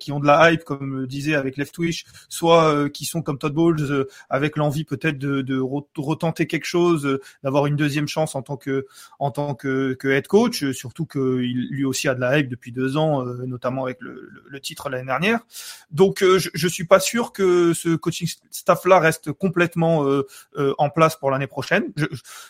[0.00, 3.38] qui ont de la hype, comme disait avec Left Wish, soit euh, qui sont comme
[3.38, 5.60] Todd Bowles, euh, avec l'envie peut-être de,
[5.96, 8.86] retenter quelque chose, euh, d'avoir une deuxième chance en tant que
[9.18, 12.72] en tant que, que head coach, surtout qu'il lui aussi a de la hype depuis
[12.72, 15.40] deux ans, notamment avec le, titre l'année dernière.
[15.90, 20.06] Donc je, je suis pas sûr que ce coaching staff là reste complètement
[20.56, 21.92] en place pour l'année prochaine.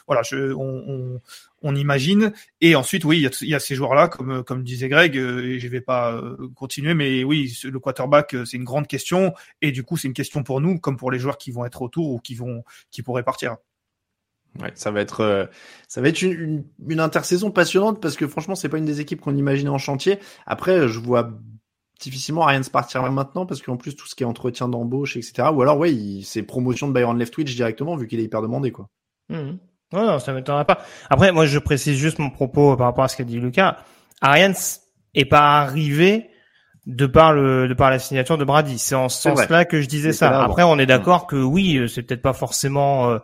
[0.07, 0.23] Voilà,
[0.57, 1.21] on
[1.65, 2.33] on imagine.
[2.61, 5.67] Et ensuite, oui, il y a, ces joueurs-là, comme comme disait Greg, euh, et je
[5.67, 9.83] vais pas euh, continuer, mais oui, le quarterback, euh, c'est une grande question, et du
[9.83, 12.21] coup, c'est une question pour nous, comme pour les joueurs qui vont être autour ou
[12.21, 12.62] qui vont
[12.93, 13.57] qui pourraient partir.
[14.61, 15.51] Ouais, ça va être
[15.89, 19.21] ça va être une, une, intersaison passionnante parce que franchement, c'est pas une des équipes
[19.21, 20.21] qu'on imaginait en chantier.
[20.47, 21.33] Après, je vois
[21.99, 25.49] difficilement rien se partir maintenant parce qu'en plus tout ce qui est entretien d'embauche, etc.
[25.53, 25.93] Ou alors, ouais,
[26.23, 28.89] c'est promotion de Byron Leftwich directement vu qu'il est hyper demandé, quoi.
[29.29, 29.57] Mmh.
[29.95, 30.80] Non, non, ça m'étonnerait pas.
[31.09, 33.78] Après, moi, je précise juste mon propos par rapport à ce qu'a dit Lucas.
[34.20, 34.53] Arians
[35.14, 36.30] est pas arrivé
[36.86, 38.78] de par le de par la signature de Brady.
[38.78, 40.42] C'est en ce sens-là que je disais ça.
[40.42, 43.18] Après, on est d'accord que oui, euh, c'est peut-être pas forcément euh,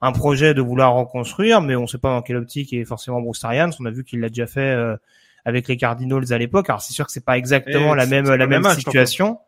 [0.00, 3.44] un projet de vouloir reconstruire, mais on sait pas dans quelle optique est forcément Bruce
[3.44, 3.70] Arians.
[3.80, 4.96] On a vu qu'il l'a déjà fait euh,
[5.44, 6.70] avec les Cardinals à l'époque.
[6.70, 9.38] Alors c'est sûr que c'est pas exactement la même la même situation.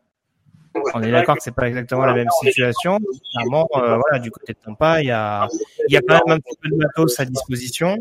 [0.94, 2.98] On est d'accord que c'est pas exactement la même situation.
[3.32, 5.48] Clairement, euh, voilà, du côté de Tampa, il y a,
[5.88, 7.96] il y a quand même un petit peu de matos à disposition.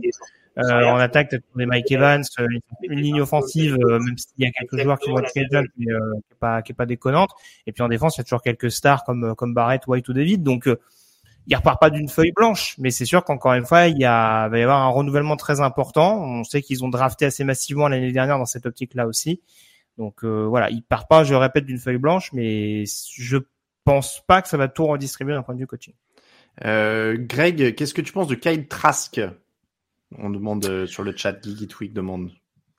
[0.59, 2.47] Euh, en attaque, tu des Mike Evans, euh,
[2.83, 5.91] une ligne offensive, euh, même s'il y a quelques joueurs qui vont être jeunes, mais
[5.91, 7.31] euh, qui est pas qui est pas déconnante.
[7.65, 10.13] Et puis en défense, il y a toujours quelques stars comme comme Barrett, White ou
[10.13, 10.43] David.
[10.43, 10.69] Donc
[11.47, 14.47] il repart pas d'une feuille blanche, mais c'est sûr qu'encore une fois, il y a,
[14.47, 16.23] va y avoir un renouvellement très important.
[16.23, 19.41] On sait qu'ils ont drafté assez massivement l'année dernière dans cette optique-là aussi.
[19.97, 23.37] Donc euh, voilà, il part pas, je répète, d'une feuille blanche, mais je
[23.83, 25.93] pense pas que ça va tout redistribuer d'un point de vue coaching.
[26.65, 29.21] Euh, Greg, qu'est-ce que tu penses de Kyle Trask?
[30.17, 32.31] On demande euh, sur le chat, Geeky Tweak demande.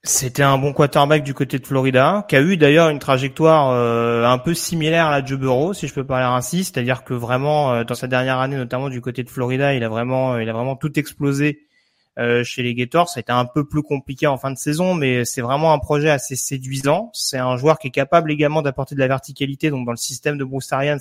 [0.03, 4.25] C'était un bon quarterback du côté de Florida, qui a eu d'ailleurs une trajectoire euh,
[4.25, 7.85] un peu similaire à la Joe Burrow, si je peux parler ainsi, c'est-à-dire que vraiment
[7.85, 10.77] dans sa dernière année, notamment du côté de Florida, il a vraiment, il a vraiment
[10.77, 11.74] tout explosé euh,
[12.17, 13.09] chez les Gators.
[13.09, 15.78] Ça a été un peu plus compliqué en fin de saison, mais c'est vraiment un
[15.78, 17.11] projet assez séduisant.
[17.12, 20.39] C'est un joueur qui est capable également d'apporter de la verticalité, donc dans le système
[20.39, 20.99] de Bruce Arians,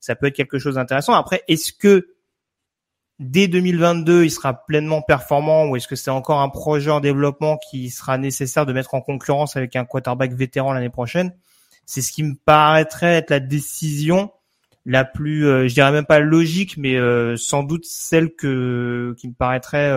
[0.00, 1.14] ça peut être quelque chose d'intéressant.
[1.14, 2.16] Après, est-ce que
[3.18, 7.58] dès 2022, il sera pleinement performant ou est-ce que c'est encore un projet en développement
[7.70, 11.34] qui sera nécessaire de mettre en concurrence avec un quarterback vétéran l'année prochaine?
[11.86, 14.32] C'est ce qui me paraîtrait être la décision
[14.84, 19.28] la plus, euh, je dirais même pas logique, mais euh, sans doute celle que qui
[19.28, 19.90] me paraîtrait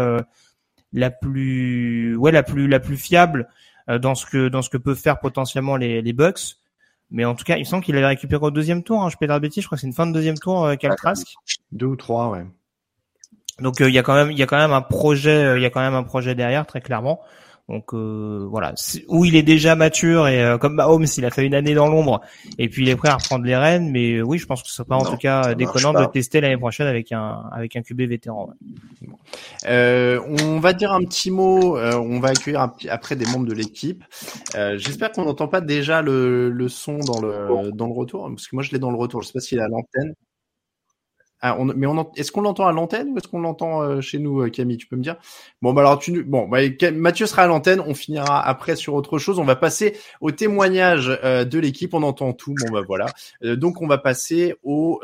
[0.93, 3.47] la plus, ouais, la plus, la plus fiable
[3.89, 6.57] euh, dans ce que dans ce que peuvent faire potentiellement les, les Bucks.
[7.11, 9.01] Mais en tout cas, il semble qu'il avait récupéré au deuxième tour.
[9.03, 10.75] Hein, je peux dire je crois que c'est une fin de deuxième tour, euh.
[11.71, 12.45] Deux ou trois, ouais.
[13.59, 15.57] Donc euh, il y a quand même il y a quand même un projet euh,
[15.57, 17.21] il y a quand même un projet derrière très clairement.
[17.69, 18.73] Donc euh, voilà,
[19.09, 21.87] où il est déjà mature et euh, comme Mahomes, il a fait une année dans
[21.87, 22.21] l'ombre
[22.57, 23.91] et puis il est prêt à reprendre les rênes.
[23.91, 26.41] Mais euh, oui, je pense que ce sera pas en tout cas déconnant de tester
[26.41, 28.49] l'année prochaine avec un avec un QB vétéran.
[29.67, 31.77] on va dire un petit mot.
[31.77, 34.03] on va accueillir après des membres de l'équipe.
[34.55, 38.55] J'espère qu'on n'entend pas déjà le, le son dans le dans le retour parce que
[38.55, 39.21] moi je l'ai dans le retour.
[39.21, 40.15] Je sais pas s'il est à l'antenne.
[41.41, 44.19] Ah, on, mais on est-ce qu'on l'entend à l'antenne ou est-ce qu'on l'entend euh, chez
[44.19, 45.15] nous, euh, Camille Tu peux me dire?
[45.61, 46.59] Bon, bah alors tu, bon, bah,
[46.93, 47.81] Mathieu sera à l'antenne.
[47.85, 49.39] On finira après sur autre chose.
[49.39, 51.93] On va passer au témoignage euh, de l'équipe.
[51.93, 52.53] On entend tout.
[52.59, 53.05] Bon, bah voilà.
[53.55, 55.01] donc on va passer au,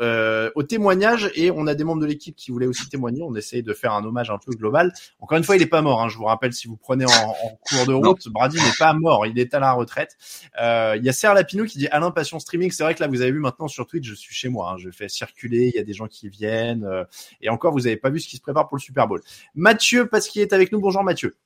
[0.54, 3.22] au témoignage et on a des membres de l'équipe qui voulaient aussi témoigner.
[3.22, 4.92] On essaye de faire un hommage un peu global.
[5.20, 6.02] Encore une fois, il est pas mort.
[6.02, 8.92] Hein, je vous rappelle, si vous prenez en, en cours de route, Brady n'est pas
[8.92, 9.26] mort.
[9.26, 10.16] Il est à la retraite.
[10.58, 12.70] Il y a Serre Lapinou qui dit Alain Passion Streaming.
[12.70, 14.72] C'est vrai que là, vous avez vu maintenant sur Twitch, je suis chez moi.
[14.72, 15.70] Hein, je fais circuler.
[15.72, 16.84] Il y a des gens qui viennent.
[16.84, 17.04] Euh,
[17.40, 19.20] et encore, vous n'avez pas vu ce qui se prépare pour le Super Bowl.
[19.54, 20.80] Mathieu, parce qu'il est avec nous.
[20.80, 21.36] Bonjour Mathieu.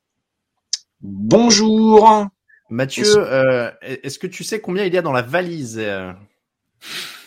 [1.01, 2.27] Bonjour.
[2.69, 6.13] Mathieu, euh, est-ce que tu sais combien il y a dans la valise euh?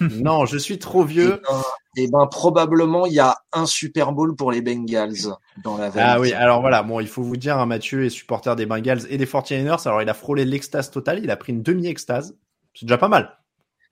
[0.02, 1.42] Non, je suis trop vieux.
[1.42, 1.62] Eh ben,
[1.98, 6.10] eh ben, probablement il y a un Super Bowl pour les Bengals dans la valise.
[6.12, 9.02] Ah oui, alors voilà, bon, il faut vous dire, hein, Mathieu est supporter des Bengals
[9.10, 9.88] et des 49ers.
[9.88, 12.38] Alors il a frôlé l'extase totale, il a pris une demi-extase.
[12.74, 13.38] C'est déjà pas mal.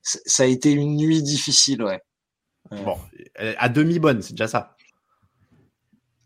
[0.01, 2.01] Ça a été une nuit difficile, ouais.
[2.71, 2.97] Bon,
[3.57, 4.75] à demi bonne, c'est déjà ça.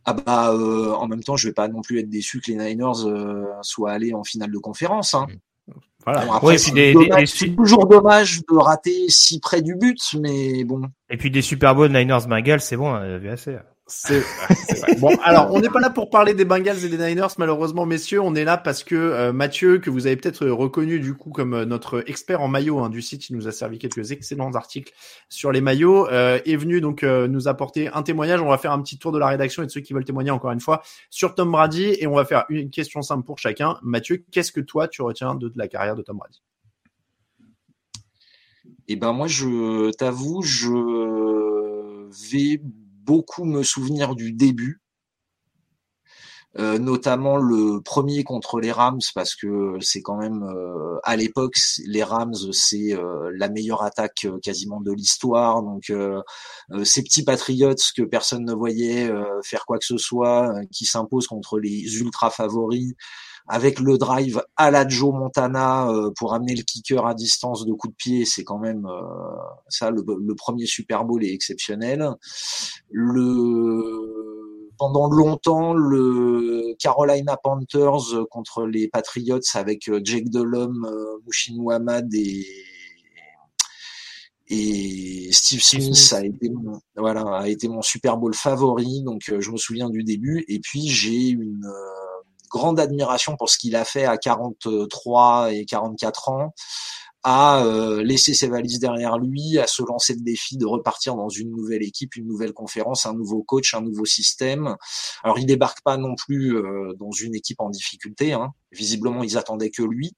[0.06, 2.58] Ah bah, euh, en même temps, je vais pas non plus être déçu que les
[2.58, 5.16] Niners euh, soient allés en finale de conférence.
[5.16, 5.26] Hein.
[6.06, 6.32] Voilà.
[6.32, 10.84] après, c'est toujours dommage de rater si près du but, mais bon.
[11.10, 13.58] Et puis des Super Bowl Niners Bengals, c'est bon, on a vu assez.
[13.88, 14.24] C'est
[15.00, 18.20] Bon, alors on n'est pas là pour parler des Bengals et des Niners, malheureusement, messieurs.
[18.20, 21.54] On est là parce que euh, Mathieu, que vous avez peut-être reconnu du coup comme
[21.54, 24.92] euh, notre expert en maillot hein, du site, il nous a servi quelques excellents articles
[25.30, 28.42] sur les maillots, euh, est venu donc nous apporter un témoignage.
[28.42, 30.32] On va faire un petit tour de la rédaction et de ceux qui veulent témoigner
[30.32, 30.82] encore une fois
[31.12, 33.78] sur Tom Brady et on va faire une question simple pour chacun.
[33.84, 36.42] Mathieu, qu'est-ce que toi tu retiens de, de la carrière de Tom Brady?
[38.88, 40.70] Eh ben moi, je t'avoue, je
[42.32, 42.62] vais
[43.06, 44.82] beaucoup me souvenir du début,
[46.58, 51.58] euh, notamment le premier contre les Rams parce que c'est quand même euh, à l'époque
[51.86, 55.62] les Rams c'est euh, la meilleure attaque quasiment de l'histoire.
[55.64, 55.92] Donc
[56.84, 59.12] ces petits Patriots que personne ne voyait
[59.44, 62.94] faire quoi que ce soit qui s'imposent contre les ultra favoris
[63.48, 67.74] avec le drive à la Joe Montana euh, pour amener le kicker à distance de
[67.74, 69.02] coup de pied, c'est quand même euh,
[69.70, 69.92] ça.
[69.92, 72.10] Le, premier Super Bowl est exceptionnel.
[72.90, 80.90] Le pendant longtemps, le Carolina Panthers contre les Patriots avec euh, Jake Delhomme,
[81.24, 82.46] Mouchin Muhammad et
[84.48, 89.50] et Steve Smith a été mon, voilà a été mon Super Bowl favori donc je
[89.50, 91.66] me souviens du début et puis j'ai une
[92.50, 96.54] grande admiration pour ce qu'il a fait à 43 et 44 ans
[97.28, 101.28] à euh, laisser ses valises derrière lui, à se lancer le défi de repartir dans
[101.28, 104.76] une nouvelle équipe, une nouvelle conférence, un nouveau coach, un nouveau système.
[105.24, 108.34] Alors il débarque pas non plus euh, dans une équipe en difficulté.
[108.34, 108.54] Hein.
[108.72, 110.16] Visiblement ils attendaient que lui,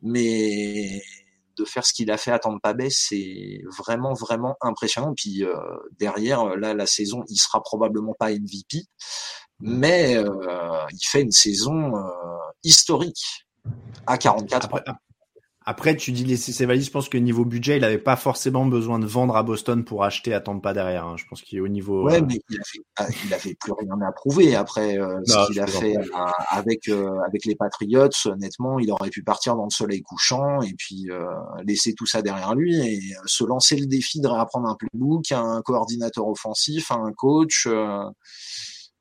[0.00, 1.02] mais
[1.56, 5.12] de faire ce qu'il a fait à Tampa Bay, c'est vraiment vraiment impressionnant.
[5.16, 5.56] Puis euh,
[5.98, 8.84] derrière, là la saison, il sera probablement pas MVP,
[9.60, 12.00] mais euh, il fait une saison euh,
[12.62, 13.46] historique
[14.06, 14.84] à 44 après,
[15.64, 16.86] Après, tu dis laisser ses valises.
[16.86, 20.04] Je pense que niveau budget, il n'avait pas forcément besoin de vendre à Boston pour
[20.04, 21.06] acheter à Tampa derrière.
[21.06, 21.16] Hein.
[21.16, 22.04] Je pense qu'il au niveau.
[22.04, 22.58] Ouais, mais il
[23.32, 25.96] avait, ah, plus rien à prouver après euh, ce qu'il a fait
[26.50, 28.10] avec avec les Patriots.
[28.26, 31.08] Honnêtement, il aurait pu partir dans le soleil couchant et puis
[31.64, 35.62] laisser tout ça derrière lui et se lancer le défi de réapprendre un playbook, un
[35.62, 37.66] coordinateur offensif, un coach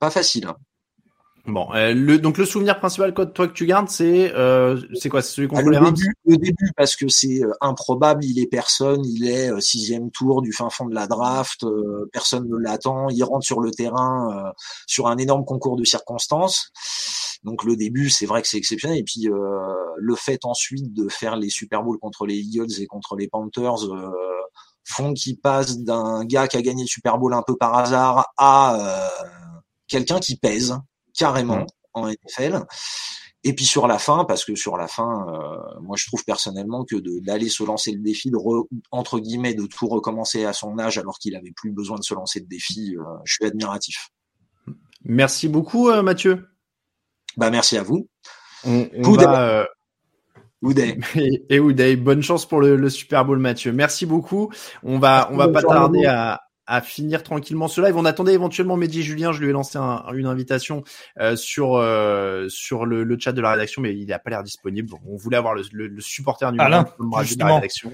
[0.04, 0.48] pas facile.
[0.48, 0.58] Hein.
[1.46, 5.22] Bon, euh, le, donc le souvenir principal toi que tu gardes, c'est euh, c'est quoi?
[5.22, 8.48] C'est celui contre ah, le début, Le début, parce que c'est euh, improbable, il est
[8.48, 11.66] personne, il est sixième tour du fin fond de la draft,
[12.12, 14.54] personne ne l'attend, il rentre sur le terrain
[14.88, 16.72] sur un énorme concours de circonstances.
[17.44, 18.98] Donc le début, c'est vrai que c'est exceptionnel.
[18.98, 23.16] Et puis le fait ensuite de faire les Super Bowls contre les Eagles et contre
[23.16, 23.90] les Panthers
[24.86, 28.34] font qu'il passe d'un gars qui a gagné le Super Bowl un peu par hasard
[28.38, 28.78] à
[29.88, 30.78] quelqu'un qui pèse
[31.14, 32.66] carrément en NFL.
[33.46, 36.86] Et puis sur la fin, parce que sur la fin, euh, moi je trouve personnellement
[36.86, 38.38] que d'aller se lancer le défi, de
[38.92, 42.14] entre guillemets, de tout recommencer à son âge alors qu'il avait plus besoin de se
[42.14, 44.10] lancer le défi, euh, je suis admiratif.
[45.04, 46.48] Merci beaucoup euh, Mathieu.
[47.36, 48.08] Bah merci à vous.
[48.66, 49.68] On, on va,
[50.62, 50.98] Ouday.
[51.16, 53.74] Et, et Ouday, bonne chance pour le, le, Super Bowl, Mathieu.
[53.74, 54.52] Merci beaucoup.
[54.84, 57.96] On va, on va pas tarder à, à finir tranquillement ce live.
[57.98, 59.32] On attendait éventuellement Mehdi Julien.
[59.32, 60.84] Je lui ai lancé un, une invitation
[61.20, 64.44] euh, sur euh, sur le, le, chat de la rédaction, mais il n'a pas l'air
[64.44, 64.94] disponible.
[65.08, 67.92] On voulait avoir le, le, le supporter numéro Alain, de la rédaction.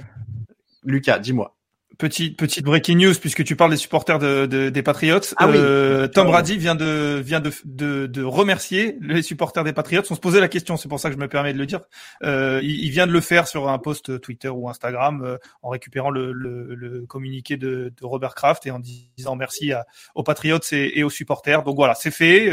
[0.83, 1.55] Lucas, dis-moi.
[1.99, 5.19] Petite petite breaking news puisque tu parles des supporters de, de des Patriots.
[5.35, 5.55] Ah oui.
[5.57, 10.03] euh, Tom Brady vient de vient de, de, de remercier les supporters des Patriots.
[10.09, 11.81] On se posait la question, c'est pour ça que je me permets de le dire.
[12.23, 15.67] Euh, il, il, vient de le faire sur un post Twitter ou Instagram euh, en
[15.67, 19.85] récupérant le, le, le communiqué de, de, Robert Kraft et en disant merci à,
[20.15, 21.63] aux Patriots et, et, aux supporters.
[21.63, 22.49] Donc voilà, c'est fait.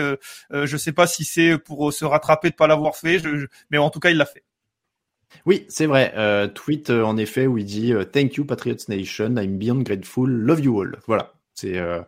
[0.51, 3.79] Je sais pas si c'est pour se rattraper de pas l'avoir fait, je, je, mais
[3.79, 4.43] en tout cas il l'a fait.
[5.45, 6.13] Oui, c'est vrai.
[6.17, 9.83] Euh, tweet euh, en effet où il dit euh, Thank you Patriots Nation, I'm beyond
[9.83, 10.99] grateful, love you all.
[11.07, 11.33] Voilà.
[11.55, 12.01] C'est euh,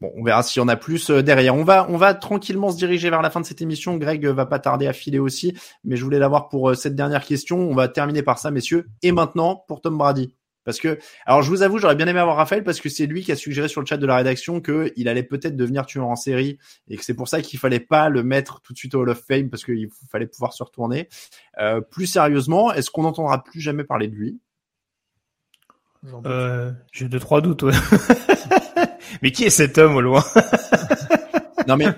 [0.00, 0.10] bon.
[0.16, 1.54] On verra s'il y en a plus derrière.
[1.54, 3.96] On va on va tranquillement se diriger vers la fin de cette émission.
[3.96, 7.58] Greg va pas tarder à filer aussi, mais je voulais l'avoir pour cette dernière question.
[7.58, 8.86] On va terminer par ça, messieurs.
[9.02, 10.34] Et maintenant pour Tom Brady.
[10.66, 13.22] Parce que, alors je vous avoue, j'aurais bien aimé avoir Raphaël parce que c'est lui
[13.22, 16.08] qui a suggéré sur le chat de la rédaction que il allait peut-être devenir tueur
[16.08, 18.94] en série et que c'est pour ça qu'il fallait pas le mettre tout de suite
[18.96, 21.08] au Hall of Fame parce qu'il fallait pouvoir se retourner.
[21.58, 24.40] Euh, plus sérieusement, est-ce qu'on n'entendra plus jamais parler de lui?
[26.26, 27.62] Euh, J'ai deux trois doutes.
[27.62, 27.72] Ouais.
[29.22, 30.24] mais qui est cet homme au loin?
[31.66, 31.88] Non mais.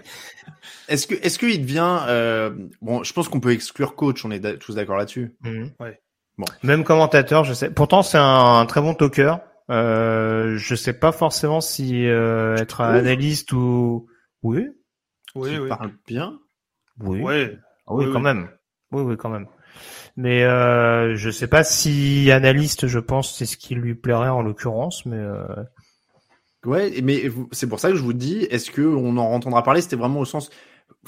[0.89, 2.51] Est-ce que est-ce qu'il devient euh,
[2.81, 4.25] bon Je pense qu'on peut exclure coach.
[4.25, 5.35] On est tous d'accord là-dessus.
[5.43, 5.67] Mmh.
[5.79, 6.01] Ouais.
[6.39, 6.47] Bon.
[6.63, 7.71] Même commentateur, je sais.
[7.71, 9.35] Pourtant, c'est un, un, très bon talker.
[9.71, 14.07] Euh, je sais pas forcément si euh, être un analyste ou
[14.43, 14.69] oui.
[15.35, 15.69] Oui, Il oui.
[15.69, 16.39] parle bien.
[17.01, 17.21] Oui.
[17.21, 17.59] Ouais.
[17.87, 18.25] Ah oui, Oui, quand oui.
[18.25, 18.49] même.
[18.93, 19.47] Oui, oui, quand même.
[20.17, 24.43] Mais euh, je sais pas si analyste, je pense, c'est ce qui lui plairait en
[24.43, 25.47] l'occurrence, mais euh...
[26.65, 29.81] Ouais, mais c'est pour ça que je vous dis, est-ce que on en entendra parler?
[29.81, 30.51] C'était vraiment au sens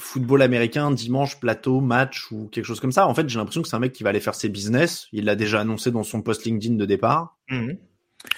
[0.01, 3.07] football américain, dimanche, plateau, match ou quelque chose comme ça.
[3.07, 5.07] En fait, j'ai l'impression que c'est un mec qui va aller faire ses business.
[5.13, 7.37] Il l'a déjà annoncé dans son post LinkedIn de départ.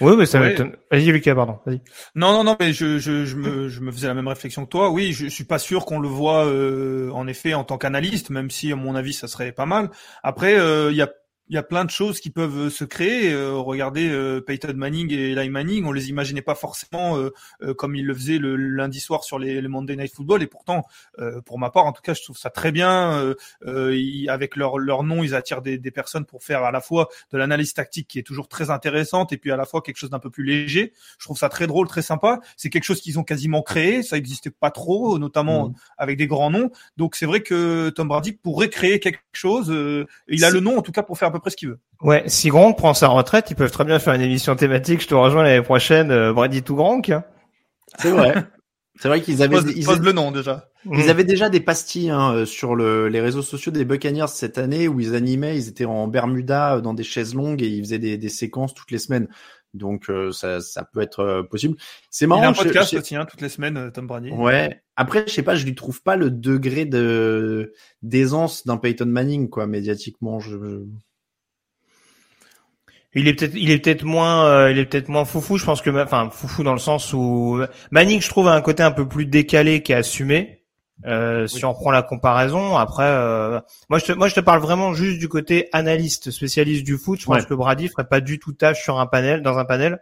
[0.02, 0.50] oui, mais ça Ouais.
[0.50, 0.76] m'étonne.
[0.92, 1.60] Vas-y, Lucas, pardon.
[1.66, 1.82] Vas-y.
[2.16, 4.70] Non, non, non, mais je, je, je, me, je me faisais la même réflexion que
[4.70, 4.90] toi.
[4.92, 8.30] Oui, je, je suis pas sûr qu'on le voit euh, en effet en tant qu'analyste,
[8.30, 9.90] même si à mon avis ça serait pas mal.
[10.24, 11.12] Après, euh, il y a
[11.50, 13.32] il y a plein de choses qui peuvent euh, se créer.
[13.34, 17.74] Euh, regardez euh, Peyton Manning et Eli Manning, on les imaginait pas forcément euh, euh,
[17.74, 20.42] comme ils le faisaient le lundi soir sur les, les Monday Night Football.
[20.42, 20.86] Et pourtant,
[21.20, 23.20] euh, pour ma part, en tout cas, je trouve ça très bien.
[23.20, 26.72] Euh, euh, ils- avec leur leur nom, ils attirent des, des personnes pour faire à
[26.72, 29.82] la fois de l'analyse tactique qui est toujours très intéressante et puis à la fois
[29.82, 30.94] quelque chose d'un peu plus léger.
[31.20, 32.40] Je trouve ça très drôle, très sympa.
[32.56, 34.02] C'est quelque chose qu'ils ont quasiment créé.
[34.02, 35.74] Ça existait pas trop, notamment Mhm.
[35.98, 36.72] avec des grands noms.
[36.96, 39.70] Donc c'est vrai que Tom Brady pourrait créer quelque chose.
[39.72, 41.80] euh, il a le nom en tout cas pour faire peu près ce qu'il veut.
[42.02, 45.02] Ouais, si Gronk prend sa retraite, ils peuvent très bien faire une émission thématique.
[45.02, 47.10] Je te rejoins l'année prochaine, euh, Brady to Gronk.
[47.10, 47.26] hein.
[48.00, 48.34] C'est vrai.
[48.96, 50.70] c'est vrai qu'ils avaient, Pose, ils, pose le nom déjà.
[50.92, 54.58] ils avaient déjà des pastilles hein, euh, sur le, les réseaux sociaux des Buccaneers cette
[54.58, 57.84] année où ils animaient, ils étaient en Bermuda euh, dans des chaises longues et ils
[57.84, 59.28] faisaient des, des séquences toutes les semaines.
[59.76, 61.76] Donc euh, ça, ça peut être euh, possible.
[62.12, 62.44] C'est Il marrant.
[62.44, 64.30] a un podcast je- aussi, hein, toutes les semaines, Tom Brady.
[64.30, 64.80] Ouais.
[64.96, 67.74] Après, je sais pas, je lui trouve pas le degré de
[68.04, 70.40] d'aisance d'un Peyton Manning, quoi, médiatiquement.
[70.40, 70.84] Je...
[73.16, 75.58] Il est peut-être, il est peut-être moins, euh, il est peut-être moins foufou.
[75.58, 77.62] Je pense que, enfin, foufou dans le sens où
[77.92, 80.62] Manning, je trouve, a un côté un peu plus décalé qui est assumé.
[81.06, 83.60] Euh, si on prend la comparaison, après, euh,
[83.90, 87.20] moi, je te, moi, je te parle vraiment juste du côté analyste, spécialiste du foot.
[87.20, 87.46] Je pense Ouais.
[87.46, 90.00] que Brady ferait pas du tout tâche sur un panel, dans un panel.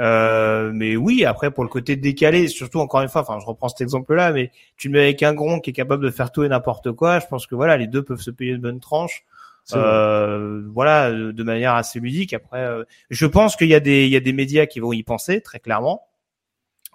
[0.00, 3.68] Euh, mais oui, après pour le côté décalé, surtout encore une fois, enfin je reprends
[3.68, 6.44] cet exemple-là, mais tu le mets avec un gron qui est capable de faire tout
[6.44, 9.24] et n'importe quoi, je pense que voilà, les deux peuvent se payer une bonne tranche.
[9.74, 12.32] Euh, voilà, de de manière assez ludique.
[12.32, 14.92] Après, euh, je pense qu'il y a des il y a des médias qui vont
[14.92, 16.02] y penser très clairement.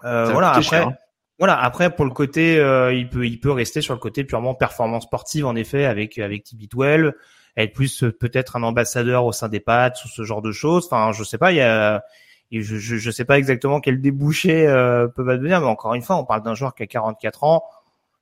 [0.04, 0.50] Euh, voilà.
[0.50, 0.96] Après, cher, hein.
[1.40, 1.60] voilà.
[1.60, 5.04] Après, pour le côté, euh, il peut il peut rester sur le côté purement performance
[5.04, 7.14] sportive en effet avec avec TB12,
[7.58, 10.86] être plus euh, peut-être un ambassadeur au sein des Pats ou ce genre de choses.
[10.86, 11.52] Enfin, je sais pas.
[11.52, 12.04] Il y a
[12.62, 16.18] je, je, je sais pas exactement quel débouché euh, peut advenir, mais encore une fois,
[16.18, 17.64] on parle d'un joueur qui a 44 ans,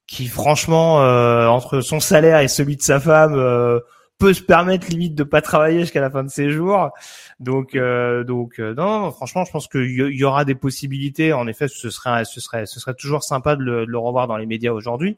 [0.08, 3.80] qui franchement, euh, entre son salaire et celui de sa femme, euh,
[4.22, 6.92] peut se permettre limite de pas travailler jusqu'à la fin de ses jours.
[7.40, 11.34] Donc, euh, donc, euh, non, franchement, je pense qu'il y, y aura des possibilités.
[11.34, 14.28] En effet, ce serait, ce serait, ce serait toujours sympa de le, de le revoir
[14.28, 15.18] dans les médias aujourd'hui.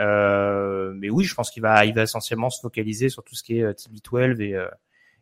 [0.00, 3.42] Euh, mais oui, je pense qu'il va, il va essentiellement se focaliser sur tout ce
[3.42, 4.66] qui est euh, TB12 et euh,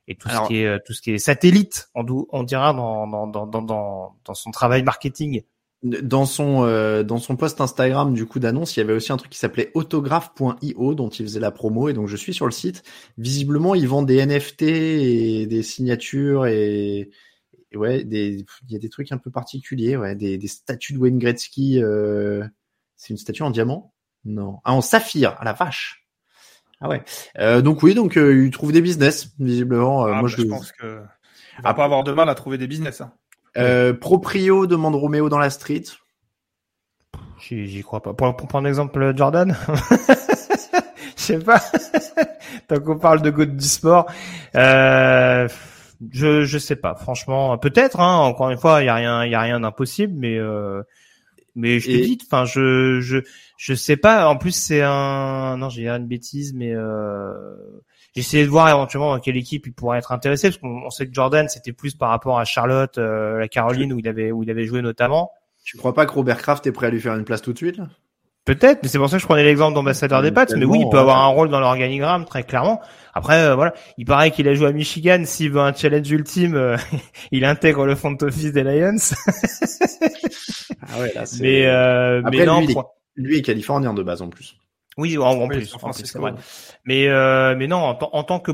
[0.08, 2.72] et tout Alors- ce qui est euh, tout ce qui est satellite, on, on dira
[2.72, 5.42] dans, dans dans dans dans son travail marketing.
[5.82, 9.16] Dans son euh, dans son post Instagram du coup d'annonce, il y avait aussi un
[9.16, 12.52] truc qui s'appelait autographe.io dont il faisait la promo et donc je suis sur le
[12.52, 12.82] site.
[13.16, 17.10] Visiblement, ils vendent des NFT et des signatures et,
[17.72, 20.92] et ouais, des il y a des trucs un peu particuliers, ouais, des, des statues
[20.92, 21.82] de Wayne Gretzky.
[21.82, 22.44] euh,
[22.96, 23.94] C'est une statue en diamant?
[24.26, 24.58] Non.
[24.64, 26.06] Ah, en saphir, à la vache.
[26.82, 27.02] Ah ouais.
[27.38, 30.06] Euh, donc oui, donc euh, il trouve des business visiblement.
[30.06, 31.00] Euh, Ah, moi, bah, je, je pense que
[31.64, 33.00] va pas avoir de mal à trouver des business.
[33.00, 33.14] hein.
[33.56, 35.84] Euh, Proprio demande Roméo dans la street.
[37.40, 38.12] J'y crois pas.
[38.14, 39.56] Pour, pour prendre l'exemple Jordan,
[41.16, 41.60] je sais pas.
[42.68, 44.06] Tant qu'on parle de God du sport,
[44.54, 45.48] euh,
[46.12, 46.94] je je sais pas.
[46.94, 47.98] Franchement, peut-être.
[48.00, 50.82] Hein, encore une fois, il y a rien, il y a rien d'impossible, mais euh,
[51.56, 53.18] mais je te Et- dis, enfin, je je
[53.56, 54.28] je sais pas.
[54.28, 57.42] En plus, c'est un non, j'ai une bêtise, mais euh,
[58.16, 61.06] essayé de voir éventuellement dans quelle équipe il pourrait être intéressé, parce qu'on on sait
[61.06, 64.42] que Jordan, c'était plus par rapport à Charlotte, euh, la Caroline où il avait où
[64.42, 65.30] il avait joué notamment.
[65.64, 67.58] Tu crois pas que Robert Kraft est prêt à lui faire une place tout de
[67.58, 67.86] suite là?
[68.46, 70.46] Peut-être, mais c'est pour ça que je prenais l'exemple d'ambassadeur des Pats.
[70.56, 72.80] Mais oui, il peut avoir un rôle dans l'organigramme, très clairement.
[73.12, 75.22] Après, euh, voilà, il paraît qu'il a joué à Michigan.
[75.26, 76.76] S'il veut un challenge ultime, euh,
[77.32, 78.96] il intègre le front office des Lions.
[80.80, 82.82] Ah ouais, là, mais, euh, Après, mais non, lui, il est,
[83.16, 84.56] lui est californien de base en plus.
[85.00, 86.34] Oui, en, en Oui, plus, en plus, vrai.
[86.84, 88.52] Mais, euh, mais non, en, tant- en tant que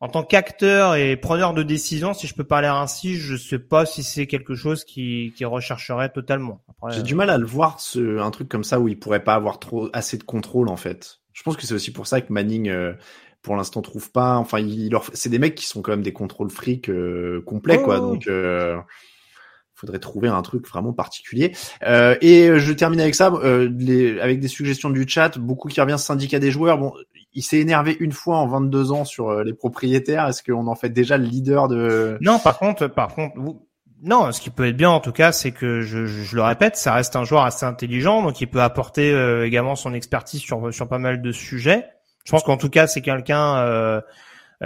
[0.00, 3.86] en tant qu'acteur et preneur de décision, si je peux parler ainsi, je sais pas
[3.86, 6.60] si c'est quelque chose qui, qui rechercherait totalement.
[6.88, 9.24] J'ai euh, du mal à le voir, ce, un truc comme ça où il pourrait
[9.24, 11.20] pas avoir trop assez de contrôle en fait.
[11.32, 12.94] Je pense que c'est aussi pour ça que Manning, euh,
[13.42, 14.36] pour l'instant, trouve pas.
[14.36, 17.76] Enfin, il leur, c'est des mecs qui sont quand même des contrôles fric euh, complets,
[17.76, 18.00] Ouais, quoi.
[18.00, 18.78] ouais, Donc, euh,
[19.76, 21.52] faudrait trouver un truc vraiment particulier.
[21.86, 25.38] Euh, et je termine avec ça, euh, les, avec des suggestions du chat.
[25.38, 26.78] Beaucoup qui revient syndicat des joueurs.
[26.78, 26.92] Bon,
[27.34, 30.26] il s'est énervé une fois en 22 ans sur euh, les propriétaires.
[30.26, 33.34] Est-ce qu'on en fait déjà le leader de Non, par contre, par contre,
[34.02, 36.42] non, ce qui peut être bien en tout cas, c'est que je, je, je le
[36.42, 40.40] répète, ça reste un joueur assez intelligent, donc il peut apporter euh, également son expertise
[40.40, 41.86] sur sur pas mal de sujets.
[42.26, 44.00] Je pense qu'en tout cas, c'est quelqu'un, euh,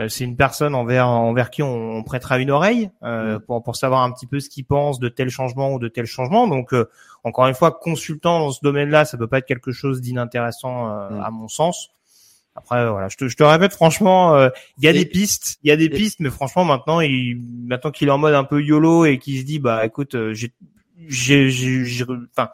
[0.08, 4.02] c'est une personne envers envers qui on, on prêtera une oreille euh, pour pour savoir
[4.02, 6.46] un petit peu ce qu'il pense de tel changement ou de tel changement.
[6.46, 6.88] Donc euh,
[7.24, 11.10] encore une fois, consultant dans ce domaine-là, ça peut pas être quelque chose d'inintéressant euh,
[11.10, 11.20] Mm.
[11.22, 11.90] à mon sens.
[12.56, 14.48] Après, euh, voilà, je te, je te répète, franchement, euh,
[14.78, 17.00] il y a Et- des pistes, il y a des et- pistes, mais franchement, maintenant,
[17.00, 20.14] il, maintenant qu'il est en mode un peu yolo et qu'il se dit, bah, écoute,
[20.16, 20.52] euh, j'ai,
[21.08, 22.04] j'ai, j'ai, j'ai-
[22.36, 22.50] enfin,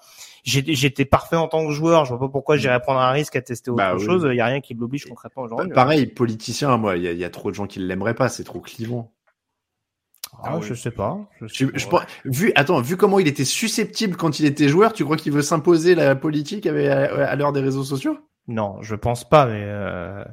[0.46, 3.42] j'étais parfait en tant que joueur, je vois pas pourquoi j'irais prendre un risque à
[3.42, 4.26] tester autre Bah chose.
[4.30, 5.72] Il y a rien qui l'oblige concrètement aujourd'hui.
[5.72, 8.28] Pareil, politicien, moi, il y, y a trop de gens qui l'aimeraient pas.
[8.28, 9.12] C'est trop clivant.
[10.42, 11.18] Ah, je sais pas.
[11.40, 11.78] Je sais pas.
[11.78, 15.16] je pense- vu, attends, vu comment il était susceptible quand il était joueur, tu crois
[15.16, 18.18] qu'il veut s'imposer la politique à, à l'heure des réseaux sociaux?
[18.48, 20.24] Non, je pense pas, mais euh,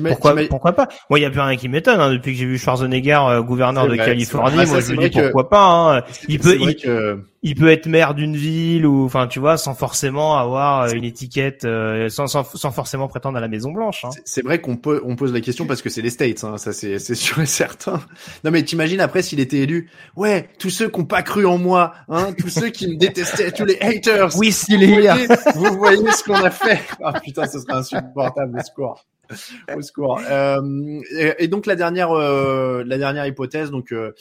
[0.00, 0.88] pourquoi, pourquoi pas?
[1.10, 3.42] Moi, il y a plus rien qui m'étonne hein, depuis que j'ai vu Schwarzenegger euh,
[3.42, 4.50] gouverneur de vrai, Californie.
[4.52, 5.64] Ah, moi, ça, je c'est me dis que- pourquoi pas.
[5.98, 6.02] Hein.
[6.28, 9.74] Il peut, il, que il peut être maire d'une ville ou, enfin, tu vois, sans
[9.74, 14.04] forcément avoir euh, une étiquette, euh, sans, sans, sans forcément prétendre à la Maison Blanche.
[14.04, 14.10] Hein.
[14.24, 16.72] c'est- vrai qu'on peut on pose la question parce que c'est les States, hein, ça
[16.72, 18.00] c'est sûr et certain.
[18.44, 21.58] Non mais t'imagines après s'il était élu, ouais, tous ceux qui ont pas cru en
[21.58, 24.36] moi, hein, tous ceux qui me détestaient, tous les haters.
[24.36, 26.80] Oui, s'il est vous voyez ce qu'on a fait.
[27.02, 29.04] Ah putain, ce serait insupportable, au secours.
[29.96, 30.18] Au.
[30.18, 31.00] Euh,
[31.38, 32.84] et, donc la dernière, euh,
[33.26, 34.12] hypothèse, donc euh,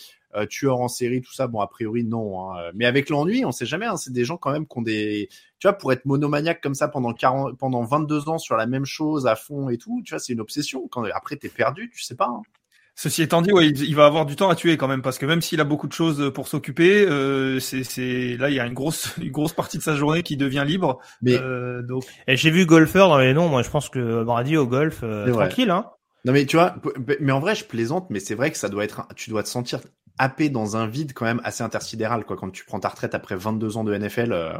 [0.49, 2.51] tueur en série, tout ça, bon a priori non.
[2.51, 2.71] Hein.
[2.73, 3.85] Mais avec l'ennui, on sait jamais.
[3.85, 5.29] Hein, c'est des gens quand même qui ont des,
[5.59, 8.85] tu vois, pour être monomaniaque comme ça pendant 40, pendant 22 ans sur la même
[8.85, 10.89] chose à fond et tout, tu vois, c'est une obsession.
[11.13, 12.27] Après t'es perdu, tu sais pas.
[12.27, 12.41] hein.
[13.01, 15.25] Ceci étant dit, ouais, il, va avoir du temps à tuer quand même parce que
[15.25, 18.65] même s'il a beaucoup de choses pour s'occuper, euh, c'est, c'est là il y a
[18.67, 20.99] une grosse une grosse partie de sa journée qui devient libre.
[21.23, 23.49] Mais Euh, donc Et j'ai vu golfeur dans les noms.
[23.49, 25.71] Moi, je pense que Brady au golf, euh, tranquille.
[25.71, 25.87] Hein.
[26.25, 26.75] Non mais tu vois,
[27.19, 29.41] mais en vrai je plaisante, mais c'est vrai que ça doit être, un- tu dois
[29.41, 29.79] te sentir
[30.19, 32.35] happé dans un vide quand même assez intersidéral quoi.
[32.37, 34.51] Quand tu prends ta retraite après 22 ans de NFL, euh,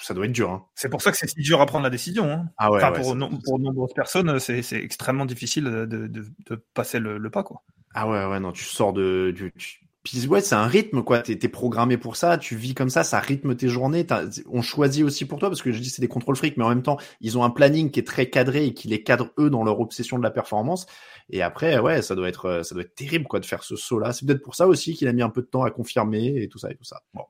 [0.00, 0.50] ça doit être dur.
[0.50, 0.64] Hein.
[0.74, 2.30] c'est pour ça que c'est si dur à prendre la décision.
[2.30, 2.44] Hein.
[2.56, 2.78] Ah ouais.
[2.78, 6.06] enfin, ouais, pour, c'est- no- pour de nombreuses personnes, c'est, c'est extrêmement difficile de, de,
[6.08, 7.60] de passer le, le pas quoi.
[7.94, 11.20] Ah ouais ouais non, tu sors de, du, tu- puis ouais c'est un rythme quoi.
[11.22, 14.04] T'es t'es programmé pour ça, tu vis comme ça, ça rythme tes journées.
[14.50, 16.68] On choisit aussi pour toi parce que je dis c'est des contrôles fric, mais en
[16.70, 19.48] même temps ils ont un planning qui est très cadré et qui les cadre eux
[19.48, 20.86] dans leur obsession de la performance.
[21.30, 23.98] Et après ouais ça doit être, ça doit être terrible quoi de faire ce saut
[23.98, 24.12] là.
[24.12, 26.48] C'est peut-être pour ça aussi qu'il a mis un peu de temps à confirmer et
[26.48, 27.02] tout ça et tout ça.
[27.14, 27.22] Bon.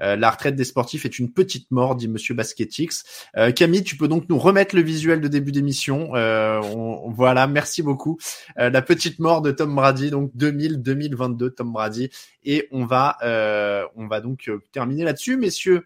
[0.00, 3.04] Euh, la retraite des sportifs est une petite mort, dit Monsieur Basketix.
[3.36, 6.14] Euh, Camille, tu peux donc nous remettre le visuel de début d'émission.
[6.16, 8.18] Euh, on- voilà, merci beaucoup.
[8.58, 12.10] Euh, la petite mort de Tom Brady, donc 2000-2022 Tom Brady,
[12.44, 13.16] et on va,
[13.96, 15.84] on va donc terminer là-dessus, messieurs.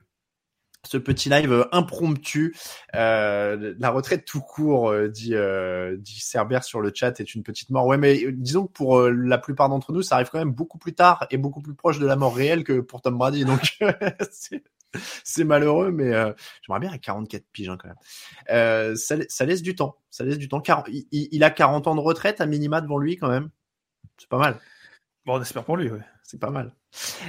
[0.86, 2.57] Ce petit live euh, impromptu,
[2.94, 7.43] euh, la retraite tout court, euh, dit, euh, dit Cerber sur le chat, est une
[7.43, 7.86] petite mort.
[7.86, 10.52] Ouais, mais euh, disons que pour euh, la plupart d'entre nous, ça arrive quand même
[10.52, 13.44] beaucoup plus tard et beaucoup plus proche de la mort réelle que pour Tom Brady.
[13.44, 13.77] Donc,
[14.31, 16.11] c'est- malheureux, mais
[16.62, 18.97] j'aimerais bien à 44 piges hein, quand même.
[18.97, 19.97] Ça, ça laisse du temps.
[20.11, 20.62] Ça laisse du temps.
[20.89, 23.51] Il, il- il a 40 ans de retraite à minima devant lui quand même.
[24.19, 24.57] C'est pas mal.
[25.26, 25.90] Bon, on espère pour lui.
[25.90, 26.01] Ouais.
[26.30, 26.72] C'est pas mal.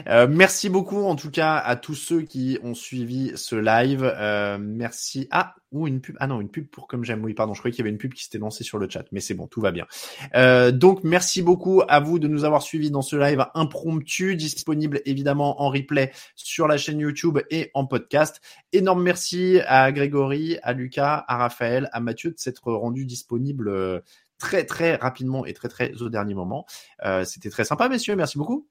[0.07, 4.03] Euh, merci beaucoup en tout cas à tous ceux qui ont suivi ce live.
[4.03, 5.27] Euh, merci.
[5.31, 6.15] Ah, ou une pub.
[6.19, 7.23] Ah non, une pub pour comme j'aime.
[7.23, 7.55] Oui, pardon.
[7.55, 9.33] Je croyais qu'il y avait une pub qui s'était lancée sur le chat, mais c'est
[9.33, 9.87] bon, tout va bien.
[10.35, 15.01] Euh, donc merci beaucoup à vous de nous avoir suivis dans ce live impromptu, disponible
[15.05, 18.39] évidemment en replay sur la chaîne YouTube et en podcast.
[18.71, 24.03] Énorme merci à Grégory, à Lucas, à Raphaël, à Mathieu de s'être rendu disponible
[24.41, 26.65] très très rapidement et très très au dernier moment.
[27.05, 28.15] Euh, C'était très sympa, messieurs.
[28.15, 28.67] Merci beaucoup.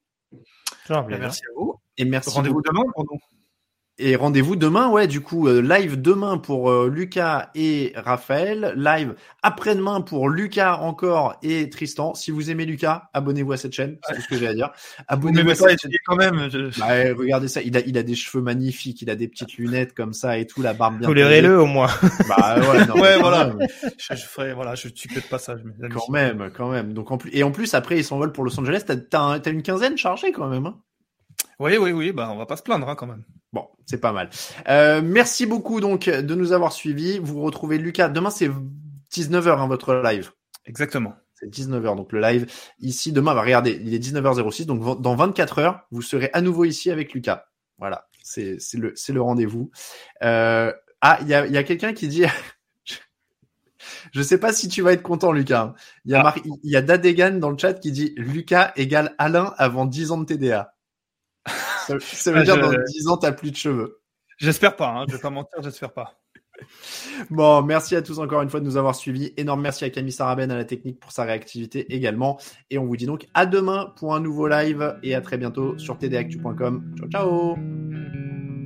[0.87, 1.75] Bien, Merci à vous.
[1.97, 2.29] Et merci.
[2.29, 3.19] Rendez-vous demain nous.
[4.03, 9.13] Et rendez-vous demain, ouais, du coup, euh, live demain pour euh, Lucas et Raphaël, live
[9.43, 12.15] après-demain pour Lucas encore et Tristan.
[12.15, 14.71] Si vous aimez Lucas, abonnez-vous à cette chaîne, c'est tout ce que j'ai à dire.
[14.97, 15.91] Vous Abonnez-vous à pas cette chaîne.
[16.05, 16.49] quand même.
[16.51, 19.27] je- Bah, ouais, regardez ça, il a, il a des cheveux magnifiques, il a des
[19.27, 21.07] petites lunettes comme ça et tout, la barbe bien.
[21.07, 21.89] Tolérez-le au moins.
[22.27, 23.45] Bah ouais, non, Ouais, quand voilà.
[23.53, 23.67] même,
[23.99, 25.59] Je, je ferai, voilà, je suis que de passage.
[25.63, 25.93] mes amis.
[25.93, 26.93] Quand même, quand même.
[26.93, 28.83] Donc en plus, et en plus après ils s'envolent pour Los Angeles.
[28.87, 30.65] T'as, t'as, un- t'as une quinzaine chargée quand même.
[30.65, 30.77] Hein
[31.61, 33.23] Oui, oui, oui, bah, on va pas se plaindre, hein, quand même.
[33.53, 34.29] Bon, c'est pas mal.
[34.67, 37.19] Euh, merci beaucoup donc de nous avoir suivis.
[37.19, 38.09] Vous retrouvez Lucas.
[38.09, 38.49] Demain c'est
[39.13, 40.31] 19h hein, votre live.
[40.65, 41.13] Exactement.
[41.35, 42.47] C'est 19h donc le live
[42.79, 43.35] ici demain.
[43.35, 47.13] Bah, regardez, il est 19h06 donc dans 24 heures vous serez à nouveau ici avec
[47.13, 47.45] Lucas.
[47.77, 49.69] Voilà, c'est c'est le c'est le rendez-vous.
[50.23, 50.71] Euh,
[51.01, 52.23] ah il y a il y a quelqu'un qui dit.
[54.13, 55.73] Je sais pas si tu vas être content, Lucas.
[56.05, 56.23] Il y a, Ah.
[56.23, 60.11] Mar- il y a Dadegan dans le chat qui dit Lucas égale Alain avant 10
[60.11, 60.73] ans de TDA.
[61.87, 64.01] Ça, ça veut Ah, dire je- dans 10 ans, t'as plus de cheveux.
[64.37, 66.17] J'espère pas, hein, je vais pas mentir, j'espère pas.
[67.31, 69.33] Bon, merci à tous encore une fois de nous avoir suivis.
[69.35, 72.39] Énorme merci à Camille Saraben à la technique pour sa réactivité également.
[72.69, 75.75] Et on vous dit donc à demain pour un nouveau live et à très bientôt
[75.79, 76.93] sur tdactu.com.
[76.99, 78.61] Ciao, ciao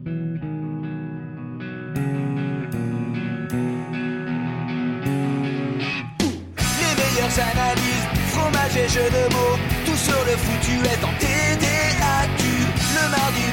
[6.80, 11.25] Les meilleures analyses, fromage et jeux de mots, tout sur le foutu est en.